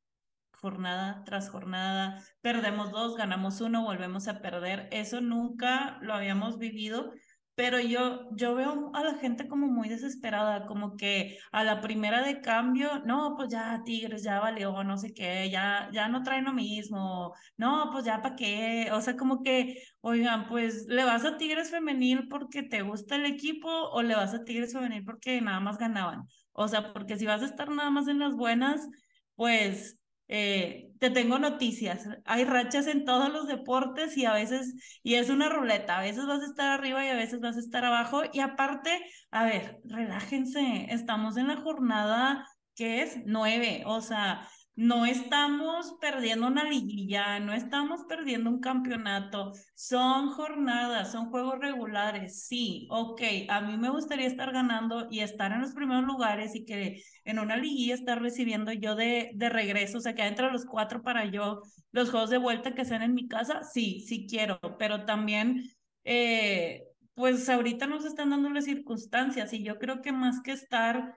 jornada 0.54 1.24
tras 1.24 1.52
jornada? 1.52 2.20
Perdemos 2.42 2.90
dos, 2.90 3.16
ganamos 3.16 3.62
uno, 3.62 3.84
volvemos 3.84 4.28
a 4.28 4.42
perder. 4.42 4.90
Eso 4.92 5.22
nunca 5.22 6.00
lo 6.02 6.16
habíamos 6.16 6.58
vivido 6.58 7.14
pero 7.56 7.80
yo, 7.80 8.30
yo 8.32 8.54
veo 8.54 8.92
a 8.94 9.04
la 9.04 9.16
gente 9.16 9.48
como 9.48 9.68
muy 9.68 9.88
desesperada, 9.90 10.66
como 10.66 10.98
que 10.98 11.40
a 11.52 11.64
la 11.64 11.82
primera 11.82 12.22
de 12.22 12.42
cambio, 12.42 13.00
no, 13.06 13.36
pues 13.38 13.50
ya 13.50 13.82
Tigres, 13.86 14.24
ya 14.24 14.40
valió, 14.42 14.84
no 14.84 14.98
sé 14.98 15.14
qué, 15.14 15.50
ya, 15.50 15.90
ya 15.94 16.10
no 16.10 16.22
traen 16.24 16.46
lo 16.46 16.54
mismo, 16.54 17.34
no, 17.58 17.90
pues 17.92 18.04
ya 18.06 18.22
para 18.22 18.36
qué, 18.36 18.90
o 18.92 19.00
sea, 19.02 19.16
como 19.16 19.42
que, 19.42 19.82
oigan, 20.02 20.48
pues 20.48 20.86
le 20.88 21.06
vas 21.06 21.24
a 21.26 21.38
Tigres 21.38 21.72
femenil 21.72 22.28
porque 22.28 22.64
te 22.64 22.82
gusta 22.82 23.16
el 23.16 23.26
equipo 23.26 23.70
o 23.70 24.02
le 24.02 24.16
vas 24.16 24.34
a 24.34 24.44
Tigres 24.44 24.74
femenil 24.74 25.04
porque 25.06 25.40
nada 25.42 25.60
más 25.62 25.78
ganaban, 25.78 26.24
o 26.52 26.68
sea, 26.68 26.94
porque 26.94 27.18
si 27.18 27.26
vas 27.26 27.42
a 27.42 27.46
estar 27.46 27.70
nada 27.70 27.90
más 27.90 28.08
en 28.08 28.20
las 28.20 28.36
buenas, 28.36 28.88
pues 29.36 29.98
eh, 30.28 30.92
te 31.00 31.10
tengo 31.10 31.40
noticias. 31.40 32.08
Hay 32.26 32.46
rachas 32.46 32.88
en 32.88 33.06
todos 33.06 33.32
los 33.32 33.48
deportes 33.48 34.18
y 34.18 34.26
a 34.26 34.34
veces, 34.34 34.74
y 35.04 35.16
es 35.16 35.30
una 35.30 35.50
ruleta, 35.50 35.98
a 35.98 36.02
veces 36.02 36.26
vas 36.26 36.42
a 36.42 36.46
estar 36.46 36.72
arriba 36.72 37.06
y 37.06 37.10
a 37.10 37.16
veces 37.16 37.40
vas 37.42 37.58
a 37.58 37.60
estar 37.60 37.86
abajo. 37.86 38.24
Y 38.34 38.40
aparte, 38.40 38.90
a 39.32 39.46
ver, 39.46 39.80
relájense, 39.86 40.88
estamos 40.90 41.38
en 41.38 41.48
la 41.48 41.58
jornada 41.58 42.48
que 42.76 43.02
es 43.04 43.18
nueve, 43.26 43.84
o 43.86 44.02
sea, 44.02 44.48
no 44.76 45.06
estamos 45.06 45.96
perdiendo 46.02 46.48
una 46.48 46.64
liguilla, 46.64 47.40
no 47.40 47.54
estamos 47.54 48.04
perdiendo 48.10 48.50
un 48.50 48.60
campeonato, 48.60 49.54
son 49.74 50.32
jornadas, 50.32 51.12
son 51.12 51.30
juegos 51.30 51.60
regulares, 51.60 52.46
sí, 52.46 52.88
ok, 52.90 53.22
a 53.50 53.62
mí 53.62 53.78
me 53.78 53.90
gustaría 53.90 54.28
estar 54.28 54.52
ganando 54.52 55.08
y 55.10 55.22
estar 55.22 55.52
en 55.54 55.62
los 55.62 55.74
primeros 55.74 56.04
lugares 56.04 56.56
y 56.56 56.66
que 56.66 57.02
en 57.24 57.40
una 57.40 57.56
liguilla 57.58 57.94
estar 57.94 58.22
recibiendo 58.22 58.72
yo 58.74 58.96
de, 58.96 59.32
de 59.36 59.50
regreso, 59.50 60.00
o 60.00 60.02
sea, 60.02 60.14
que 60.14 60.24
entre 60.24 60.52
los 60.52 60.66
cuatro 60.66 61.02
para 61.04 61.26
yo 61.26 61.62
los 61.92 62.12
juegos 62.12 62.30
de 62.30 62.38
vuelta 62.38 62.76
que 62.76 62.86
sean 62.86 63.02
en 63.02 63.14
mi 63.14 63.28
casa, 63.28 63.64
sí, 63.64 64.02
sí 64.08 64.28
quiero, 64.30 64.60
pero 64.78 65.06
también... 65.06 65.64
Eh, 66.04 66.84
pues 67.16 67.48
ahorita 67.48 67.88
nos 67.88 68.06
están 68.06 68.30
dando 68.32 68.50
las 68.50 68.66
circunstancias 68.66 69.54
y 69.54 69.64
yo 69.64 69.80
creo 69.80 70.02
que 70.02 70.12
más 70.12 70.42
que 70.42 70.52
estar 70.52 71.16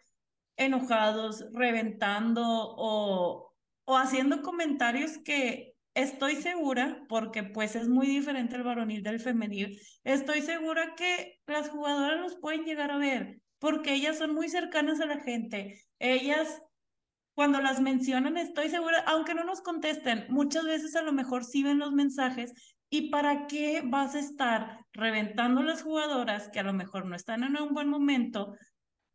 enojados, 0.57 1.45
reventando 1.53 2.43
o, 2.45 3.48
o 3.89 3.97
haciendo 3.97 4.43
comentarios 4.43 5.17
que 5.25 5.73
estoy 5.95 6.37
segura, 6.37 7.07
porque 7.09 7.43
pues 7.43 7.75
es 7.75 7.89
muy 7.89 8.07
diferente 8.07 8.55
el 8.55 8.63
varonil 8.63 9.03
del 9.03 9.19
femenil, 9.19 9.81
estoy 10.05 10.43
segura 10.43 10.95
que 10.95 11.41
las 11.47 11.71
jugadoras 11.71 12.21
los 12.21 12.37
pueden 12.37 12.67
llegar 12.67 12.91
a 12.91 12.99
ver, 12.99 13.41
porque 13.59 13.95
ellas 13.95 14.19
son 14.19 14.35
muy 14.35 14.51
cercanas 14.51 15.01
a 15.01 15.07
la 15.07 15.21
gente. 15.21 15.81
Ellas, 15.99 16.61
cuando 17.33 17.63
las 17.63 17.81
mencionan, 17.81 18.37
estoy 18.37 18.69
segura, 18.69 19.03
aunque 19.07 19.33
no 19.33 19.43
nos 19.43 19.63
contesten, 19.63 20.27
muchas 20.29 20.65
veces 20.65 20.95
a 20.95 21.01
lo 21.01 21.15
mejor 21.15 21.47
sí 21.47 21.63
ven 21.63 21.79
los 21.79 21.93
mensajes. 21.93 22.53
¿Y 22.91 23.09
para 23.09 23.47
qué 23.47 23.83
vas 23.83 24.15
a 24.15 24.21
estar 24.21 24.85
reventando 24.93 25.63
las 25.63 25.83
jugadoras 25.83 26.51
que 26.51 26.61
a 26.61 26.63
lo 26.63 26.75
mejor 26.75 27.07
no 27.07 27.17
están 27.17 27.43
en 27.43 27.57
un 27.57 27.73
buen 27.73 27.89
momento 27.89 28.55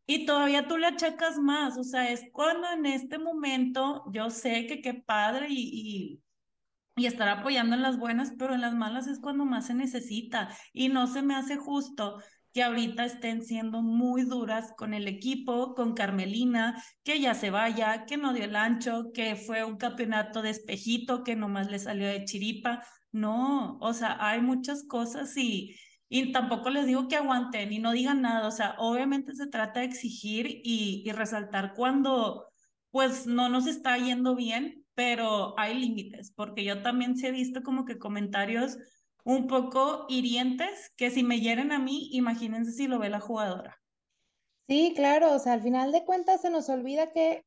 y 0.06 0.26
todavía 0.26 0.68
tú 0.68 0.76
le 0.76 0.86
achacas 0.86 1.38
más, 1.38 1.78
o 1.78 1.84
sea, 1.84 2.10
es 2.10 2.22
cuando 2.32 2.70
en 2.70 2.86
este 2.86 3.18
momento 3.18 4.04
yo 4.12 4.30
sé 4.30 4.66
que 4.66 4.80
qué 4.80 4.94
padre 4.94 5.46
y, 5.50 5.54
y, 5.56 6.22
y 6.96 7.06
estar 7.06 7.28
apoyando 7.28 7.74
en 7.74 7.82
las 7.82 7.98
buenas, 7.98 8.32
pero 8.38 8.54
en 8.54 8.60
las 8.60 8.74
malas 8.74 9.06
es 9.06 9.18
cuando 9.20 9.44
más 9.44 9.66
se 9.66 9.74
necesita 9.74 10.48
y 10.72 10.88
no 10.88 11.06
se 11.06 11.22
me 11.22 11.34
hace 11.34 11.56
justo 11.56 12.18
que 12.54 12.62
ahorita 12.62 13.04
estén 13.04 13.42
siendo 13.42 13.82
muy 13.82 14.22
duras 14.22 14.72
con 14.76 14.94
el 14.94 15.08
equipo, 15.08 15.74
con 15.74 15.92
Carmelina, 15.92 16.80
que 17.02 17.20
ya 17.20 17.34
se 17.34 17.50
vaya, 17.50 18.06
que 18.06 18.16
no 18.16 18.32
dio 18.32 18.44
el 18.44 18.54
ancho, 18.54 19.10
que 19.12 19.34
fue 19.34 19.64
un 19.64 19.76
campeonato 19.76 20.40
de 20.40 20.50
espejito, 20.50 21.24
que 21.24 21.34
nomás 21.34 21.68
le 21.68 21.80
salió 21.80 22.06
de 22.06 22.24
chiripa. 22.24 22.86
No, 23.10 23.76
o 23.80 23.92
sea, 23.92 24.16
hay 24.20 24.40
muchas 24.40 24.84
cosas 24.84 25.36
y, 25.36 25.74
y 26.08 26.32
tampoco 26.32 26.70
les 26.70 26.86
digo 26.86 27.08
que 27.08 27.16
aguanten 27.16 27.72
y 27.72 27.78
no 27.78 27.92
digan 27.92 28.22
nada, 28.22 28.46
o 28.46 28.50
sea, 28.50 28.74
obviamente 28.78 29.34
se 29.34 29.46
trata 29.46 29.80
de 29.80 29.86
exigir 29.86 30.46
y, 30.62 31.02
y 31.04 31.12
resaltar 31.12 31.74
cuando 31.74 32.46
pues 32.90 33.26
no 33.26 33.48
nos 33.48 33.66
está 33.66 33.98
yendo 33.98 34.36
bien, 34.36 34.84
pero 34.94 35.58
hay 35.58 35.74
límites, 35.74 36.32
porque 36.32 36.64
yo 36.64 36.82
también 36.82 37.16
se 37.16 37.28
he 37.28 37.32
visto 37.32 37.62
como 37.62 37.84
que 37.84 37.98
comentarios 37.98 38.78
un 39.24 39.46
poco 39.46 40.06
hirientes 40.08 40.92
que 40.96 41.10
si 41.10 41.22
me 41.22 41.40
hieren 41.40 41.72
a 41.72 41.78
mí, 41.78 42.10
imagínense 42.12 42.72
si 42.72 42.86
lo 42.86 42.98
ve 42.98 43.08
la 43.08 43.20
jugadora. 43.20 43.80
Sí, 44.68 44.92
claro, 44.94 45.34
o 45.34 45.38
sea, 45.38 45.54
al 45.54 45.62
final 45.62 45.92
de 45.92 46.04
cuentas 46.04 46.42
se 46.42 46.50
nos 46.50 46.68
olvida 46.68 47.12
que, 47.12 47.44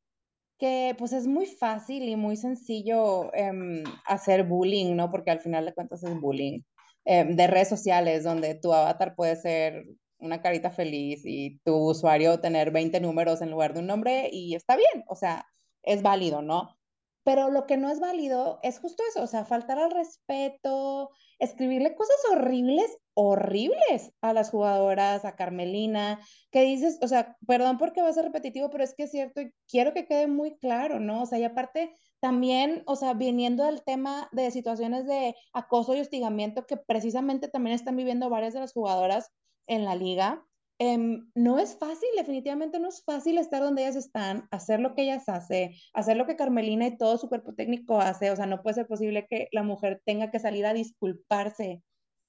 que 0.60 0.96
pues 0.98 1.14
es 1.14 1.28
muy 1.28 1.46
fácil 1.46 2.04
y 2.10 2.16
muy 2.16 2.36
sencillo 2.36 3.34
em, 3.34 3.84
hacer 4.06 4.44
bullying, 4.44 4.96
¿no? 4.96 5.10
Porque 5.10 5.32
al 5.32 5.40
final 5.40 5.66
de 5.66 5.74
cuentas 5.74 6.04
es 6.04 6.20
bullying. 6.20 6.62
Em, 7.10 7.38
de 7.38 7.48
redes 7.48 7.70
sociales 7.70 8.26
donde 8.26 8.56
tu 8.56 8.74
avatar 8.74 9.16
puede 9.16 9.38
ser 9.38 9.86
una 10.20 10.42
carita 10.42 10.72
feliz 10.72 11.22
y 11.24 11.58
tu 11.64 11.74
usuario 11.74 12.42
tener 12.42 12.72
20 12.72 13.00
números 13.00 13.42
en 13.42 13.50
lugar 13.50 13.74
de 13.74 13.80
un 13.80 13.88
nombre 13.88 14.30
y 14.30 14.56
está 14.56 14.76
bien, 14.76 15.06
o 15.08 15.16
sea, 15.16 15.46
es 15.84 16.02
válido, 16.02 16.42
¿no? 16.42 16.78
Pero 17.28 17.50
lo 17.50 17.66
que 17.66 17.76
no 17.76 17.90
es 17.90 18.00
válido 18.00 18.58
es 18.64 18.80
justo 18.80 19.04
eso, 19.10 19.22
o 19.22 19.28
sea, 19.28 19.44
faltar 19.44 19.78
al 19.78 19.92
respeto, 19.92 21.10
escribirle 21.40 21.94
cosas 21.94 22.16
horribles, 22.32 23.00
horribles 23.16 24.14
a 24.22 24.32
las 24.32 24.50
jugadoras, 24.50 25.26
a 25.26 25.36
Carmelina, 25.36 26.22
que 26.52 26.62
dices, 26.62 26.98
o 27.02 27.08
sea, 27.10 27.36
perdón 27.46 27.80
porque 27.80 28.02
va 28.02 28.08
a 28.08 28.14
ser 28.14 28.24
repetitivo, 28.24 28.70
pero 28.70 28.86
es 28.86 28.96
que 28.96 29.04
es 29.04 29.12
cierto 29.12 29.42
y 29.42 29.52
quiero 29.70 29.94
que 29.94 30.06
quede 30.06 30.28
muy 30.28 30.58
claro, 30.58 31.02
¿no? 31.02 31.24
O 31.24 31.26
sea, 31.26 31.38
y 31.38 31.44
aparte 31.44 31.94
también, 32.22 32.84
o 32.86 32.96
sea, 32.96 33.14
viniendo 33.14 33.66
del 33.66 33.84
tema 33.84 34.30
de 34.32 34.50
situaciones 34.50 35.06
de 35.06 35.36
acoso 35.52 35.94
y 35.96 36.00
hostigamiento 36.00 36.66
que 36.66 36.78
precisamente 36.78 37.50
también 37.50 37.76
están 37.76 37.98
viviendo 37.98 38.30
varias 38.30 38.54
de 38.54 38.62
las 38.62 38.72
jugadoras 38.72 39.34
en 39.68 39.84
la 39.84 39.96
liga, 39.96 40.46
Em, 40.80 41.32
no 41.34 41.58
es 41.58 41.76
fácil, 41.78 42.08
definitivamente 42.16 42.80
no 42.80 42.90
es 42.90 43.04
fácil 43.04 43.40
estar 43.40 43.64
donde 43.64 43.82
ellas 43.82 43.96
están, 43.96 44.48
hacer 44.52 44.80
lo 44.80 44.94
que 44.94 45.04
ellas 45.04 45.28
hacen, 45.28 45.72
hacer 45.94 46.18
lo 46.18 46.28
que 46.28 46.36
Carmelina 46.36 46.86
y 46.86 46.98
todo 46.98 47.18
su 47.18 47.30
cuerpo 47.30 47.56
técnico 47.56 48.00
hace. 48.00 48.30
O 48.30 48.36
sea, 48.36 48.46
no 48.46 48.62
puede 48.62 48.76
ser 48.76 48.88
posible 48.88 49.26
que 49.28 49.48
la 49.52 49.64
mujer 49.64 50.02
tenga 50.06 50.30
que 50.30 50.40
salir 50.40 50.68
a 50.68 50.74
disculparse, 50.74 51.82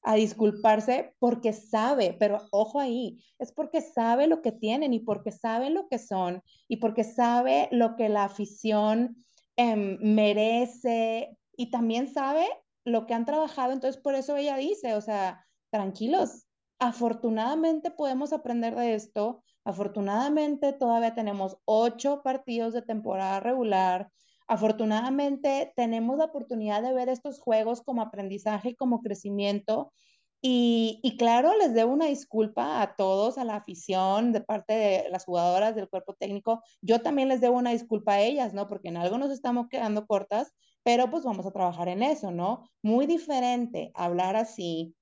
a 0.03 0.15
disculparse 0.15 1.15
porque 1.19 1.53
sabe, 1.53 2.17
pero 2.19 2.39
ojo 2.51 2.81
ahí, 2.81 3.23
es 3.39 3.53
porque 3.53 3.83
sabe 3.83 4.27
lo 4.27 4.41
que 4.41 4.53
tienen 4.53 4.95
y 4.95 5.01
porque 5.01 5.31
sabe 5.31 5.69
lo 5.69 5.89
que 5.89 5.99
son 5.99 6.43
y 6.69 6.79
porque 6.79 7.05
sabe 7.05 7.69
lo 7.71 7.97
que 7.97 8.09
la 8.09 8.25
afición 8.25 9.17
em, 9.57 9.99
merece 10.01 11.37
y 11.55 11.71
también 11.71 12.09
sabe 12.09 12.47
lo 12.87 13.07
que 13.07 13.13
han 13.13 13.27
trabajado. 13.27 13.73
Entonces, 13.73 14.01
por 14.01 14.15
eso 14.15 14.37
ella 14.37 14.57
dice, 14.57 14.95
o 14.95 15.03
sea, 15.03 15.45
tranquilos, 15.71 16.48
Afortunadamente 16.79 17.91
podemos 17.91 18.33
aprender 18.33 18.77
de 18.77 18.95
esto. 18.95 19.43
Afortunadamente 19.65 20.73
todavía 20.73 21.15
tenemos 21.15 21.59
ocho 21.65 22.23
partidos 22.23 22.73
de 22.73 22.83
temporada 22.83 23.41
regular. 23.41 24.11
Afortunadamente 24.47 25.73
tenemos 25.77 26.19
la 26.19 26.27
oportunidad 26.27 26.83
de 26.83 26.93
ver 26.95 27.09
estos 27.09 27.41
juegos 27.41 27.83
como 27.83 28.01
aprendizaje 28.03 28.71
y 28.71 28.75
como 28.77 29.03
crecimiento. 29.03 29.93
Y, 30.41 31.01
y, 31.03 31.17
claro, 31.17 31.57
les 31.59 31.75
debo 31.75 31.93
una 31.93 32.07
disculpa 32.07 32.81
a 32.81 32.95
todos, 32.95 33.39
a 33.39 33.45
la 33.45 33.57
afición, 33.57 34.33
de 34.33 34.41
parte 34.41 34.73
de 34.73 35.11
las 35.11 35.25
jugadoras 35.25 35.75
del 35.75 35.89
cuerpo 35.89 36.15
técnico. 36.15 36.63
Yo 36.81 37.03
también 37.03 37.29
les 37.29 37.41
debo 37.41 37.57
una 37.59 37.73
disculpa 37.73 38.15
a 38.15 38.21
ellas, 38.21 38.55
¿no? 38.55 38.69
Porque 38.69 38.89
en 38.89 38.99
algo 38.99 39.19
nos 39.19 39.33
estamos 39.33 39.67
quedando 39.69 40.07
cortas, 40.07 40.55
pero 40.85 41.11
pues 41.11 41.25
vamos 41.25 41.45
a 41.45 41.51
trabajar 41.51 41.89
en 41.89 42.05
eso, 42.05 42.31
¿no? 42.31 42.63
Muy 42.83 43.07
diferente 43.07 43.91
hablar 43.95 44.37
así 44.37 44.95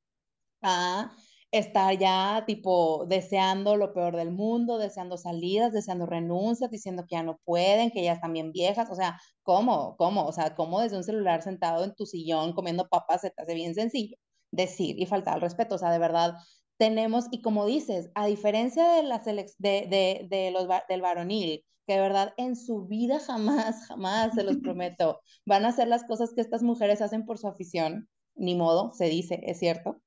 a 0.63 1.13
estar 1.51 1.97
ya 1.99 2.45
tipo 2.47 3.07
deseando 3.07 3.77
lo 3.77 3.93
peor 3.95 4.17
del 4.17 4.31
mundo, 4.31 4.79
deseando 4.79 5.17
salidas, 5.17 5.73
deseando 5.73 6.07
renuncias, 6.07 6.71
diciendo 6.71 7.05
que 7.09 7.17
ya 7.17 7.23
no 7.23 7.39
pueden, 7.45 7.91
que 7.91 8.03
ya 8.03 8.13
están 8.13 8.33
bien 8.33 8.53
viejas, 8.53 8.91
o 8.91 8.95
sea, 8.95 9.19
¿cómo? 9.43 9.97
¿Cómo? 9.97 10.27
O 10.27 10.33
sea, 10.33 10.55
¿cómo 10.55 10.81
desde 10.81 10.97
un 10.97 11.05
celular 11.05 11.43
sentado 11.43 11.85
en 11.85 11.95
tu 11.95 12.07
sillón 12.07 12.53
comiendo 12.53 12.89
papas 12.89 13.23
se 13.23 13.31
te 13.31 13.43
hace 13.43 13.55
bien 13.55 13.75
sencillo 13.75 14.17
decir 14.51 14.99
y 14.99 15.07
faltar 15.07 15.35
al 15.35 15.41
respeto? 15.41 15.77
O 15.77 15.79
sea, 15.79 15.91
de 15.91 15.99
verdad 15.99 16.35
tenemos, 16.79 17.27
y 17.31 17.41
como 17.43 17.67
dices, 17.67 18.11
a 18.15 18.27
diferencia 18.27 18.89
de, 18.93 19.03
la 19.03 19.19
de, 19.19 19.47
de, 19.59 20.27
de 20.29 20.51
los, 20.51 20.67
del 20.89 21.01
varonil, 21.01 21.65
que 21.87 21.95
de 21.95 22.01
verdad 22.01 22.35
en 22.37 22.57
su 22.57 22.87
vida 22.87 23.21
jamás, 23.21 23.87
jamás, 23.87 24.35
se 24.35 24.43
los 24.43 24.57
prometo, 24.63 25.21
van 25.47 25.65
a 25.65 25.69
hacer 25.69 25.89
las 25.89 26.05
cosas 26.05 26.33
que 26.35 26.41
estas 26.41 26.63
mujeres 26.63 27.01
hacen 27.01 27.25
por 27.25 27.39
su 27.39 27.49
afición, 27.49 28.09
ni 28.35 28.55
modo, 28.55 28.93
se 28.93 29.07
dice, 29.07 29.41
es 29.45 29.59
cierto, 29.59 30.03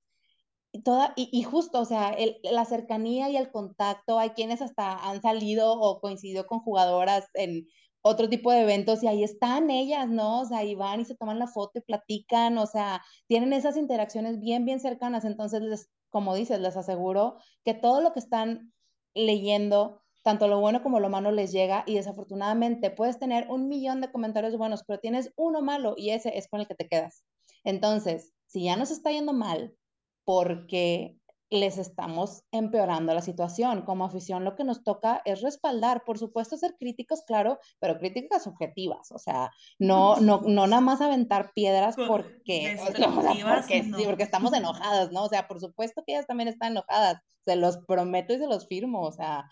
toda, 0.84 1.13
y, 1.15 1.43
justo, 1.43 1.82
o 1.82 1.86
sea, 1.86 2.15
la 2.43 2.65
cercanía 2.65 3.30
y 3.30 3.38
el 3.38 3.51
contacto, 3.51 4.20
hay 4.20 4.32
quienes 4.32 4.61
hasta 4.61 5.09
han 5.09 5.22
salido 5.22 5.74
o 5.80 5.99
coincidido 5.99 6.45
con 6.47 6.59
jugadoras 6.59 7.28
en 7.34 7.67
otro 8.01 8.30
tipo 8.30 8.51
de 8.51 8.61
eventos 8.61 9.03
y 9.03 9.07
ahí 9.07 9.24
están 9.24 9.70
ellas, 9.70 10.07
¿no? 10.09 10.41
O 10.41 10.45
sea, 10.45 10.59
ahí 10.59 10.76
van 10.76 11.01
y 11.01 11.05
se 11.05 11.15
toman 11.15 11.39
la 11.39 11.47
foto 11.47 11.80
y 11.80 11.82
platican, 11.82 12.57
o 12.57 12.65
sea, 12.65 13.01
tienen 13.28 13.53
esas 13.53 13.78
interacciones 13.78 14.39
bien, 14.39 14.65
bien 14.65 14.80
cercanas, 14.80 15.26
entonces, 15.26 15.61
les, 15.61 15.89
como 16.09 16.36
dices, 16.36 16.59
les 16.59 16.78
aseguro 16.78 17.38
que 17.65 17.74
todo 17.74 18.01
lo 18.01 18.13
que 18.13 18.20
están 18.20 18.74
leyendo, 19.13 20.01
tanto 20.24 20.47
lo 20.47 20.59
bueno 20.59 20.84
como 20.84 20.99
lo 20.99 21.09
malo 21.09 21.32
les 21.32 21.51
llega 21.51 21.84
y 21.88 21.95
desafortunadamente 21.95 22.91
puedes 22.91 23.20
tener 23.20 23.47
un 23.49 23.67
millón 23.67 24.01
de 24.01 24.11
comentarios 24.11 24.57
buenos, 24.57 24.84
pero 24.86 24.99
tienes 24.99 25.32
uno 25.36 25.61
malo 25.61 25.95
y 25.97 26.11
ese 26.11 26.38
es 26.38 26.47
con 26.47 26.59
el 26.61 26.67
que 26.67 26.76
te 26.76 26.88
quedas. 26.88 27.24
Entonces, 27.63 28.34
si 28.45 28.63
ya 28.63 28.76
nos 28.76 28.91
está 28.91 29.11
yendo 29.11 29.34
mal, 29.34 29.76
porque 30.30 31.17
les 31.49 31.80
estamos 31.80 32.43
empeorando 32.51 33.15
la 33.15 33.21
situación. 33.23 33.82
Como 33.82 34.05
afición 34.05 34.43
lo 34.43 34.55
que 34.55 34.63
nos 34.63 34.84
toca 34.84 35.23
es 35.25 35.41
respaldar, 35.41 36.03
por 36.05 36.19
supuesto 36.19 36.55
ser 36.55 36.75
críticos, 36.77 37.23
claro, 37.25 37.57
pero 37.80 37.97
críticas 37.97 38.45
objetivas, 38.45 39.11
o 39.11 39.17
sea, 39.17 39.49
no, 39.80 40.17
no, 40.21 40.41
no 40.45 40.67
nada 40.67 40.82
más 40.82 41.01
aventar 41.01 41.51
piedras 41.55 41.95
porque, 41.95 42.77
porque, 42.86 43.82
sí, 43.82 44.03
porque 44.05 44.21
estamos 44.21 44.53
enojadas, 44.53 45.11
¿no? 45.11 45.23
O 45.23 45.30
sea, 45.30 45.47
por 45.47 45.59
supuesto 45.59 46.03
que 46.05 46.13
ellas 46.13 46.27
también 46.27 46.47
están 46.47 46.73
enojadas, 46.73 47.23
se 47.43 47.55
los 47.55 47.77
prometo 47.88 48.36
y 48.36 48.38
se 48.38 48.45
los 48.45 48.67
firmo, 48.67 49.01
o 49.01 49.11
sea, 49.11 49.49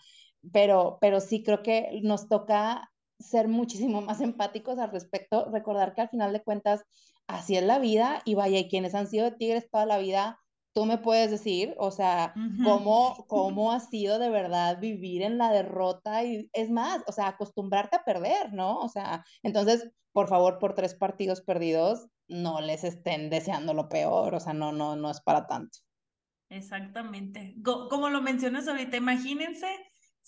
pero, 0.52 0.98
pero 1.00 1.18
sí 1.18 1.42
creo 1.42 1.64
que 1.64 1.98
nos 2.04 2.28
toca 2.28 2.88
ser 3.18 3.48
muchísimo 3.48 4.00
más 4.00 4.20
empáticos 4.20 4.78
al 4.78 4.92
respecto, 4.92 5.50
recordar 5.50 5.96
que 5.96 6.02
al 6.02 6.08
final 6.08 6.32
de 6.32 6.44
cuentas 6.44 6.84
así 7.26 7.56
es 7.56 7.64
la 7.64 7.80
vida 7.80 8.22
y 8.24 8.36
vaya, 8.36 8.60
y 8.60 8.68
quienes 8.68 8.94
han 8.94 9.08
sido 9.08 9.24
de 9.24 9.32
Tigres 9.32 9.68
toda 9.68 9.84
la 9.84 9.98
vida, 9.98 10.38
tú 10.78 10.86
me 10.86 10.98
puedes 10.98 11.32
decir, 11.32 11.74
o 11.76 11.90
sea, 11.90 12.32
cómo, 12.62 13.24
cómo 13.26 13.72
ha 13.72 13.80
sido 13.80 14.20
de 14.20 14.30
verdad 14.30 14.78
vivir 14.78 15.22
en 15.22 15.36
la 15.36 15.50
derrota 15.50 16.22
y 16.22 16.48
es 16.52 16.70
más, 16.70 17.02
o 17.08 17.10
sea, 17.10 17.26
acostumbrarte 17.26 17.96
a 17.96 18.04
perder, 18.04 18.52
¿no? 18.52 18.78
O 18.78 18.88
sea, 18.88 19.24
entonces, 19.42 19.90
por 20.12 20.28
favor, 20.28 20.60
por 20.60 20.76
tres 20.76 20.94
partidos 20.94 21.40
perdidos, 21.40 22.06
no 22.28 22.60
les 22.60 22.84
estén 22.84 23.28
deseando 23.28 23.74
lo 23.74 23.88
peor, 23.88 24.36
o 24.36 24.38
sea, 24.38 24.52
no, 24.52 24.70
no, 24.70 24.94
no 24.94 25.10
es 25.10 25.20
para 25.20 25.48
tanto. 25.48 25.80
Exactamente. 26.48 27.56
Como 27.64 28.08
lo 28.08 28.22
mencionas 28.22 28.68
ahorita, 28.68 28.96
imagínense 28.98 29.66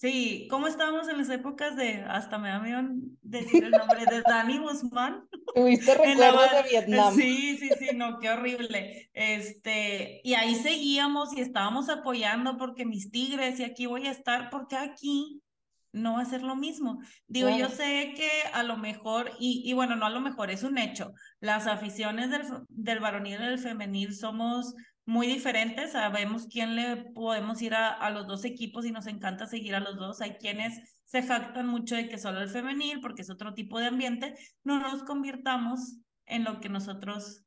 Sí, 0.01 0.49
¿cómo 0.49 0.67
estábamos 0.67 1.09
en 1.09 1.19
las 1.19 1.29
épocas 1.29 1.77
de, 1.77 1.97
hasta 2.09 2.39
me 2.39 2.49
da 2.49 2.59
miedo 2.59 2.81
decir 3.21 3.65
el 3.65 3.71
nombre, 3.71 4.07
de 4.07 4.23
Dani 4.23 4.57
Guzmán? 4.57 5.29
Tuviste 5.55 5.95
recuerdos 5.95 6.51
de 6.53 6.71
Vietnam. 6.71 7.15
Sí, 7.15 7.59
sí, 7.59 7.69
sí, 7.79 7.89
no, 7.95 8.19
qué 8.19 8.31
horrible. 8.31 9.11
Este, 9.13 10.23
y 10.25 10.33
ahí 10.33 10.55
seguíamos 10.55 11.37
y 11.37 11.43
estábamos 11.43 11.91
apoyando 11.91 12.57
porque 12.57 12.87
mis 12.87 13.11
tigres 13.11 13.61
y 13.61 13.65
aquí 13.65 13.85
voy 13.85 14.07
a 14.07 14.11
estar, 14.11 14.49
porque 14.49 14.77
aquí 14.77 15.43
no 15.93 16.15
va 16.15 16.23
a 16.23 16.25
ser 16.25 16.45
lo 16.45 16.57
mismo. 16.57 17.03
Digo, 17.27 17.51
yo 17.51 17.69
sé 17.69 18.15
que 18.17 18.31
a 18.55 18.63
lo 18.63 18.79
mejor, 18.79 19.31
y, 19.39 19.63
y, 19.67 19.75
bueno, 19.75 19.97
no 19.97 20.07
a 20.07 20.11
lo 20.11 20.23
mejor, 20.23 20.51
es 20.51 20.63
un 20.63 20.79
hecho, 20.79 21.13
las 21.41 21.67
aficiones 21.67 22.31
del, 22.31 22.43
del 22.71 23.01
varonil 23.01 23.35
y 23.35 23.45
del 23.45 23.59
femenil 23.59 24.15
somos 24.15 24.75
muy 25.07 25.27
diferentes. 25.27 25.93
Sabemos 25.93 26.47
quién 26.47 26.77
le 26.77 26.97
podemos 26.97 27.61
ir 27.63 27.75
a, 27.75 27.91
a, 27.93 28.11
los 28.11 28.27
dos 28.27 28.45
equipos 28.45 28.87
y 28.87 28.93
nos 28.93 29.07
encanta 29.07 29.47
seguir 29.47 29.75
a 29.75 29.81
los 29.81 29.97
dos. 29.97 30.21
Hay 30.21 30.35
quienes 30.35 30.81
se 31.05 31.23
jactan 31.23 31.67
mucho 31.67 31.97
de 31.97 32.09
que 32.09 32.19
solo 32.19 32.41
el 32.41 32.49
femenil, 32.49 33.01
porque 33.01 33.23
es 33.23 33.31
otro 33.31 33.55
tipo 33.55 33.79
de 33.79 33.87
ambiente. 33.87 34.35
No 34.63 34.79
nos 34.79 35.03
convirtamos 35.03 35.97
en 36.27 36.45
lo 36.45 36.61
que 36.61 36.69
nosotros 36.69 37.45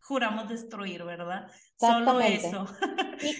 juramos 0.00 0.48
destruir, 0.48 1.04
¿verdad? 1.04 1.50
Solo 1.78 2.20
eso. 2.20 2.66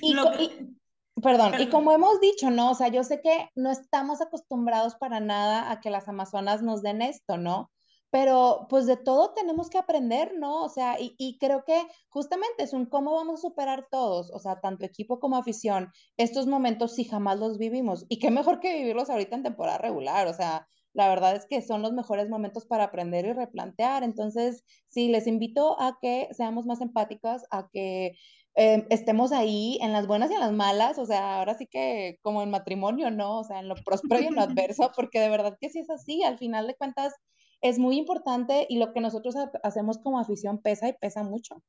Y, 0.03 1.22
perdón, 1.22 1.55
y 1.59 1.68
como 1.68 1.93
hemos 1.93 2.20
dicho, 2.20 2.51
¿no? 2.51 2.70
O 2.70 2.74
sea, 2.74 2.88
yo 2.88 3.03
sé 3.03 3.22
que 3.22 3.49
no 3.55 3.70
estamos 3.70 4.20
acostumbrados 4.20 4.95
para 4.97 5.20
nada 5.20 5.70
a 5.70 5.80
que 5.80 5.91
las 5.91 6.07
amazonas 6.07 6.62
nos 6.62 6.82
den 6.82 7.01
esto, 7.01 7.38
¿no? 7.38 7.70
Pero 8.11 8.66
pues 8.68 8.86
de 8.86 8.96
todo 8.96 9.32
tenemos 9.34 9.70
que 9.70 9.78
aprender, 9.78 10.32
¿no? 10.36 10.64
O 10.64 10.68
sea, 10.68 10.96
y, 10.98 11.38
creo 11.38 11.64
que 11.64 11.80
justamente 12.08 12.64
es 12.64 12.72
un 12.72 12.86
cómo 12.86 13.14
vamos 13.14 13.40
a 13.40 13.48
superar 13.48 13.86
todos, 13.90 14.30
o 14.32 14.38
sea, 14.40 14.61
tanto 14.61 14.84
equipo 14.84 15.20
como 15.20 15.36
afición, 15.36 15.92
estos 16.16 16.46
momentos 16.46 16.94
si 16.94 17.04
jamás 17.04 17.38
los 17.38 17.58
vivimos. 17.58 18.06
Y 18.08 18.18
qué 18.18 18.30
mejor 18.30 18.61
que 18.61 18.74
vivirlos 18.74 19.11
ahorita 19.11 19.36
en 19.36 19.44
temporada 19.44 19.78
regular, 19.78 20.26
o 20.26 20.34
sea, 20.34 20.66
la 20.92 21.08
verdad 21.08 21.36
es 21.36 21.46
que 21.46 21.62
son 21.62 21.82
los 21.82 21.92
mejores 21.92 22.28
momentos 22.28 22.66
para 22.66 22.84
aprender 22.84 23.24
y 23.24 23.32
replantear. 23.32 24.02
Entonces, 24.02 24.64
sí, 24.88 25.08
les 25.08 25.26
invito 25.28 25.80
a 25.80 25.98
que 26.02 26.28
seamos 26.32 26.66
más 26.66 26.80
empáticas, 26.80 27.44
a 27.52 27.68
que 27.72 28.16
eh, 28.56 28.86
estemos 28.90 29.30
ahí 29.30 29.78
en 29.80 29.92
las 29.92 30.08
buenas 30.08 30.30
y 30.30 30.34
en 30.34 30.40
las 30.40 30.52
malas, 30.52 30.98
o 30.98 31.06
sea, 31.06 31.38
ahora 31.38 31.54
sí 31.54 31.68
que 31.70 32.18
como 32.22 32.42
en 32.42 32.50
matrimonio, 32.50 33.11
¿no? 33.11 33.38
O 33.38 33.44
sea, 33.44 33.61
en 33.61 33.68
lo 33.68 33.76
próspero 33.76 34.20
y 34.20 34.26
en 34.26 34.34
lo 34.34 34.40
adverso, 34.42 34.90
porque 34.96 35.20
de 35.20 35.30
verdad 35.30 35.56
que 35.61 35.70
sí 35.70 35.78
es 35.78 35.90
así, 35.90 36.24
al 36.24 36.38
final 36.38 36.66
de 36.66 36.74
cuentas 36.74 37.14
es 37.61 37.78
muy 37.78 37.96
importante 37.96 38.66
y 38.68 38.78
lo 38.78 38.92
que 38.92 39.00
nosotros 39.00 39.34
hacemos 39.62 39.98
como 39.98 40.18
afición 40.18 40.61
pesa 40.61 40.88
y 40.88 40.94
pesa 40.94 41.22
mucho. 41.22 41.62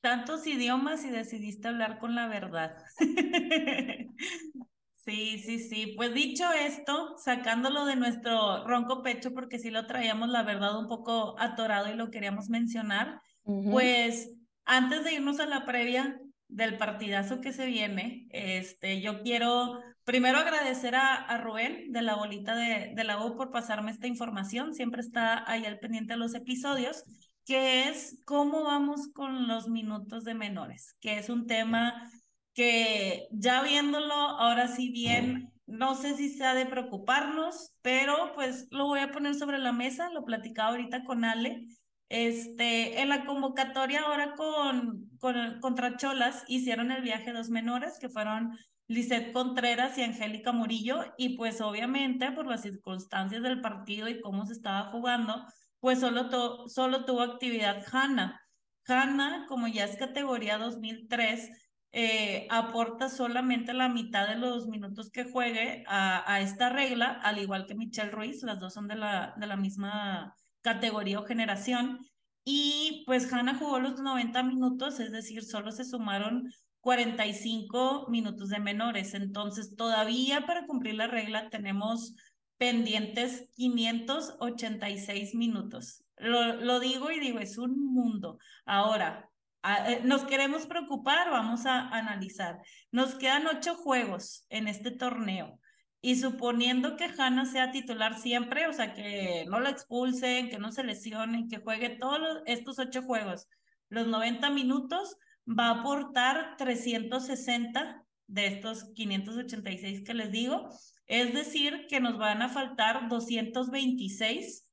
Tantos 0.00 0.46
idiomas 0.46 1.04
y 1.04 1.10
decidiste 1.10 1.68
hablar 1.68 1.98
con 1.98 2.14
la 2.14 2.28
verdad. 2.28 2.76
Sí, 5.08 5.38
sí, 5.38 5.58
sí. 5.58 5.94
Pues 5.96 6.12
dicho 6.12 6.44
esto, 6.52 7.16
sacándolo 7.16 7.86
de 7.86 7.96
nuestro 7.96 8.66
ronco 8.66 9.02
pecho, 9.02 9.32
porque 9.32 9.58
sí 9.58 9.70
lo 9.70 9.86
traíamos, 9.86 10.28
la 10.28 10.42
verdad, 10.42 10.78
un 10.78 10.86
poco 10.86 11.34
atorado 11.40 11.88
y 11.88 11.96
lo 11.96 12.10
queríamos 12.10 12.50
mencionar, 12.50 13.22
pues 13.42 14.34
antes 14.66 15.04
de 15.04 15.14
irnos 15.14 15.40
a 15.40 15.46
la 15.46 15.64
previa 15.64 16.20
del 16.48 16.76
partidazo 16.76 17.40
que 17.40 17.54
se 17.54 17.64
viene, 17.64 18.26
este, 18.32 19.00
yo 19.00 19.22
quiero 19.22 19.80
Primero 20.08 20.38
agradecer 20.38 20.96
a, 20.96 21.36
Rubén 21.36 21.92
de 21.92 22.00
la 22.00 22.14
bolita 22.14 22.56
de, 22.56 23.04
la 23.04 23.22
U 23.22 23.36
por 23.36 23.50
pasarme 23.50 23.90
esta 23.90 24.06
información. 24.06 24.72
Siempre 24.72 25.02
está 25.02 25.44
ahí 25.46 25.66
al 25.66 25.80
pendiente 25.80 26.14
de 26.14 26.18
los 26.18 26.34
episodios, 26.34 27.04
que 27.44 27.90
es 27.90 28.18
cómo 28.24 28.64
vamos 28.64 29.08
con 29.12 29.46
los 29.46 29.68
minutos 29.68 30.24
de 30.24 30.32
menores, 30.32 30.96
que 31.02 31.18
es 31.18 31.28
un 31.28 31.46
tema 31.46 32.10
que 32.54 33.28
ya 33.32 33.62
viéndolo 33.62 34.14
ahora 34.14 34.68
sí 34.68 34.88
bien, 34.88 35.52
no 35.66 35.94
sé 35.94 36.16
si 36.16 36.30
se 36.30 36.46
ha 36.46 36.54
de 36.54 36.64
preocuparnos, 36.64 37.74
pero 37.82 38.32
pues 38.34 38.66
lo 38.70 38.86
voy 38.86 39.00
a 39.00 39.12
poner 39.12 39.34
sobre 39.34 39.58
la 39.58 39.72
mesa, 39.72 40.08
lo 40.08 40.24
platicaba 40.24 40.70
ahorita 40.70 41.04
con 41.04 41.26
Ale. 41.26 41.66
Este, 42.08 43.02
en 43.02 43.10
la 43.10 43.26
convocatoria 43.26 44.00
ahora 44.00 44.34
con, 44.36 45.10
con 45.18 45.60
contra 45.60 45.98
Cholas 45.98 46.44
hicieron 46.48 46.92
el 46.92 47.02
viaje 47.02 47.34
dos 47.34 47.50
menores 47.50 47.98
que 48.00 48.08
fueron 48.08 48.56
Lisette 48.88 49.32
Contreras 49.32 49.98
y 49.98 50.02
Angélica 50.02 50.52
Murillo, 50.52 51.04
y 51.18 51.36
pues 51.36 51.60
obviamente 51.60 52.32
por 52.32 52.46
las 52.46 52.62
circunstancias 52.62 53.42
del 53.42 53.60
partido 53.60 54.08
y 54.08 54.20
cómo 54.20 54.46
se 54.46 54.54
estaba 54.54 54.90
jugando, 54.90 55.44
pues 55.80 56.00
solo, 56.00 56.28
solo 56.68 57.04
tuvo 57.04 57.20
actividad 57.22 57.84
Hanna. 57.92 58.40
Hanna, 58.86 59.44
como 59.48 59.68
ya 59.68 59.84
es 59.84 59.96
categoría 59.96 60.56
2003, 60.56 61.50
eh, 61.92 62.46
aporta 62.50 63.08
solamente 63.10 63.74
la 63.74 63.88
mitad 63.88 64.28
de 64.28 64.36
los 64.36 64.66
minutos 64.66 65.10
que 65.10 65.24
juegue 65.24 65.84
a, 65.86 66.40
esta 66.40 66.70
regla, 66.70 67.20
al 67.22 67.38
igual 67.38 67.66
que 67.66 67.74
Michelle 67.74 68.10
Ruiz, 68.10 68.42
las 68.42 68.58
dos 68.58 68.74
son 68.74 68.88
de 68.88 68.96
la, 68.96 69.34
de 69.36 69.46
la 69.46 69.56
misma 69.56 70.34
categoría 70.62 71.20
o 71.20 71.24
generación. 71.24 72.00
Y 72.44 73.04
pues 73.06 73.30
Hanna 73.30 73.56
jugó 73.58 73.78
los 73.80 74.00
90 74.00 74.42
minutos, 74.42 75.00
es 75.00 75.12
decir, 75.12 75.44
solo 75.44 75.70
se 75.72 75.84
sumaron 75.84 76.50
45 76.80 78.06
minutos 78.08 78.50
de 78.50 78.60
menores. 78.60 79.14
Entonces, 79.14 79.76
todavía 79.76 80.46
para 80.46 80.66
cumplir 80.66 80.94
la 80.94 81.06
regla 81.06 81.50
tenemos 81.50 82.14
pendientes 82.56 83.50
586 83.54 85.34
minutos. 85.34 86.04
Lo, 86.16 86.54
lo 86.54 86.80
digo 86.80 87.10
y 87.10 87.20
digo, 87.20 87.38
es 87.38 87.58
un 87.58 87.92
mundo. 87.92 88.38
Ahora, 88.66 89.28
eh, 89.64 90.00
nos 90.04 90.24
queremos 90.24 90.66
preocupar, 90.66 91.30
vamos 91.30 91.66
a 91.66 91.88
analizar. 91.88 92.58
Nos 92.90 93.14
quedan 93.14 93.46
ocho 93.46 93.74
juegos 93.74 94.46
en 94.48 94.68
este 94.68 94.90
torneo. 94.90 95.58
Y 96.00 96.16
suponiendo 96.16 96.96
que 96.96 97.10
Hanna 97.18 97.44
sea 97.44 97.72
titular 97.72 98.18
siempre, 98.18 98.68
o 98.68 98.72
sea, 98.72 98.94
que 98.94 99.44
no 99.48 99.58
la 99.58 99.70
expulsen, 99.70 100.48
que 100.48 100.58
no 100.58 100.70
se 100.70 100.84
lesionen, 100.84 101.48
que 101.48 101.58
juegue 101.58 101.90
todos 101.90 102.40
estos 102.46 102.78
ocho 102.78 103.02
juegos, 103.02 103.48
los 103.88 104.06
90 104.06 104.50
minutos, 104.50 105.16
va 105.48 105.68
a 105.68 105.80
aportar 105.80 106.56
360 106.56 108.04
de 108.26 108.46
estos 108.46 108.92
586 108.94 110.02
que 110.04 110.14
les 110.14 110.30
digo. 110.30 110.68
Es 111.06 111.32
decir, 111.32 111.86
que 111.88 112.00
nos 112.00 112.18
van 112.18 112.42
a 112.42 112.48
faltar 112.48 113.08
226, 113.08 114.70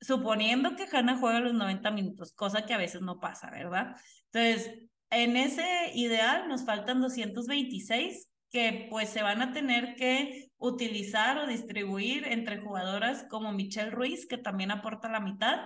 suponiendo 0.00 0.76
que 0.76 0.86
Hanna 0.90 1.18
juega 1.18 1.40
los 1.40 1.54
90 1.54 1.90
minutos, 1.90 2.32
cosa 2.32 2.64
que 2.64 2.74
a 2.74 2.78
veces 2.78 3.02
no 3.02 3.18
pasa, 3.18 3.50
¿verdad? 3.50 3.96
Entonces, 4.32 4.88
en 5.10 5.36
ese 5.36 5.66
ideal 5.94 6.48
nos 6.48 6.64
faltan 6.64 7.00
226 7.00 8.28
que 8.50 8.86
pues 8.90 9.10
se 9.10 9.22
van 9.22 9.42
a 9.42 9.52
tener 9.52 9.94
que 9.96 10.50
utilizar 10.56 11.38
o 11.38 11.46
distribuir 11.46 12.24
entre 12.26 12.58
jugadoras 12.58 13.26
como 13.28 13.52
Michelle 13.52 13.90
Ruiz, 13.90 14.26
que 14.26 14.38
también 14.38 14.70
aporta 14.70 15.08
la 15.08 15.20
mitad, 15.20 15.58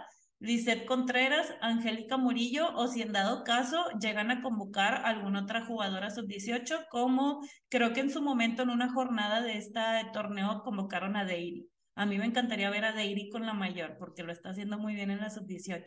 Lizeth 0.42 0.86
Contreras, 0.86 1.54
Angélica 1.60 2.16
Murillo, 2.16 2.74
o 2.74 2.88
si 2.88 3.00
en 3.00 3.12
dado 3.12 3.44
caso 3.44 3.76
llegan 4.00 4.32
a 4.32 4.42
convocar 4.42 4.94
a 4.94 5.08
alguna 5.10 5.42
otra 5.42 5.64
jugadora 5.64 6.10
sub-18, 6.10 6.88
como 6.90 7.40
creo 7.68 7.92
que 7.92 8.00
en 8.00 8.10
su 8.10 8.20
momento 8.20 8.64
en 8.64 8.70
una 8.70 8.92
jornada 8.92 9.40
de 9.40 9.56
este 9.56 9.80
torneo 10.12 10.62
convocaron 10.64 11.14
a 11.14 11.24
Deiri. 11.24 11.70
A 11.94 12.06
mí 12.06 12.18
me 12.18 12.26
encantaría 12.26 12.70
ver 12.70 12.84
a 12.84 12.92
Deiri 12.92 13.28
con 13.28 13.46
la 13.46 13.54
mayor, 13.54 13.96
porque 14.00 14.24
lo 14.24 14.32
está 14.32 14.50
haciendo 14.50 14.78
muy 14.78 14.96
bien 14.96 15.12
en 15.12 15.20
la 15.20 15.30
sub-18. 15.30 15.84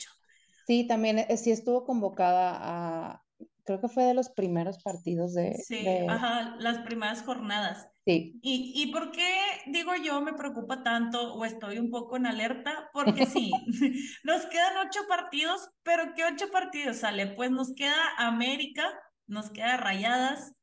Sí, 0.67 0.87
también 0.87 1.19
eh, 1.19 1.35
sí 1.35 1.51
estuvo 1.51 1.83
convocada 1.83 2.57
a, 2.57 3.24
creo 3.65 3.81
que 3.81 3.89
fue 3.89 4.03
de 4.03 4.13
los 4.13 4.29
primeros 4.29 4.81
partidos 4.81 5.33
de... 5.33 5.55
Sí, 5.55 5.85
ajá, 6.07 6.55
las 6.59 6.79
primeras 6.79 7.23
jornadas. 7.23 7.87
Sí. 8.05 8.39
¿Y, 8.41 8.73
¿Y 8.75 8.91
por 8.91 9.11
qué, 9.11 9.35
digo 9.67 9.91
yo, 9.95 10.21
me 10.21 10.33
preocupa 10.33 10.83
tanto 10.83 11.33
o 11.33 11.43
estoy 11.43 11.79
un 11.79 11.89
poco 11.89 12.15
en 12.15 12.27
alerta? 12.27 12.89
Porque 12.93 13.25
sí, 13.25 13.51
nos 14.23 14.45
quedan 14.45 14.87
ocho 14.87 15.01
partidos, 15.09 15.69
pero 15.83 16.13
¿qué 16.15 16.23
ocho 16.23 16.49
partidos 16.51 16.97
sale? 16.97 17.27
Pues 17.27 17.51
nos 17.51 17.73
queda 17.73 17.95
América, 18.17 18.83
nos 19.27 19.49
queda 19.49 19.77
Rayadas, 19.77 20.53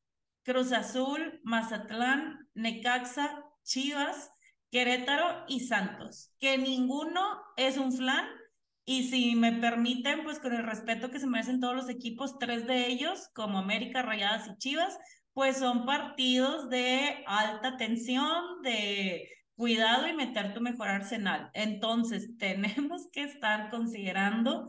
Cruz 0.45 0.73
Azul, 0.73 1.41
Mazatlán, 1.43 2.49
Necaxa, 2.55 3.45
Chivas, 3.65 4.31
Querétaro 4.71 5.45
y 5.49 5.61
Santos, 5.61 6.33
que 6.39 6.57
ninguno 6.57 7.21
es 7.57 7.77
un 7.77 7.93
flan 7.93 8.27
y 8.85 9.05
si 9.09 9.37
me 9.37 9.53
permiten, 9.53 10.25
pues 10.25 10.41
con 10.41 10.53
el 10.53 10.65
respeto 10.65 11.11
que 11.11 11.21
se 11.21 11.27
merecen 11.27 11.61
todos 11.61 11.77
los 11.77 11.89
equipos, 11.89 12.39
tres 12.39 12.67
de 12.67 12.89
ellos, 12.89 13.29
como 13.35 13.59
América, 13.59 14.03
Rayadas 14.03 14.49
y 14.49 14.57
Chivas, 14.59 14.99
pues 15.33 15.59
son 15.59 15.87
partidos 15.87 16.69
de 16.69 17.25
alta 17.27 17.77
tensión, 17.77 18.61
de 18.63 19.29
cuidado 19.55 20.09
y 20.09 20.15
meter 20.15 20.53
tu 20.53 20.61
mejor 20.61 20.89
arsenal. 20.89 21.51
Entonces, 21.55 22.37
tenemos 22.39 23.09
que 23.13 23.23
estar 23.23 23.71
considerando 23.71 24.67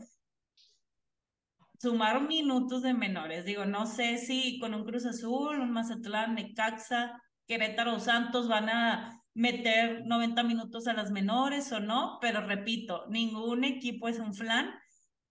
sumar 1.78 2.22
minutos 2.22 2.82
de 2.82 2.94
menores. 2.94 3.44
Digo, 3.44 3.64
no 3.64 3.86
sé 3.86 4.18
si 4.18 4.58
con 4.60 4.74
un 4.74 4.84
Cruz 4.84 5.06
Azul, 5.06 5.60
un 5.60 5.72
Mazatlán, 5.72 6.34
Necaxa, 6.34 7.20
Querétaro 7.46 7.98
Santos 7.98 8.48
van 8.48 8.68
a 8.68 9.23
meter 9.34 10.06
90 10.06 10.42
minutos 10.44 10.86
a 10.86 10.94
las 10.94 11.10
menores 11.10 11.70
o 11.72 11.80
no, 11.80 12.18
pero 12.20 12.40
repito, 12.40 13.06
ningún 13.08 13.64
equipo 13.64 14.08
es 14.08 14.18
un 14.18 14.34
flan, 14.34 14.70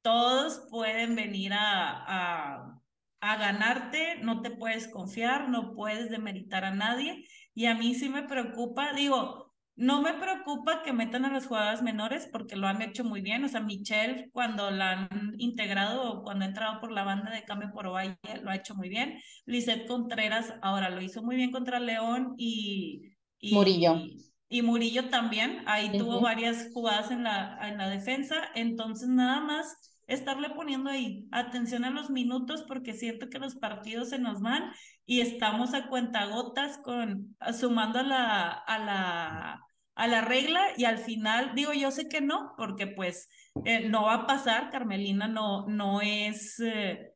todos 0.02 0.68
pueden 0.70 1.16
venir 1.16 1.54
a, 1.54 2.80
a, 3.22 3.38
ganarte, 3.38 4.18
no 4.22 4.42
te 4.42 4.52
puedes 4.52 4.90
confiar, 4.90 5.50
no 5.50 5.74
puedes 5.74 6.10
demeritar 6.10 6.66
a 6.66 6.76
nadie 6.76 7.26
y 7.54 7.68
a 7.68 7.76
mí 7.76 7.96
sí 7.96 8.10
me 8.10 8.24
preocupa, 8.24 8.92
digo, 8.94 9.54
no 9.76 10.02
me 10.02 10.14
preocupa 10.14 10.84
que 10.84 10.94
metan 10.94 11.26
a 11.26 11.32
las 11.32 11.48
jugadoras 11.48 11.82
menores 11.82 12.30
porque 12.32 12.56
lo 12.56 12.68
han 12.68 12.82
hecho 12.84 13.04
muy 13.04 13.22
bien. 13.22 13.44
O 13.44 13.48
sea, 13.48 13.60
Michelle, 13.60 14.30
cuando 14.32 14.70
la 14.70 14.92
han 14.92 15.34
integrado 15.40 16.12
o 16.12 16.24
cuando 16.24 16.46
ha 16.46 16.50
entrado 16.50 16.80
por 16.80 16.92
la 16.92 17.04
banda 17.04 17.32
de 17.32 17.44
cambio 17.44 17.72
por 17.74 17.90
Valle, 17.92 18.18
lo 18.44 18.52
ha 18.52 18.56
hecho 18.56 18.76
muy 18.76 18.90
bien. 18.90 19.20
Lisette 19.46 19.88
Contreras 19.88 20.54
ahora 20.62 20.92
lo 20.92 21.02
hizo 21.02 21.24
muy 21.24 21.36
bien 21.38 21.52
contra 21.52 21.80
León 21.80 22.36
y, 22.38 23.13
Murillo. 23.52 24.02
Y, 24.50 24.62
Murillo 24.62 25.10
también, 25.10 25.64
ahí 25.66 25.98
tuvo 25.98 26.22
varias 26.22 26.70
jugadas 26.74 27.10
en 27.10 27.24
la, 27.24 27.58
en 27.64 27.78
la 27.78 27.90
defensa, 27.90 28.36
entonces 28.54 29.10
nada 29.10 29.42
más 29.42 29.76
estarle 30.08 30.50
poniendo 30.50 30.90
ahí 30.90 31.28
atención 31.32 31.86
a 31.86 31.90
los 31.90 32.10
minutos 32.10 32.64
porque 32.68 32.94
siento 32.94 33.30
que 33.30 33.40
los 33.40 33.56
partidos 33.56 34.10
se 34.10 34.20
nos 34.20 34.42
van 34.42 34.72
y 35.06 35.22
estamos 35.22 35.74
a 35.74 35.88
cuentagotas 35.88 36.78
con 36.78 37.36
sumando 37.58 38.00
a 38.00 38.04
la 38.04 38.50
a 38.52 38.80
la 38.80 39.62
a 39.96 40.08
la 40.08 40.22
regla 40.22 40.62
y 40.78 40.86
al 40.86 40.98
final 40.98 41.54
digo 41.56 41.74
yo 41.74 41.92
sé 41.92 42.10
que 42.10 42.22
no 42.22 42.54
porque 42.58 42.88
pues 42.88 43.30
eh, 43.66 43.88
no 43.90 44.04
va 44.04 44.14
a 44.16 44.28
pasar 44.28 44.72
Carmelina 44.72 45.28
no 45.28 45.68
no 45.68 46.02
es 46.02 46.60
eh, 46.60 47.13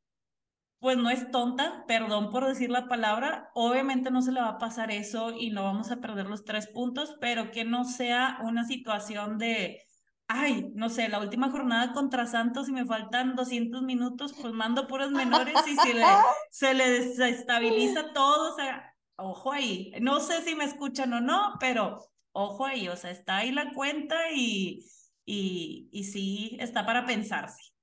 pues 0.88 0.95
no 0.95 1.09
es 1.09 1.31
tonta, 1.31 1.83
perdón 1.85 2.29
por 2.29 2.47
decir 2.47 2.69
la 2.69 2.88
palabra, 2.88 3.51
obviamente 3.53 4.09
no 4.09 4.21
se 4.21 4.31
le 4.31 4.39
va 4.39 4.51
a 4.51 4.57
pasar 4.57 4.89
eso 4.89 5.31
y 5.31 5.49
no 5.49 5.65
vamos 5.65 5.91
a 5.91 5.97
perder 5.97 6.27
los 6.27 6.45
tres 6.45 6.67
puntos, 6.67 7.17
pero 7.19 7.51
que 7.51 7.65
no 7.65 7.83
sea 7.83 8.38
una 8.41 8.63
situación 8.63 9.38
de, 9.38 9.83
ay, 10.29 10.71
no 10.75 10.88
sé, 10.88 11.09
la 11.09 11.19
última 11.19 11.51
jornada 11.51 11.91
contra 11.91 12.25
Santos 12.25 12.69
y 12.69 12.71
me 12.71 12.85
faltan 12.85 13.35
200 13.35 13.81
minutos, 13.81 14.33
pues 14.41 14.53
mando 14.53 14.88
puros 14.88 15.11
menores 15.11 15.57
y 15.67 15.75
se 15.75 15.93
le, 15.93 16.05
se 16.51 16.73
le 16.73 16.89
desestabiliza 16.89 18.13
todo, 18.13 18.53
o 18.53 18.55
sea, 18.55 18.95
ojo 19.17 19.51
ahí, 19.51 19.91
no 19.99 20.21
sé 20.21 20.41
si 20.43 20.55
me 20.55 20.63
escuchan 20.63 21.11
o 21.11 21.19
no, 21.19 21.55
pero 21.59 22.01
ojo 22.31 22.65
ahí, 22.65 22.88
o 22.88 22.95
sea, 22.95 23.11
está 23.11 23.39
ahí 23.39 23.51
la 23.51 23.73
cuenta 23.73 24.31
y, 24.33 24.85
y, 25.25 25.89
y 25.91 26.05
sí, 26.05 26.55
está 26.61 26.85
para 26.85 27.05
pensarse. 27.05 27.73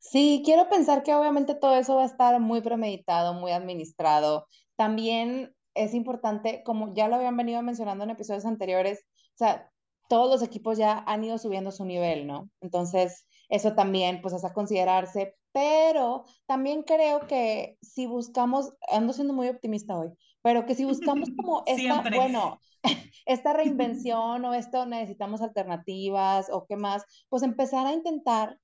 Sí, 0.00 0.42
quiero 0.44 0.68
pensar 0.68 1.02
que 1.02 1.14
obviamente 1.14 1.54
todo 1.54 1.76
eso 1.76 1.96
va 1.96 2.02
a 2.02 2.06
estar 2.06 2.40
muy 2.40 2.62
premeditado, 2.62 3.34
muy 3.34 3.52
administrado. 3.52 4.46
También 4.76 5.54
es 5.74 5.94
importante, 5.94 6.62
como 6.64 6.94
ya 6.94 7.06
lo 7.06 7.16
habían 7.16 7.36
venido 7.36 7.62
mencionando 7.62 8.04
en 8.04 8.10
episodios 8.10 8.46
anteriores, 8.46 9.04
o 9.34 9.36
sea, 9.36 9.70
todos 10.08 10.28
los 10.30 10.42
equipos 10.42 10.78
ya 10.78 11.04
han 11.06 11.22
ido 11.22 11.38
subiendo 11.38 11.70
su 11.70 11.84
nivel, 11.84 12.26
¿no? 12.26 12.48
Entonces, 12.60 13.26
eso 13.50 13.74
también, 13.74 14.22
pues, 14.22 14.34
es 14.34 14.44
a 14.44 14.54
considerarse, 14.54 15.36
pero 15.52 16.24
también 16.46 16.82
creo 16.82 17.26
que 17.26 17.76
si 17.82 18.06
buscamos, 18.06 18.72
ando 18.90 19.12
siendo 19.12 19.34
muy 19.34 19.48
optimista 19.48 19.98
hoy, 19.98 20.10
pero 20.42 20.64
que 20.64 20.74
si 20.74 20.84
buscamos 20.84 21.28
como 21.36 21.62
esta, 21.66 22.02
bueno, 22.14 22.58
esta 23.26 23.52
reinvención 23.52 24.44
o 24.44 24.54
esto 24.54 24.86
necesitamos 24.86 25.42
alternativas 25.42 26.48
o 26.50 26.64
qué 26.66 26.76
más, 26.76 27.04
pues 27.28 27.42
empezar 27.42 27.86
a 27.86 27.92
intentar 27.92 28.58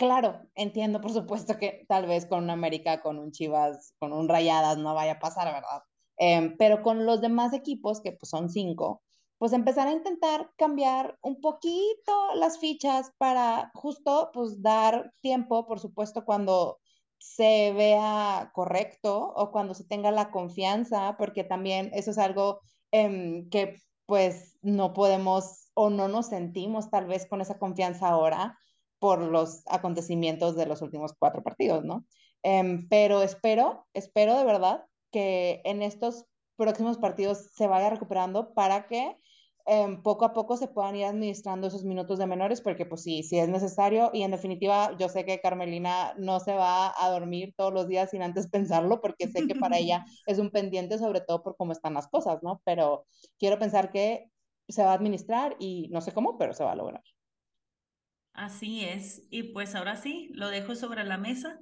Claro, 0.00 0.40
entiendo 0.54 1.02
por 1.02 1.12
supuesto 1.12 1.58
que 1.58 1.84
tal 1.86 2.06
vez 2.06 2.24
con 2.24 2.44
un 2.44 2.48
América, 2.48 3.02
con 3.02 3.18
un 3.18 3.32
Chivas, 3.32 3.92
con 3.98 4.14
un 4.14 4.30
Rayadas 4.30 4.78
no 4.78 4.94
vaya 4.94 5.12
a 5.12 5.18
pasar, 5.18 5.52
¿verdad? 5.52 5.82
Em, 6.16 6.56
pero 6.56 6.80
con 6.82 7.04
los 7.04 7.20
demás 7.20 7.52
equipos, 7.52 8.00
que 8.00 8.12
pues 8.12 8.30
son 8.30 8.48
cinco, 8.48 9.02
pues 9.36 9.52
empezar 9.52 9.88
a 9.88 9.92
intentar 9.92 10.52
cambiar 10.56 11.18
un 11.20 11.42
poquito 11.42 12.34
las 12.34 12.58
fichas 12.58 13.12
para 13.18 13.70
justo 13.74 14.30
pues 14.32 14.62
dar 14.62 15.12
tiempo, 15.20 15.66
por 15.66 15.80
supuesto, 15.80 16.24
cuando 16.24 16.78
se 17.18 17.74
vea 17.74 18.52
correcto 18.54 19.34
o 19.36 19.50
cuando 19.50 19.74
se 19.74 19.84
tenga 19.84 20.10
la 20.12 20.30
confianza, 20.30 21.16
porque 21.18 21.44
también 21.44 21.90
eso 21.92 22.10
es 22.12 22.16
algo 22.18 22.60
em, 22.90 23.50
que 23.50 23.76
pues 24.06 24.56
no 24.62 24.94
podemos 24.94 25.70
o 25.74 25.90
no 25.90 26.08
nos 26.08 26.28
sentimos 26.28 26.88
tal 26.88 27.04
vez 27.06 27.26
con 27.28 27.42
esa 27.42 27.58
confianza 27.58 28.08
ahora 28.08 28.56
por 29.00 29.20
los 29.20 29.62
acontecimientos 29.66 30.54
de 30.54 30.66
los 30.66 30.82
últimos 30.82 31.14
cuatro 31.18 31.42
partidos, 31.42 31.84
¿no? 31.84 32.06
Em, 32.42 32.88
pero 32.88 33.22
espero, 33.22 33.86
espero 33.94 34.36
de 34.38 34.44
verdad 34.44 34.84
que 35.10 35.60
en 35.64 35.82
estos 35.82 36.26
próximos 36.56 36.98
partidos 36.98 37.50
se 37.54 37.66
vaya 37.66 37.90
recuperando 37.90 38.52
para 38.54 38.86
que 38.86 39.16
em, 39.66 40.02
poco 40.02 40.24
a 40.24 40.32
poco 40.32 40.56
se 40.56 40.68
puedan 40.68 40.96
ir 40.96 41.04
administrando 41.04 41.66
esos 41.68 41.84
minutos 41.84 42.18
de 42.18 42.26
menores, 42.26 42.60
porque 42.60 42.86
pues 42.86 43.02
sí, 43.02 43.22
sí 43.22 43.38
es 43.38 43.48
necesario 43.48 44.10
y 44.12 44.22
en 44.22 44.30
definitiva 44.32 44.96
yo 44.98 45.08
sé 45.08 45.24
que 45.24 45.40
Carmelina 45.40 46.14
no 46.18 46.40
se 46.40 46.54
va 46.54 46.92
a 46.96 47.10
dormir 47.10 47.54
todos 47.56 47.72
los 47.72 47.88
días 47.88 48.10
sin 48.10 48.22
antes 48.22 48.50
pensarlo, 48.50 49.00
porque 49.00 49.28
sé 49.28 49.46
que 49.46 49.54
para 49.54 49.78
ella 49.78 50.04
es 50.26 50.38
un 50.38 50.50
pendiente, 50.50 50.98
sobre 50.98 51.20
todo 51.20 51.42
por 51.42 51.56
cómo 51.56 51.72
están 51.72 51.94
las 51.94 52.08
cosas, 52.08 52.42
¿no? 52.42 52.60
Pero 52.64 53.06
quiero 53.38 53.58
pensar 53.58 53.90
que 53.90 54.30
se 54.68 54.82
va 54.82 54.92
a 54.92 54.94
administrar 54.94 55.56
y 55.58 55.88
no 55.90 56.00
sé 56.00 56.12
cómo, 56.12 56.38
pero 56.38 56.52
se 56.54 56.64
va 56.64 56.72
a 56.72 56.76
lograr. 56.76 57.02
Así 58.32 58.84
es. 58.84 59.22
Y 59.30 59.52
pues 59.52 59.74
ahora 59.74 59.96
sí, 59.96 60.30
lo 60.34 60.48
dejo 60.48 60.74
sobre 60.74 61.04
la 61.04 61.18
mesa. 61.18 61.58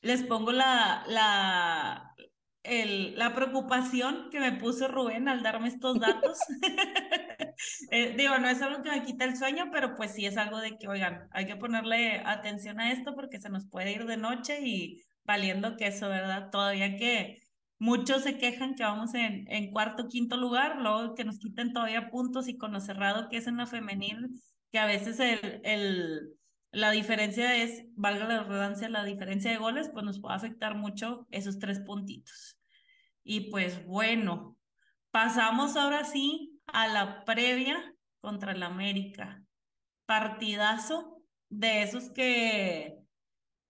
Les 0.00 0.22
pongo 0.22 0.52
la, 0.52 1.04
la, 1.08 2.14
el, 2.62 3.16
la 3.16 3.34
preocupación 3.34 4.28
que 4.30 4.40
me 4.40 4.52
puso 4.52 4.88
Rubén 4.88 5.28
al 5.28 5.42
darme 5.42 5.68
estos 5.68 5.98
datos. 6.00 6.38
eh, 7.90 8.14
digo, 8.16 8.38
no 8.38 8.48
es 8.48 8.62
algo 8.62 8.82
que 8.82 8.90
me 8.90 9.02
quita 9.02 9.24
el 9.24 9.36
sueño, 9.36 9.70
pero 9.72 9.94
pues 9.94 10.12
sí 10.14 10.26
es 10.26 10.36
algo 10.36 10.58
de 10.60 10.76
que, 10.78 10.88
oigan, 10.88 11.28
hay 11.32 11.46
que 11.46 11.56
ponerle 11.56 12.20
atención 12.24 12.80
a 12.80 12.92
esto 12.92 13.14
porque 13.14 13.40
se 13.40 13.50
nos 13.50 13.66
puede 13.68 13.92
ir 13.92 14.06
de 14.06 14.16
noche 14.16 14.60
y 14.62 15.02
valiendo 15.24 15.76
que 15.76 15.88
eso, 15.88 16.08
¿verdad? 16.08 16.50
Todavía 16.50 16.96
que 16.96 17.38
muchos 17.78 18.22
se 18.22 18.38
quejan 18.38 18.74
que 18.74 18.84
vamos 18.84 19.14
en, 19.14 19.50
en 19.50 19.70
cuarto, 19.70 20.08
quinto 20.08 20.36
lugar, 20.36 20.80
luego 20.80 21.14
que 21.14 21.24
nos 21.24 21.38
quiten 21.38 21.72
todavía 21.72 22.10
puntos 22.10 22.48
y 22.48 22.56
con 22.56 22.72
lo 22.72 22.80
cerrado 22.80 23.28
que 23.28 23.38
es 23.38 23.46
en 23.46 23.56
la 23.58 23.66
femenil, 23.66 24.28
que 24.72 24.78
a 24.78 24.86
veces 24.86 25.20
el, 25.20 25.60
el, 25.64 26.36
la 26.70 26.90
diferencia 26.90 27.56
es, 27.56 27.84
valga 27.94 28.26
la 28.26 28.42
redundancia, 28.42 28.88
la 28.88 29.04
diferencia 29.04 29.50
de 29.50 29.58
goles, 29.58 29.90
pues 29.92 30.04
nos 30.04 30.20
puede 30.20 30.34
afectar 30.34 30.74
mucho 30.74 31.26
esos 31.30 31.58
tres 31.58 31.80
puntitos. 31.80 32.58
Y 33.24 33.50
pues 33.50 33.84
bueno, 33.86 34.56
pasamos 35.10 35.76
ahora 35.76 36.04
sí 36.04 36.60
a 36.66 36.88
la 36.88 37.24
previa 37.24 37.94
contra 38.20 38.52
el 38.52 38.62
América. 38.62 39.42
Partidazo 40.04 41.22
de 41.48 41.82
esos 41.82 42.10
que, 42.10 42.95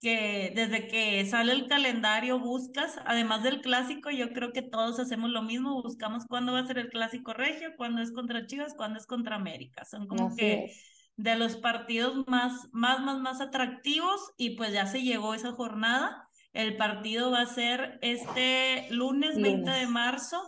que 0.06 0.52
desde 0.54 0.86
que 0.86 1.26
sale 1.26 1.50
el 1.50 1.66
calendario 1.66 2.38
buscas, 2.38 2.96
además 3.06 3.42
del 3.42 3.60
clásico, 3.60 4.08
yo 4.08 4.32
creo 4.32 4.52
que 4.52 4.62
todos 4.62 5.00
hacemos 5.00 5.30
lo 5.30 5.42
mismo, 5.42 5.82
buscamos 5.82 6.26
cuándo 6.26 6.52
va 6.52 6.60
a 6.60 6.66
ser 6.66 6.78
el 6.78 6.90
clásico 6.90 7.32
regio, 7.32 7.74
cuándo 7.76 8.00
es 8.00 8.12
contra 8.12 8.46
Chivas, 8.46 8.74
cuándo 8.76 9.00
es 9.00 9.06
contra 9.08 9.34
América. 9.34 9.84
Son 9.84 10.06
como 10.06 10.36
que 10.36 10.72
de 11.16 11.34
los 11.34 11.56
partidos 11.56 12.24
más, 12.28 12.68
más, 12.70 13.00
más, 13.00 13.18
más 13.18 13.40
atractivos 13.40 14.20
y 14.36 14.50
pues 14.50 14.72
ya 14.72 14.86
se 14.86 15.02
llegó 15.02 15.34
esa 15.34 15.50
jornada. 15.50 16.28
El 16.52 16.76
partido 16.76 17.32
va 17.32 17.40
a 17.40 17.46
ser 17.46 17.98
este 18.00 18.86
lunes, 18.90 19.40
20 19.42 19.68
de 19.68 19.88
marzo 19.88 20.40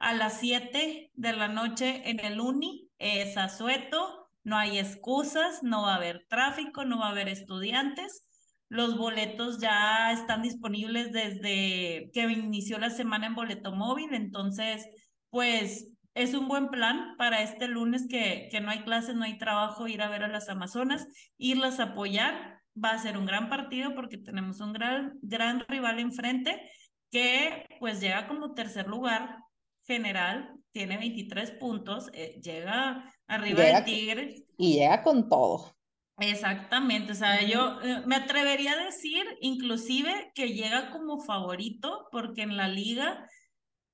a 0.00 0.12
las 0.12 0.40
7 0.40 1.12
de 1.14 1.32
la 1.34 1.46
noche 1.46 2.02
en 2.10 2.18
el 2.18 2.40
Uni, 2.40 2.90
es 2.98 3.36
asueto, 3.36 4.28
no 4.42 4.56
hay 4.56 4.80
excusas, 4.80 5.62
no 5.62 5.82
va 5.82 5.92
a 5.92 5.96
haber 5.98 6.26
tráfico, 6.28 6.84
no 6.84 6.98
va 6.98 7.06
a 7.06 7.10
haber 7.10 7.28
estudiantes. 7.28 8.26
Los 8.74 8.98
boletos 8.98 9.60
ya 9.60 10.10
están 10.10 10.42
disponibles 10.42 11.12
desde 11.12 12.10
que 12.12 12.22
inició 12.22 12.76
la 12.78 12.90
semana 12.90 13.28
en 13.28 13.36
boleto 13.36 13.70
móvil, 13.70 14.12
entonces, 14.14 14.88
pues 15.30 15.92
es 16.14 16.34
un 16.34 16.48
buen 16.48 16.70
plan 16.70 17.14
para 17.16 17.40
este 17.42 17.68
lunes 17.68 18.08
que, 18.08 18.48
que 18.50 18.60
no 18.60 18.72
hay 18.72 18.82
clases, 18.82 19.14
no 19.14 19.22
hay 19.22 19.38
trabajo, 19.38 19.86
ir 19.86 20.02
a 20.02 20.08
ver 20.08 20.24
a 20.24 20.28
las 20.28 20.48
Amazonas, 20.48 21.06
irlas 21.38 21.78
a 21.78 21.92
apoyar. 21.92 22.62
Va 22.76 22.90
a 22.90 22.98
ser 22.98 23.16
un 23.16 23.26
gran 23.26 23.48
partido 23.48 23.94
porque 23.94 24.18
tenemos 24.18 24.58
un 24.58 24.72
gran, 24.72 25.20
gran 25.22 25.60
rival 25.68 26.00
enfrente 26.00 26.60
que 27.12 27.64
pues 27.78 28.00
llega 28.00 28.26
como 28.26 28.54
tercer 28.54 28.88
lugar 28.88 29.38
general, 29.84 30.52
tiene 30.72 30.98
23 30.98 31.52
puntos, 31.52 32.10
eh, 32.12 32.40
llega 32.42 33.08
arriba 33.28 33.62
de 33.62 33.82
Tigres. 33.82 34.42
Y 34.58 34.74
llega 34.80 35.04
con 35.04 35.28
todo. 35.28 35.76
Exactamente, 36.18 37.10
o 37.12 37.14
sea, 37.16 37.42
yo 37.42 37.80
eh, 37.82 38.02
me 38.06 38.14
atrevería 38.16 38.72
a 38.72 38.84
decir 38.84 39.24
inclusive 39.40 40.30
que 40.34 40.52
llega 40.52 40.90
como 40.92 41.20
favorito 41.20 42.06
porque 42.12 42.42
en 42.42 42.56
la 42.56 42.68
liga 42.68 43.28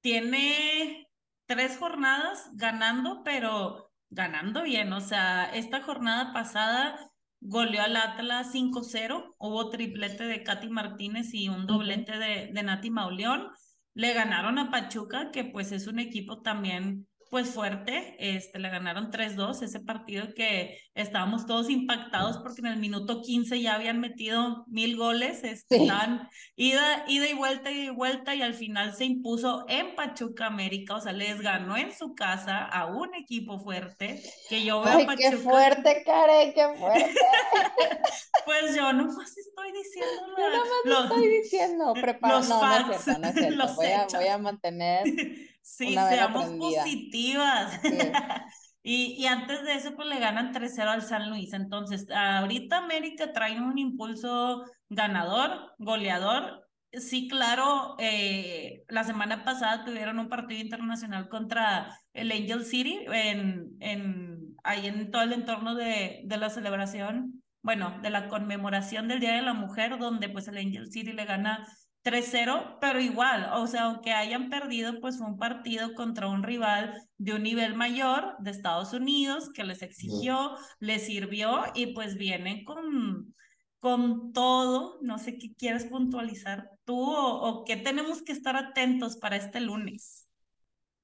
tiene 0.03 1.09
tres 1.47 1.79
jornadas 1.79 2.51
ganando, 2.55 3.23
pero 3.25 3.93
ganando 4.11 4.63
bien. 4.65 4.93
O 4.93 5.01
sea, 5.01 5.47
esta 5.55 5.83
jornada 5.83 6.33
pasada 6.33 7.11
goleó 7.41 7.83
al 7.83 7.97
Atlas 7.97 8.53
5-0, 8.53 9.35
hubo 9.39 9.71
triplete 9.71 10.25
de 10.25 10.43
Katy 10.45 10.69
Martínez 10.71 11.35
y 11.35 11.49
un 11.49 11.67
doblete 11.67 12.19
de, 12.19 12.51
de 12.53 12.63
Nati 12.63 12.91
Mauleón. 12.91 13.51
Le 13.95 14.13
ganaron 14.15 14.59
a 14.59 14.71
Pachuca, 14.71 15.31
que 15.33 15.45
pues 15.45 15.73
es 15.73 15.87
un 15.87 15.99
equipo 15.99 16.43
también 16.43 17.09
pues 17.31 17.51
fuerte, 17.51 18.17
este, 18.19 18.59
le 18.59 18.69
ganaron 18.71 19.13
3-2, 19.13 19.63
ese 19.63 19.79
partido 19.79 20.35
que 20.35 20.79
estábamos 20.95 21.47
todos 21.47 21.71
impactados 21.71 22.39
porque 22.39 22.61
en 22.61 22.67
el 22.67 22.77
minuto 22.77 23.23
15 23.23 23.61
ya 23.63 23.77
habían 23.77 24.01
metido 24.01 24.65
mil 24.67 24.97
goles, 24.97 25.45
este, 25.45 25.77
estaban 25.77 26.29
ida, 26.57 27.05
ida 27.07 27.29
y 27.29 27.35
vuelta, 27.35 27.71
y 27.71 27.89
vuelta, 27.89 28.35
y 28.35 28.43
al 28.43 28.55
final 28.55 28.95
se 28.95 29.05
impuso 29.05 29.65
en 29.69 29.95
Pachuca 29.95 30.47
América, 30.47 30.97
o 30.97 31.01
sea, 31.01 31.13
les 31.13 31.41
ganó 31.41 31.77
en 31.77 31.97
su 31.97 32.17
casa 32.17 32.65
a 32.65 32.87
un 32.87 33.15
equipo 33.15 33.61
fuerte, 33.61 34.21
que 34.49 34.65
yo 34.65 34.83
veo 34.83 34.99
Ay, 34.99 35.07
Pachuca. 35.07 35.31
qué 35.31 35.37
fuerte, 35.37 36.03
Karen, 36.05 36.53
qué 36.53 36.69
fuerte. 36.79 37.15
pues 38.45 38.75
yo 38.75 38.93
nomás 38.93 39.39
estoy 39.39 39.71
diciendo 39.71 40.23
Yo 40.37 40.51
nomás 40.51 40.69
lo, 40.85 41.05
estoy 41.05 41.29
diciendo, 41.29 41.93
prepara, 41.95 42.39
los 42.39 42.49
no, 42.49 42.61
no 42.61 42.93
es 42.93 43.05
cierto, 43.05 43.21
no 43.21 43.29
es 43.29 43.35
cierto, 43.37 43.75
voy 43.77 43.87
a, 43.87 44.07
voy 44.07 44.27
a 44.27 44.39
mantener 44.39 45.05
Sí, 45.61 45.95
seamos 45.95 46.47
positivas. 46.59 47.81
y, 48.83 49.17
y 49.19 49.27
antes 49.27 49.63
de 49.63 49.75
eso, 49.75 49.95
pues 49.95 50.09
le 50.09 50.19
ganan 50.19 50.53
3-0 50.53 50.89
al 50.89 51.03
San 51.03 51.31
Luis. 51.31 51.53
Entonces, 51.53 52.07
ahorita 52.11 52.79
América 52.79 53.33
trae 53.33 53.61
un 53.61 53.79
impulso 53.79 54.65
ganador, 54.89 55.73
goleador. 55.79 56.67
Sí, 56.93 57.29
claro, 57.29 57.95
eh, 58.01 58.83
la 58.89 59.05
semana 59.05 59.45
pasada 59.45 59.85
tuvieron 59.85 60.19
un 60.19 60.29
partido 60.29 60.61
internacional 60.61 61.29
contra 61.29 61.97
el 62.13 62.33
Angel 62.33 62.65
City 62.65 62.99
en, 63.13 63.77
en, 63.79 64.57
ahí 64.65 64.89
en 64.89 65.13
todo 65.13 65.23
el 65.23 65.33
entorno 65.33 65.77
de, 65.77 66.23
de 66.25 66.37
la 66.37 66.51
celebración, 66.51 67.45
bueno, 67.63 68.01
de 68.03 68.11
la 68.11 68.27
conmemoración 68.27 69.07
del 69.07 69.21
Día 69.21 69.35
de 69.35 69.43
la 69.43 69.55
Mujer, 69.55 69.99
donde 69.99 70.29
pues 70.31 70.49
el 70.49 70.59
Angel 70.59 70.91
City 70.91 71.13
le 71.13 71.27
gana 71.27 71.65
3-0, 72.03 72.79
pero 72.81 73.01
igual, 73.01 73.51
o 73.55 73.67
sea, 73.67 73.85
aunque 73.85 74.13
hayan 74.13 74.49
perdido, 74.49 75.01
pues 75.01 75.19
fue 75.19 75.27
un 75.27 75.39
partido 75.39 75.95
contra 75.95 76.29
un 76.29 76.43
rival 76.43 76.95
de 77.19 77.35
un 77.35 77.43
nivel 77.43 77.75
mayor 77.75 78.37
de 78.39 78.51
Estados 78.51 78.93
Unidos 78.93 79.51
que 79.53 79.65
les 79.65 79.83
exigió, 79.83 80.57
les 80.79 81.05
sirvió 81.07 81.65
y 81.75 81.95
pues 81.95 82.17
vienen 82.17 82.65
con, 82.65 83.35
con 83.79 84.33
todo. 84.33 84.99
No 85.03 85.19
sé 85.19 85.37
qué 85.37 85.53
quieres 85.55 85.85
puntualizar 85.87 86.71
tú 86.85 86.99
o, 86.99 87.43
o 87.43 87.65
qué 87.65 87.77
tenemos 87.77 88.23
que 88.23 88.33
estar 88.33 88.57
atentos 88.57 89.17
para 89.19 89.37
este 89.37 89.61
lunes. 89.61 90.27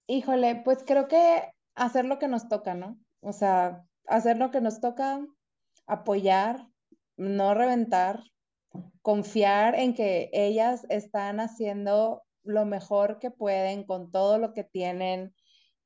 Híjole, 0.06 0.62
pues 0.64 0.82
creo 0.86 1.08
que 1.08 1.50
hacer 1.74 2.04
lo 2.06 2.18
que 2.18 2.28
nos 2.28 2.48
toca, 2.48 2.74
¿no? 2.74 2.98
O 3.20 3.32
sea, 3.32 3.82
hacer 4.06 4.38
lo 4.38 4.50
que 4.50 4.60
nos 4.60 4.80
toca, 4.80 5.20
apoyar, 5.86 6.66
no 7.16 7.54
reventar, 7.54 8.22
confiar 9.02 9.74
en 9.74 9.94
que 9.94 10.30
ellas 10.32 10.86
están 10.88 11.40
haciendo 11.40 12.22
lo 12.42 12.64
mejor 12.64 13.18
que 13.18 13.30
pueden 13.30 13.84
con 13.84 14.10
todo 14.10 14.38
lo 14.38 14.54
que 14.54 14.64
tienen 14.64 15.34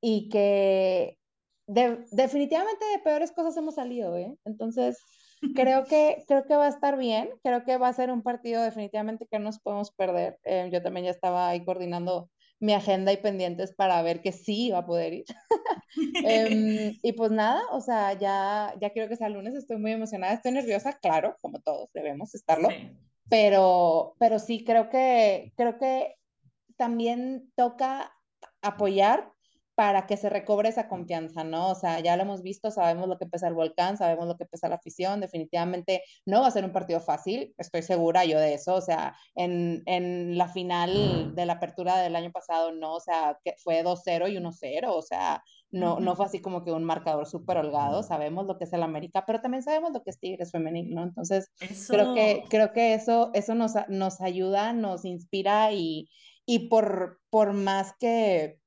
y 0.01 0.29
que 0.29 1.19
definitivamente 1.67 2.85
de 2.87 2.99
peores 2.99 3.33
cosas 3.33 3.57
hemos 3.57 3.77
salido, 3.77 4.17
¿eh? 4.17 4.37
Entonces, 4.45 4.99
creo 5.55 5.85
que, 5.85 6.25
creo 6.27 6.45
que 6.45 6.57
va 6.57 6.67
a 6.67 6.71
estar 6.71 6.99
bien, 6.99 7.31
creo 7.43 7.65
que 7.65 7.77
va 7.77 7.89
a 7.89 7.93
ser 7.93 8.11
un 8.11 8.23
partido 8.23 8.63
definitivamente 8.63 9.27
que 9.31 9.39
no 9.39 9.47
nos 9.47 9.61
podemos 9.61 9.93
perder. 9.93 10.39
Eh, 10.45 10.69
yo 10.73 10.83
también 10.83 11.07
ya 11.07 11.13
estaba 11.13 11.49
ahí 11.49 11.65
coordinando 11.65 12.31
mi 12.61 12.75
agenda 12.75 13.13
y 13.13 13.17
pendientes 13.17 13.75
para 13.75 14.01
ver 14.03 14.21
que 14.21 14.33
sí 14.33 14.71
va 14.71 14.79
a 14.79 14.87
poder 14.87 15.13
ir. 15.15 15.25
Em, 16.25 16.97
y 17.03 17.13
pues 17.13 17.31
nada, 17.31 17.63
o 17.73 17.81
sea, 17.81 18.13
ya, 18.13 18.75
ya 18.81 18.91
quiero 18.91 19.09
que 19.09 19.17
sea 19.17 19.29
lunes, 19.29 19.55
estoy 19.55 19.79
muy 19.79 19.93
emocionada, 19.93 20.35
estoy 20.35 20.53
nerviosa, 20.53 20.99
claro, 20.99 21.37
como 21.41 21.61
todos 21.61 21.91
debemos 21.93 22.35
estarlo, 22.35 22.69
pero, 23.29 24.15
pero 24.19 24.39
sí 24.39 24.65
creo 24.65 24.89
que, 24.89 25.53
creo 25.57 25.79
que 25.79 26.17
también 26.77 27.51
toca 27.57 28.13
apoyar 28.63 29.33
para 29.81 30.07
que 30.07 30.19
se 30.19 30.29
recobre 30.29 30.69
esa 30.69 30.89
confianza, 30.89 31.43
¿no? 31.43 31.71
O 31.71 31.75
sea, 31.75 32.01
ya 32.01 32.15
lo 32.15 32.25
hemos 32.25 32.43
visto, 32.43 32.71
sabemos 32.71 33.09
lo 33.09 33.17
que 33.17 33.25
pesa 33.25 33.49
el 33.49 33.55
volcán, 33.55 33.97
sabemos 33.97 34.29
lo 34.29 34.37
que 34.37 34.45
pesa 34.45 34.69
la 34.69 34.75
afición, 34.75 35.21
definitivamente 35.21 36.03
no 36.27 36.43
va 36.43 36.49
a 36.49 36.51
ser 36.51 36.67
un 36.67 36.73
partido 36.73 37.01
fácil, 37.01 37.55
estoy 37.57 37.81
segura 37.81 38.27
yo 38.27 38.39
de 38.39 38.53
eso, 38.53 38.75
o 38.75 38.83
sea, 38.83 39.17
en, 39.35 39.83
en 39.87 40.37
la 40.37 40.49
final 40.49 41.35
de 41.35 41.47
la 41.47 41.55
apertura 41.55 41.97
del 41.97 42.15
año 42.15 42.31
pasado, 42.31 42.73
no, 42.73 42.93
o 42.93 43.01
sea, 43.01 43.39
que 43.43 43.55
fue 43.57 43.83
2-0 43.83 44.31
y 44.31 44.37
1-0, 44.37 44.89
o 44.89 45.01
sea, 45.01 45.43
no, 45.71 45.99
no 45.99 46.15
fue 46.15 46.27
así 46.27 46.43
como 46.43 46.63
que 46.63 46.73
un 46.73 46.85
marcador 46.85 47.27
súper 47.27 47.57
holgado, 47.57 48.03
sabemos 48.03 48.45
lo 48.45 48.59
que 48.59 48.65
es 48.65 48.73
el 48.75 48.83
América, 48.83 49.25
pero 49.27 49.41
también 49.41 49.63
sabemos 49.63 49.93
lo 49.95 50.03
que 50.03 50.11
es 50.11 50.21
Tigres 50.21 50.53
femenil, 50.53 50.95
¿no? 50.95 51.05
Entonces, 51.05 51.49
creo 51.89 52.13
que, 52.15 52.45
creo 52.51 52.75
que 52.75 52.93
eso, 52.93 53.31
eso 53.33 53.55
nos, 53.55 53.73
nos 53.89 54.21
ayuda, 54.21 54.75
nos 54.75 55.07
inspira 55.07 55.73
y, 55.73 56.11
y 56.45 56.69
por, 56.69 57.19
por 57.31 57.55
más 57.55 57.95
que 57.99 58.60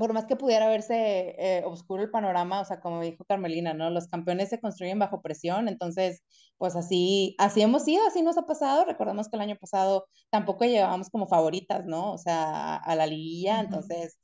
por 0.00 0.14
más 0.14 0.24
que 0.24 0.34
pudiera 0.34 0.66
verse 0.66 1.36
eh, 1.38 1.62
oscuro 1.66 2.02
el 2.02 2.10
panorama, 2.10 2.62
o 2.62 2.64
sea, 2.64 2.80
como 2.80 3.02
dijo 3.02 3.22
Carmelina, 3.26 3.74
¿no? 3.74 3.90
Los 3.90 4.08
campeones 4.08 4.48
se 4.48 4.58
construyen 4.58 4.98
bajo 4.98 5.20
presión, 5.20 5.68
entonces, 5.68 6.22
pues 6.56 6.74
así, 6.74 7.36
así 7.38 7.60
hemos 7.60 7.84
sido, 7.84 8.06
así 8.06 8.22
nos 8.22 8.38
ha 8.38 8.46
pasado. 8.46 8.86
Recordemos 8.86 9.28
que 9.28 9.36
el 9.36 9.42
año 9.42 9.56
pasado 9.60 10.08
tampoco 10.30 10.64
llevábamos 10.64 11.10
como 11.10 11.28
favoritas, 11.28 11.84
¿no? 11.84 12.14
O 12.14 12.16
sea, 12.16 12.76
a 12.76 12.96
la 12.96 13.06
liguilla, 13.06 13.60
entonces, 13.60 14.18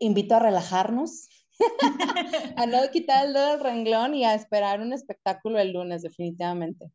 invito 0.00 0.34
a 0.34 0.40
relajarnos, 0.40 1.28
a 2.56 2.66
no 2.66 2.78
quitar 2.90 3.26
el 3.26 3.34
dedo 3.34 3.52
del 3.52 3.60
renglón 3.60 4.16
y 4.16 4.24
a 4.24 4.34
esperar 4.34 4.80
un 4.80 4.92
espectáculo 4.92 5.60
el 5.60 5.74
lunes, 5.74 6.02
definitivamente. 6.02 6.90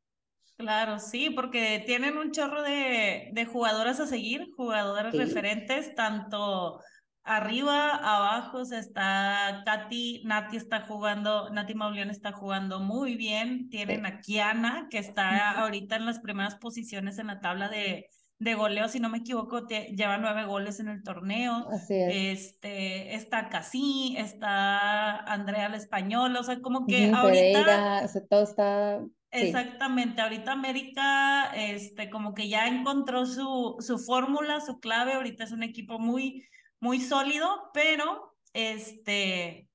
Claro, 0.57 0.99
sí, 0.99 1.29
porque 1.29 1.81
tienen 1.85 2.17
un 2.17 2.31
chorro 2.31 2.63
de, 2.63 3.29
de 3.31 3.45
jugadoras 3.45 4.01
a 4.01 4.07
seguir, 4.07 4.49
jugadoras 4.57 5.15
referentes, 5.15 5.95
tanto 5.95 6.81
arriba, 7.23 7.89
abajo, 7.95 8.59
o 8.59 8.65
sea, 8.65 8.79
está 8.79 9.63
Katy, 9.65 10.23
Nati 10.25 10.57
está 10.57 10.81
jugando, 10.81 11.49
Nati 11.49 11.73
Mauleón 11.73 12.09
está 12.09 12.31
jugando 12.31 12.79
muy 12.79 13.15
bien, 13.15 13.69
tienen 13.69 14.05
a 14.05 14.19
Kiana, 14.19 14.87
que 14.89 14.97
está 14.97 15.51
ahorita 15.51 15.95
en 15.95 16.05
las 16.05 16.19
primeras 16.19 16.55
posiciones 16.55 17.19
en 17.19 17.27
la 17.27 17.39
tabla 17.39 17.69
de, 17.69 18.09
de 18.39 18.53
goleo, 18.55 18.89
si 18.89 18.99
no 18.99 19.09
me 19.09 19.19
equivoco, 19.19 19.65
lleva 19.67 20.17
nueve 20.17 20.43
goles 20.45 20.79
en 20.79 20.89
el 20.89 21.01
torneo. 21.01 21.67
Así 21.71 21.95
es. 21.95 22.39
Este, 22.39 23.15
está 23.15 23.47
Casi, 23.49 24.15
está 24.17 25.19
Andrea 25.19 25.69
la 25.69 25.77
Española, 25.77 26.41
o 26.41 26.43
sea, 26.43 26.59
como 26.59 26.85
que 26.85 27.11
ahorita... 27.11 28.05
todo 28.29 28.43
está... 28.43 28.99
Exactamente, 29.35 30.21
ahorita 30.21 30.51
América, 30.51 31.51
este, 31.55 32.11
como 32.11 32.35
que 32.35 32.49
ya 32.49 32.67
encontró 32.67 33.25
su, 33.25 33.77
su 33.79 33.97
fórmula, 33.97 34.61
su 34.61 34.79
clave, 34.79 35.13
ahorita 35.13 35.43
es 35.45 35.51
un 35.51 35.63
equipo 35.63 35.97
muy, 35.97 36.45
muy 36.83 36.99
sólido, 36.99 37.71
pero 37.73 38.35
este, 38.51 39.69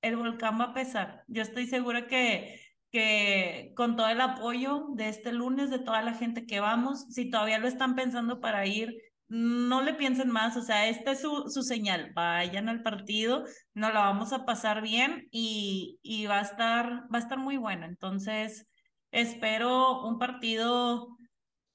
el 0.00 0.16
volcán 0.16 0.60
va 0.60 0.66
a 0.66 0.74
pesar. 0.74 1.24
Yo 1.26 1.42
estoy 1.42 1.66
segura 1.66 2.06
que, 2.06 2.60
que 2.92 3.72
con 3.74 3.96
todo 3.96 4.08
el 4.08 4.20
apoyo 4.20 4.86
de 4.94 5.08
este 5.08 5.32
lunes, 5.32 5.70
de 5.70 5.80
toda 5.80 6.02
la 6.02 6.14
gente 6.14 6.46
que 6.46 6.60
vamos, 6.60 7.06
si 7.10 7.30
todavía 7.30 7.58
lo 7.58 7.66
están 7.66 7.96
pensando 7.96 8.38
para 8.40 8.64
ir, 8.64 8.94
no 9.26 9.82
le 9.82 9.94
piensen 9.94 10.30
más, 10.30 10.56
o 10.56 10.62
sea, 10.62 10.88
esta 10.88 11.10
es 11.10 11.20
su, 11.20 11.50
su 11.50 11.62
señal, 11.62 12.12
vayan 12.14 12.68
al 12.68 12.84
partido, 12.84 13.42
nos 13.74 13.92
la 13.92 14.02
vamos 14.02 14.32
a 14.32 14.44
pasar 14.44 14.82
bien 14.82 15.26
y, 15.32 15.98
y 16.00 16.26
va, 16.26 16.38
a 16.38 16.42
estar, 16.42 17.12
va 17.12 17.18
a 17.18 17.22
estar 17.22 17.38
muy 17.38 17.56
bueno. 17.56 17.86
Entonces, 17.86 18.68
espero 19.10 20.04
un 20.06 20.20
partido 20.20 21.15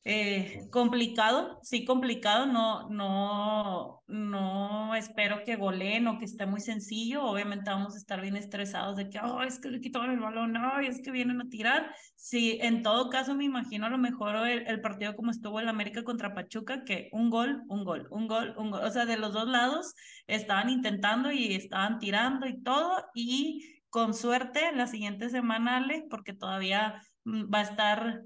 eh, 0.03 0.67
complicado, 0.71 1.59
sí 1.61 1.85
complicado, 1.85 2.47
no, 2.47 2.89
no, 2.89 4.01
no 4.07 4.95
espero 4.95 5.43
que 5.45 5.57
goleen 5.57 6.07
o 6.07 6.17
que 6.17 6.25
esté 6.25 6.47
muy 6.47 6.59
sencillo, 6.59 7.23
obviamente 7.23 7.69
vamos 7.69 7.93
a 7.93 7.97
estar 7.97 8.19
bien 8.19 8.35
estresados 8.35 8.95
de 8.95 9.09
que, 9.09 9.19
oh, 9.19 9.43
es 9.43 9.59
que 9.59 9.69
le 9.69 9.79
quitaron 9.79 10.09
el 10.09 10.19
balón, 10.19 10.53
no, 10.53 10.79
es 10.79 11.01
que 11.03 11.11
vienen 11.11 11.39
a 11.41 11.49
tirar, 11.49 11.93
sí, 12.15 12.57
en 12.61 12.81
todo 12.81 13.11
caso 13.11 13.35
me 13.35 13.43
imagino 13.43 13.85
a 13.85 13.89
lo 13.91 13.99
mejor 13.99 14.47
el, 14.47 14.81
partido 14.81 15.15
como 15.15 15.29
estuvo 15.29 15.59
el 15.59 15.69
América 15.69 16.03
contra 16.03 16.33
Pachuca, 16.33 16.83
que 16.83 17.09
un 17.11 17.29
gol, 17.29 17.61
un 17.67 17.83
gol, 17.83 18.07
un 18.09 18.27
gol, 18.27 18.55
un 18.57 18.71
gol, 18.71 18.83
o 18.83 18.89
sea, 18.89 19.05
de 19.05 19.17
los 19.17 19.33
dos 19.33 19.47
lados 19.47 19.93
estaban 20.25 20.69
intentando 20.69 21.31
y 21.31 21.53
estaban 21.53 21.99
tirando 21.99 22.47
y 22.47 22.59
todo, 22.63 23.05
y 23.13 23.81
con 23.91 24.15
suerte 24.15 24.71
la 24.73 24.87
siguiente 24.87 25.29
semana, 25.29 25.77
Ale, 25.77 26.05
porque 26.09 26.33
todavía 26.33 27.01
va 27.25 27.59
a 27.59 27.63
estar 27.63 28.23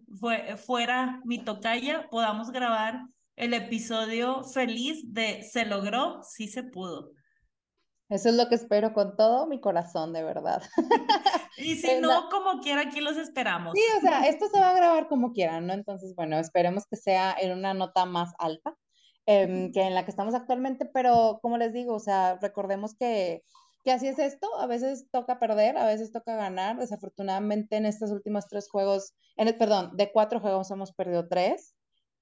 fuera 0.57 1.21
mi 1.25 1.39
tocaya, 1.39 2.07
podamos 2.09 2.51
grabar 2.51 3.01
el 3.35 3.53
episodio 3.53 4.43
feliz 4.43 5.03
de 5.13 5.43
Se 5.43 5.65
logró, 5.65 6.21
sí 6.23 6.47
se 6.47 6.63
pudo. 6.63 7.11
Eso 8.07 8.29
es 8.29 8.35
lo 8.35 8.47
que 8.47 8.55
espero 8.55 8.93
con 8.93 9.15
todo 9.15 9.47
mi 9.47 9.59
corazón, 9.59 10.13
de 10.13 10.23
verdad. 10.23 10.61
y 11.57 11.75
si 11.75 11.99
no, 11.99 12.29
como 12.29 12.61
quiera, 12.61 12.81
aquí 12.81 13.01
los 13.01 13.17
esperamos. 13.17 13.73
Sí, 13.73 13.81
o 13.97 14.01
sea, 14.01 14.27
esto 14.27 14.47
se 14.47 14.59
va 14.59 14.69
a 14.71 14.75
grabar 14.75 15.07
como 15.07 15.33
quieran, 15.33 15.65
¿no? 15.65 15.73
Entonces, 15.73 16.13
bueno, 16.15 16.37
esperemos 16.37 16.85
que 16.85 16.97
sea 16.97 17.35
en 17.39 17.51
una 17.51 17.73
nota 17.73 18.05
más 18.05 18.33
alta 18.37 18.75
em, 19.25 19.71
que 19.71 19.81
en 19.81 19.95
la 19.95 20.05
que 20.05 20.11
estamos 20.11 20.35
actualmente, 20.35 20.85
pero 20.85 21.39
como 21.41 21.57
les 21.57 21.73
digo, 21.73 21.95
o 21.95 21.99
sea, 21.99 22.37
recordemos 22.39 22.93
que 22.95 23.41
que 23.85 23.91
así 23.91 24.07
es 24.07 24.17
esto, 24.17 24.47
a 24.59 24.65
veces 24.65 25.07
toca 25.11 25.37
perder, 25.37 25.77
a 25.77 25.85
veces 25.85 26.11
toca 26.11 26.35
ganar. 26.35 26.77
Desafortunadamente 26.77 27.77
en 27.77 27.85
estos 27.85 28.09
últimos 28.09 28.47
tres 28.47 28.67
juegos, 28.67 29.13
en 29.37 29.47
el, 29.47 29.57
perdón, 29.57 29.95
de 29.95 30.11
cuatro 30.11 30.39
juegos 30.39 30.71
hemos 30.71 30.91
perdido 30.91 31.27
tres, 31.27 31.75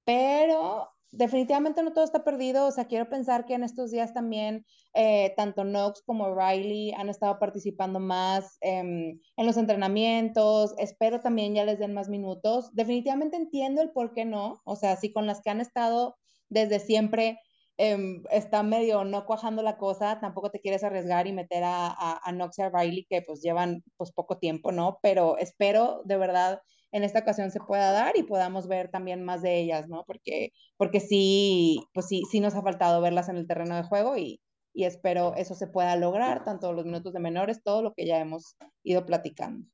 pero 0.04 0.90
definitivamente 1.10 1.82
no 1.82 1.94
todo 1.94 2.04
está 2.04 2.22
perdido. 2.22 2.66
O 2.66 2.70
sea, 2.70 2.84
quiero 2.84 3.08
pensar 3.08 3.46
que 3.46 3.54
en 3.54 3.64
estos 3.64 3.90
días 3.90 4.12
también 4.12 4.66
eh, 4.92 5.32
tanto 5.38 5.62
Knox 5.62 6.02
como 6.02 6.34
Riley 6.34 6.92
han 6.92 7.08
estado 7.08 7.38
participando 7.38 7.98
más 7.98 8.58
en 8.60 9.22
los 9.38 9.56
entrenamientos. 9.56 10.74
Espero 10.76 11.20
también 11.20 11.54
ya 11.54 11.64
les 11.64 11.78
den 11.78 11.94
más 11.94 12.10
minutos. 12.10 12.74
Definitivamente 12.74 13.38
entiendo 13.38 13.80
el 13.80 13.90
por 13.90 14.12
qué 14.12 14.26
no. 14.26 14.60
O 14.64 14.76
sea, 14.76 14.96
si 14.96 15.14
con 15.14 15.26
las 15.26 15.40
que 15.40 15.48
han 15.48 15.62
estado 15.62 16.18
desde 16.50 16.78
siempre 16.78 17.40
Em, 17.76 18.22
está 18.30 18.62
medio 18.62 19.04
no 19.04 19.26
cuajando 19.26 19.60
la 19.62 19.76
cosa, 19.76 20.20
tampoco 20.20 20.50
te 20.50 20.60
quieres 20.60 20.84
arriesgar 20.84 21.26
y 21.26 21.32
meter 21.32 21.64
a, 21.64 21.88
a, 21.88 22.20
a 22.24 22.70
Riley, 22.72 23.04
que 23.08 23.22
pues 23.22 23.40
llevan 23.42 23.82
pues 23.96 24.12
poco 24.12 24.38
tiempo, 24.38 24.70
¿no? 24.70 24.98
Pero 25.02 25.38
espero 25.38 26.02
de 26.04 26.16
verdad 26.16 26.60
en 26.92 27.02
esta 27.02 27.18
ocasión 27.20 27.50
se 27.50 27.58
pueda 27.58 27.90
dar 27.90 28.16
y 28.16 28.22
podamos 28.22 28.68
ver 28.68 28.88
también 28.90 29.24
más 29.24 29.42
de 29.42 29.58
ellas, 29.58 29.88
¿no? 29.88 30.04
Porque, 30.06 30.50
porque 30.76 31.00
sí, 31.00 31.80
pues 31.92 32.06
sí, 32.06 32.22
sí 32.30 32.38
nos 32.38 32.54
ha 32.54 32.62
faltado 32.62 33.00
verlas 33.00 33.28
en 33.28 33.36
el 33.36 33.48
terreno 33.48 33.74
de 33.74 33.82
juego 33.82 34.16
y, 34.16 34.40
y 34.72 34.84
espero 34.84 35.34
eso 35.34 35.56
se 35.56 35.66
pueda 35.66 35.96
lograr, 35.96 36.44
tanto 36.44 36.72
los 36.72 36.84
minutos 36.84 37.12
de 37.12 37.18
menores, 37.20 37.62
todo 37.64 37.82
lo 37.82 37.94
que 37.94 38.06
ya 38.06 38.20
hemos 38.20 38.56
ido 38.84 39.04
platicando. 39.06 39.66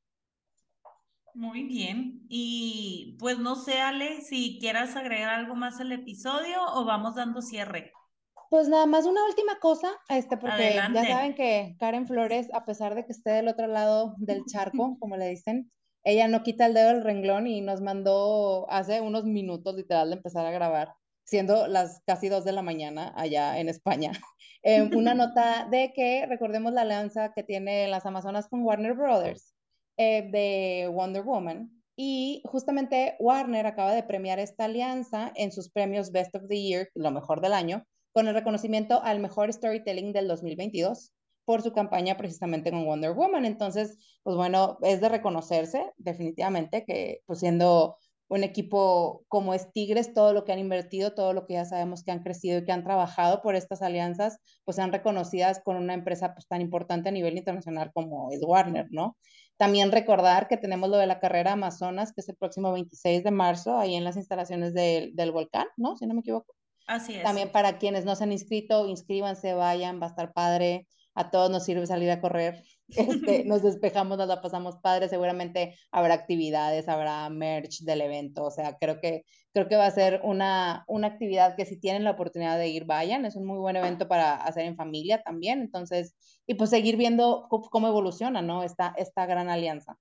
Muy 1.33 1.63
bien. 1.63 2.25
Y 2.29 3.15
pues 3.19 3.39
no 3.39 3.55
sé, 3.55 3.79
Ale, 3.79 4.21
si 4.21 4.59
quieras 4.59 4.95
agregar 4.95 5.33
algo 5.33 5.55
más 5.55 5.79
al 5.79 5.91
episodio 5.91 6.57
o 6.73 6.85
vamos 6.85 7.15
dando 7.15 7.41
cierre. 7.41 7.91
Pues 8.49 8.67
nada 8.67 8.85
más 8.85 9.05
una 9.05 9.23
última 9.25 9.59
cosa, 9.59 9.89
este, 10.09 10.35
porque 10.35 10.75
ya 10.75 11.05
saben 11.05 11.35
que 11.35 11.77
Karen 11.79 12.05
Flores, 12.05 12.49
a 12.53 12.65
pesar 12.65 12.95
de 12.95 13.05
que 13.05 13.13
esté 13.13 13.29
del 13.29 13.47
otro 13.47 13.67
lado 13.67 14.13
del 14.17 14.43
charco, 14.45 14.97
como 14.99 15.15
le 15.15 15.29
dicen, 15.29 15.71
ella 16.03 16.27
no 16.27 16.43
quita 16.43 16.65
el 16.65 16.73
dedo 16.73 16.89
del 16.89 17.01
renglón 17.01 17.47
y 17.47 17.61
nos 17.61 17.79
mandó 17.79 18.69
hace 18.69 18.99
unos 18.99 19.23
minutos 19.23 19.73
literal 19.75 20.09
de 20.09 20.17
empezar 20.17 20.45
a 20.45 20.51
grabar, 20.51 20.93
siendo 21.23 21.67
las 21.67 22.01
casi 22.05 22.27
dos 22.27 22.43
de 22.43 22.51
la 22.51 22.61
mañana 22.61 23.13
allá 23.15 23.57
en 23.57 23.69
España, 23.69 24.11
eh, 24.63 24.81
una 24.81 25.13
nota 25.15 25.69
de 25.71 25.93
que 25.95 26.25
recordemos 26.25 26.73
la 26.73 26.81
alianza 26.81 27.31
que 27.33 27.43
tiene 27.43 27.87
las 27.87 28.05
Amazonas 28.05 28.49
con 28.49 28.63
Warner 28.63 28.95
Brothers 28.95 29.53
eh, 30.03 30.27
de 30.31 30.87
Wonder 30.87 31.21
Woman. 31.21 31.69
Y 31.95 32.41
justamente 32.45 33.15
Warner 33.19 33.67
acaba 33.67 33.93
de 33.93 34.01
premiar 34.01 34.39
esta 34.39 34.65
alianza 34.65 35.31
en 35.35 35.51
sus 35.51 35.69
premios 35.69 36.11
Best 36.11 36.33
of 36.33 36.47
the 36.47 36.59
Year, 36.59 36.89
lo 36.95 37.11
mejor 37.11 37.39
del 37.39 37.53
año, 37.53 37.85
con 38.11 38.27
el 38.27 38.33
reconocimiento 38.33 38.99
al 39.03 39.19
mejor 39.19 39.53
storytelling 39.53 40.11
del 40.11 40.27
2022 40.27 41.13
por 41.45 41.61
su 41.61 41.71
campaña 41.71 42.17
precisamente 42.17 42.71
con 42.71 42.83
Wonder 42.83 43.11
Woman. 43.13 43.45
Entonces, 43.45 43.99
pues 44.23 44.35
bueno, 44.35 44.79
es 44.81 45.01
de 45.01 45.09
reconocerse 45.09 45.91
definitivamente 45.97 46.83
que 46.83 47.21
pues 47.27 47.37
siendo 47.37 47.97
un 48.27 48.43
equipo 48.43 49.25
como 49.27 49.53
es 49.53 49.71
Tigres, 49.71 50.15
todo 50.15 50.33
lo 50.33 50.45
que 50.45 50.53
han 50.53 50.59
invertido, 50.59 51.13
todo 51.13 51.33
lo 51.33 51.45
que 51.45 51.55
ya 51.55 51.65
sabemos 51.65 52.01
que 52.03 52.11
han 52.11 52.23
crecido 52.23 52.57
y 52.57 52.63
que 52.63 52.71
han 52.71 52.85
trabajado 52.85 53.41
por 53.41 53.55
estas 53.55 53.81
alianzas, 53.81 54.39
pues 54.63 54.77
sean 54.77 54.93
reconocidas 54.93 55.61
con 55.63 55.75
una 55.75 55.93
empresa 55.93 56.33
pues 56.33 56.47
tan 56.47 56.61
importante 56.61 57.09
a 57.09 57.11
nivel 57.11 57.37
internacional 57.37 57.91
como 57.93 58.31
es 58.31 58.39
Warner, 58.41 58.87
¿no? 58.89 59.17
También 59.61 59.91
recordar 59.91 60.47
que 60.47 60.57
tenemos 60.57 60.89
lo 60.89 60.97
de 60.97 61.05
la 61.05 61.19
carrera 61.19 61.51
Amazonas, 61.51 62.13
que 62.13 62.21
es 62.21 62.29
el 62.29 62.35
próximo 62.35 62.71
26 62.71 63.23
de 63.23 63.29
marzo, 63.29 63.77
ahí 63.77 63.93
en 63.93 64.03
las 64.03 64.17
instalaciones 64.17 64.73
del 64.73 65.31
volcán, 65.31 65.67
¿no? 65.77 65.95
Si 65.97 66.07
no 66.07 66.15
me 66.15 66.21
equivoco. 66.21 66.55
Así 66.87 67.13
es. 67.13 67.21
También 67.21 67.51
para 67.51 67.77
quienes 67.77 68.03
no 68.03 68.15
se 68.15 68.23
han 68.23 68.31
inscrito, 68.31 68.87
inscríbanse, 68.87 69.53
vayan, 69.53 70.01
va 70.01 70.07
a 70.07 70.09
estar 70.09 70.33
padre 70.33 70.87
a 71.13 71.29
todos 71.29 71.51
nos 71.51 71.63
sirve 71.63 71.85
salir 71.85 72.09
a 72.09 72.21
correr, 72.21 72.63
este, 72.95 73.43
nos 73.45 73.61
despejamos, 73.63 74.17
nos 74.17 74.27
la 74.27 74.41
pasamos 74.41 74.77
padre, 74.77 75.09
seguramente 75.09 75.77
habrá 75.91 76.13
actividades, 76.13 76.87
habrá 76.87 77.29
merch 77.29 77.81
del 77.81 78.01
evento, 78.01 78.43
o 78.43 78.51
sea, 78.51 78.77
creo 78.79 78.99
que, 78.99 79.23
creo 79.53 79.67
que 79.67 79.75
va 79.75 79.85
a 79.85 79.91
ser 79.91 80.21
una, 80.23 80.83
una 80.87 81.07
actividad 81.07 81.55
que 81.55 81.65
si 81.65 81.79
tienen 81.79 82.03
la 82.03 82.11
oportunidad 82.11 82.57
de 82.57 82.67
ir, 82.69 82.85
vayan, 82.85 83.25
es 83.25 83.35
un 83.35 83.45
muy 83.45 83.59
buen 83.59 83.75
evento 83.75 84.07
para 84.07 84.35
hacer 84.35 84.65
en 84.65 84.75
familia 84.75 85.21
también, 85.23 85.61
entonces, 85.61 86.15
y 86.45 86.55
pues 86.55 86.69
seguir 86.69 86.97
viendo 86.97 87.47
cómo 87.49 87.87
evoluciona, 87.87 88.41
¿no? 88.41 88.63
Esta, 88.63 88.93
esta 88.97 89.25
gran 89.25 89.49
alianza. 89.49 89.97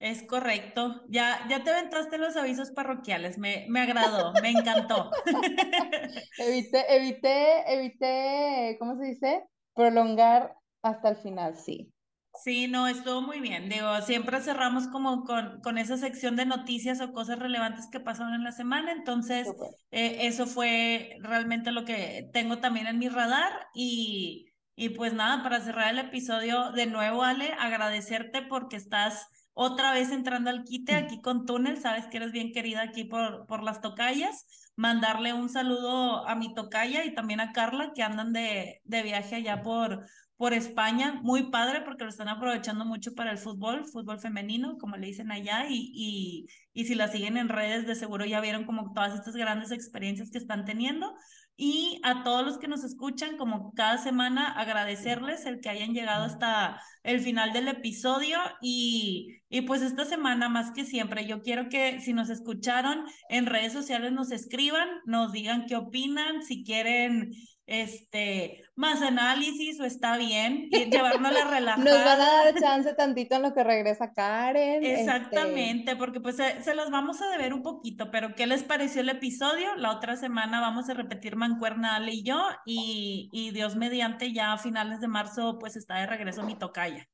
Es 0.00 0.22
correcto. 0.22 1.02
Ya, 1.08 1.46
ya 1.48 1.64
te 1.64 1.70
aventaste 1.70 2.18
los 2.18 2.36
avisos 2.36 2.72
parroquiales. 2.72 3.38
Me, 3.38 3.64
me 3.70 3.80
agradó, 3.80 4.34
me 4.42 4.50
encantó. 4.50 5.10
evité, 6.38 6.84
evité, 6.94 7.72
evité, 7.72 8.76
¿cómo 8.78 8.96
se 8.96 9.04
dice? 9.06 9.44
prolongar 9.74 10.56
hasta 10.84 11.08
el 11.08 11.16
final, 11.16 11.56
sí. 11.56 11.92
Sí, 12.36 12.66
no, 12.66 12.88
estuvo 12.88 13.22
muy 13.22 13.40
bien. 13.40 13.68
Digo, 13.68 14.00
siempre 14.02 14.40
cerramos 14.40 14.88
como 14.88 15.22
con, 15.24 15.60
con 15.60 15.78
esa 15.78 15.96
sección 15.96 16.34
de 16.34 16.46
noticias 16.46 17.00
o 17.00 17.12
cosas 17.12 17.38
relevantes 17.38 17.88
que 17.90 18.00
pasaron 18.00 18.34
en 18.34 18.42
la 18.42 18.50
semana. 18.52 18.90
Entonces, 18.92 19.54
eh, 19.92 20.26
eso 20.26 20.46
fue 20.46 21.16
realmente 21.22 21.70
lo 21.70 21.84
que 21.84 22.28
tengo 22.32 22.58
también 22.58 22.88
en 22.88 22.98
mi 22.98 23.08
radar 23.08 23.52
y, 23.72 24.46
Y 24.76 24.90
pues 24.90 25.12
nada, 25.14 25.42
para 25.42 25.60
cerrar 25.60 25.90
el 25.92 26.00
episodio, 26.00 26.72
de 26.72 26.86
nuevo, 26.86 27.22
Ale, 27.22 27.52
agradecerte 27.58 28.42
porque 28.42 28.76
estás 28.76 29.28
otra 29.52 29.92
vez 29.92 30.10
entrando 30.10 30.50
al 30.50 30.64
quite 30.64 30.94
aquí 30.96 31.20
con 31.20 31.46
Túnel, 31.46 31.80
sabes 31.80 32.06
que 32.08 32.16
eres 32.18 32.32
bien 32.32 32.52
querida 32.52 32.82
aquí 32.82 33.04
por, 33.04 33.46
por 33.46 33.62
las 33.62 33.80
tocayas. 33.80 34.46
Mandarle 34.76 35.32
un 35.32 35.48
saludo 35.48 36.26
a 36.26 36.34
mi 36.34 36.52
tocaya 36.54 37.04
y 37.04 37.14
también 37.14 37.40
a 37.40 37.52
Carla 37.52 37.92
que 37.94 38.02
andan 38.02 38.32
de, 38.32 38.80
de 38.84 39.02
viaje 39.04 39.36
allá 39.36 39.62
por, 39.62 40.04
por 40.36 40.52
España, 40.52 41.20
muy 41.22 41.50
padre 41.50 41.82
porque 41.82 42.04
lo 42.04 42.10
están 42.10 42.28
aprovechando 42.28 42.84
mucho 42.84 43.14
para 43.14 43.30
el 43.30 43.38
fútbol, 43.38 43.84
fútbol 43.86 44.18
femenino, 44.18 44.78
como 44.78 44.96
le 44.96 45.06
dicen 45.06 45.30
allá, 45.30 45.66
y, 45.68 45.92
y, 45.94 46.46
y 46.72 46.84
si 46.86 46.94
la 46.94 47.08
siguen 47.08 47.36
en 47.36 47.48
redes, 47.48 47.86
de 47.86 47.94
seguro 47.94 48.24
ya 48.24 48.40
vieron 48.40 48.64
como 48.64 48.92
todas 48.92 49.14
estas 49.14 49.36
grandes 49.36 49.70
experiencias 49.70 50.30
que 50.30 50.38
están 50.38 50.64
teniendo. 50.64 51.14
Y 51.56 52.00
a 52.02 52.24
todos 52.24 52.44
los 52.44 52.58
que 52.58 52.66
nos 52.66 52.82
escuchan, 52.82 53.36
como 53.36 53.72
cada 53.74 53.98
semana, 53.98 54.48
agradecerles 54.52 55.46
el 55.46 55.60
que 55.60 55.68
hayan 55.68 55.94
llegado 55.94 56.24
hasta 56.24 56.80
el 57.04 57.20
final 57.20 57.52
del 57.52 57.68
episodio 57.68 58.38
y, 58.60 59.40
y 59.48 59.60
pues 59.60 59.82
esta 59.82 60.04
semana 60.04 60.48
más 60.48 60.72
que 60.72 60.84
siempre, 60.84 61.26
yo 61.26 61.42
quiero 61.42 61.68
que 61.68 62.00
si 62.00 62.12
nos 62.12 62.28
escucharon 62.28 63.04
en 63.28 63.46
redes 63.46 63.72
sociales 63.72 64.10
nos 64.10 64.32
escriban, 64.32 64.88
nos 65.06 65.30
digan 65.30 65.66
qué 65.66 65.76
opinan, 65.76 66.42
si 66.42 66.64
quieren 66.64 67.30
este, 67.66 68.62
más 68.74 69.00
análisis 69.02 69.80
o 69.80 69.84
está 69.84 70.16
bien, 70.16 70.68
y 70.70 70.90
llevarnos 70.90 71.32
la 71.32 71.44
relajada. 71.44 71.84
Nos 71.84 72.04
van 72.04 72.20
a 72.20 72.44
dar 72.44 72.54
chance 72.54 72.94
tantito 72.94 73.36
en 73.36 73.42
lo 73.42 73.54
que 73.54 73.64
regresa 73.64 74.12
Karen. 74.12 74.84
Este 74.84 75.00
Exactamente, 75.00 75.96
porque 75.96 76.20
pues 76.20 76.36
se, 76.36 76.62
se, 76.62 76.74
los 76.74 76.90
vamos 76.90 77.20
a 77.22 77.28
deber 77.30 77.54
un 77.54 77.62
poquito, 77.62 78.10
pero 78.10 78.34
¿qué 78.34 78.46
les 78.46 78.62
pareció 78.62 79.00
el 79.00 79.08
episodio? 79.08 79.74
La 79.76 79.92
otra 79.92 80.16
semana 80.16 80.60
vamos 80.60 80.88
a 80.90 80.94
repetir 80.94 81.36
Mancuerna 81.36 81.96
Ale 81.96 82.12
y 82.12 82.22
yo, 82.22 82.42
y, 82.66 83.30
y 83.32 83.50
Dios 83.52 83.76
mediante 83.76 84.32
ya 84.32 84.52
a 84.52 84.58
finales 84.58 85.00
de 85.00 85.08
marzo 85.08 85.58
pues 85.58 85.76
está 85.76 85.98
de 85.98 86.06
regreso 86.06 86.42
mi 86.42 86.56
tocaya. 86.56 87.08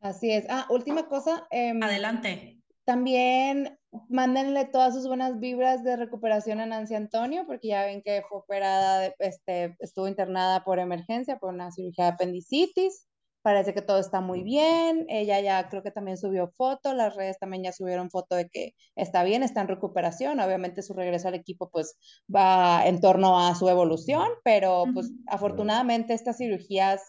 Así 0.00 0.30
es. 0.30 0.46
Ah, 0.48 0.66
última 0.70 1.08
cosa. 1.08 1.46
Eh, 1.50 1.72
Adelante. 1.80 2.60
También 2.84 3.77
mándenle 4.08 4.66
todas 4.66 4.94
sus 4.94 5.06
buenas 5.06 5.38
vibras 5.38 5.82
de 5.84 5.96
recuperación 5.96 6.60
a 6.60 6.66
Nancy 6.66 6.94
Antonio, 6.94 7.44
porque 7.46 7.68
ya 7.68 7.84
ven 7.84 8.02
que 8.02 8.22
fue 8.28 8.38
operada, 8.38 9.14
este, 9.18 9.76
estuvo 9.80 10.08
internada 10.08 10.64
por 10.64 10.78
emergencia, 10.78 11.38
por 11.38 11.52
una 11.54 11.70
cirugía 11.70 12.06
de 12.06 12.10
apendicitis. 12.12 13.06
Parece 13.40 13.72
que 13.72 13.82
todo 13.82 13.98
está 13.98 14.20
muy 14.20 14.42
bien. 14.42 15.06
Ella 15.08 15.40
ya 15.40 15.68
creo 15.68 15.82
que 15.82 15.92
también 15.92 16.18
subió 16.18 16.48
foto, 16.48 16.92
las 16.92 17.14
redes 17.14 17.38
también 17.38 17.62
ya 17.62 17.72
subieron 17.72 18.10
foto 18.10 18.34
de 18.34 18.48
que 18.48 18.74
está 18.96 19.22
bien, 19.22 19.42
está 19.42 19.60
en 19.60 19.68
recuperación. 19.68 20.40
Obviamente 20.40 20.82
su 20.82 20.92
regreso 20.92 21.28
al 21.28 21.34
equipo 21.34 21.70
pues 21.70 21.96
va 22.34 22.86
en 22.86 23.00
torno 23.00 23.38
a 23.38 23.54
su 23.54 23.68
evolución, 23.68 24.28
pero 24.44 24.84
pues 24.92 25.12
afortunadamente 25.28 26.14
estas 26.14 26.38
cirugías 26.38 27.00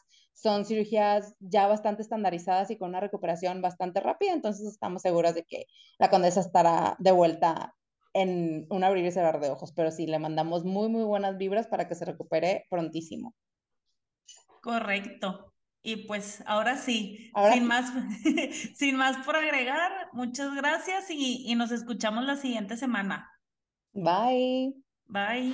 son 0.42 0.66
cirugías 0.66 1.36
ya 1.40 1.68
bastante 1.68 2.02
estandarizadas 2.02 2.72
y 2.72 2.78
con 2.78 2.90
una 2.90 3.00
recuperación 3.00 3.62
bastante 3.62 4.00
rápida, 4.00 4.34
entonces 4.34 4.68
estamos 4.68 5.02
seguras 5.02 5.36
de 5.36 5.44
que 5.44 5.66
la 5.98 6.10
condesa 6.10 6.40
estará 6.40 6.96
de 7.00 7.12
vuelta 7.12 7.76
en 8.14 8.66
un 8.70 8.84
abrir 8.84 9.06
y 9.06 9.12
cerrar 9.12 9.40
de 9.40 9.50
ojos, 9.50 9.74
pero 9.76 9.92
sí, 9.92 10.08
le 10.08 10.20
mandamos 10.20 10.64
muy, 10.64 10.90
muy 10.90 11.04
buenas 11.04 11.38
vibras 11.38 11.68
para 11.68 11.88
que 11.88 11.96
se 11.96 12.06
recupere 12.06 12.66
prontísimo. 12.70 13.36
Correcto. 14.62 15.54
Y 15.82 16.08
pues 16.08 16.44
ahora 16.46 16.78
sí, 16.78 17.32
sin, 17.54 17.66
Más, 17.66 17.94
sin 18.76 18.96
más 18.98 19.26
por 19.26 19.36
agregar, 19.36 20.10
muchas 20.12 20.54
gracias 20.56 21.10
y, 21.10 21.46
y 21.50 21.56
nos 21.56 21.72
escuchamos 21.72 22.26
la 22.26 22.36
siguiente 22.36 22.76
semana. 22.76 23.30
Bye. 23.94 24.74
Bye. 25.08 25.54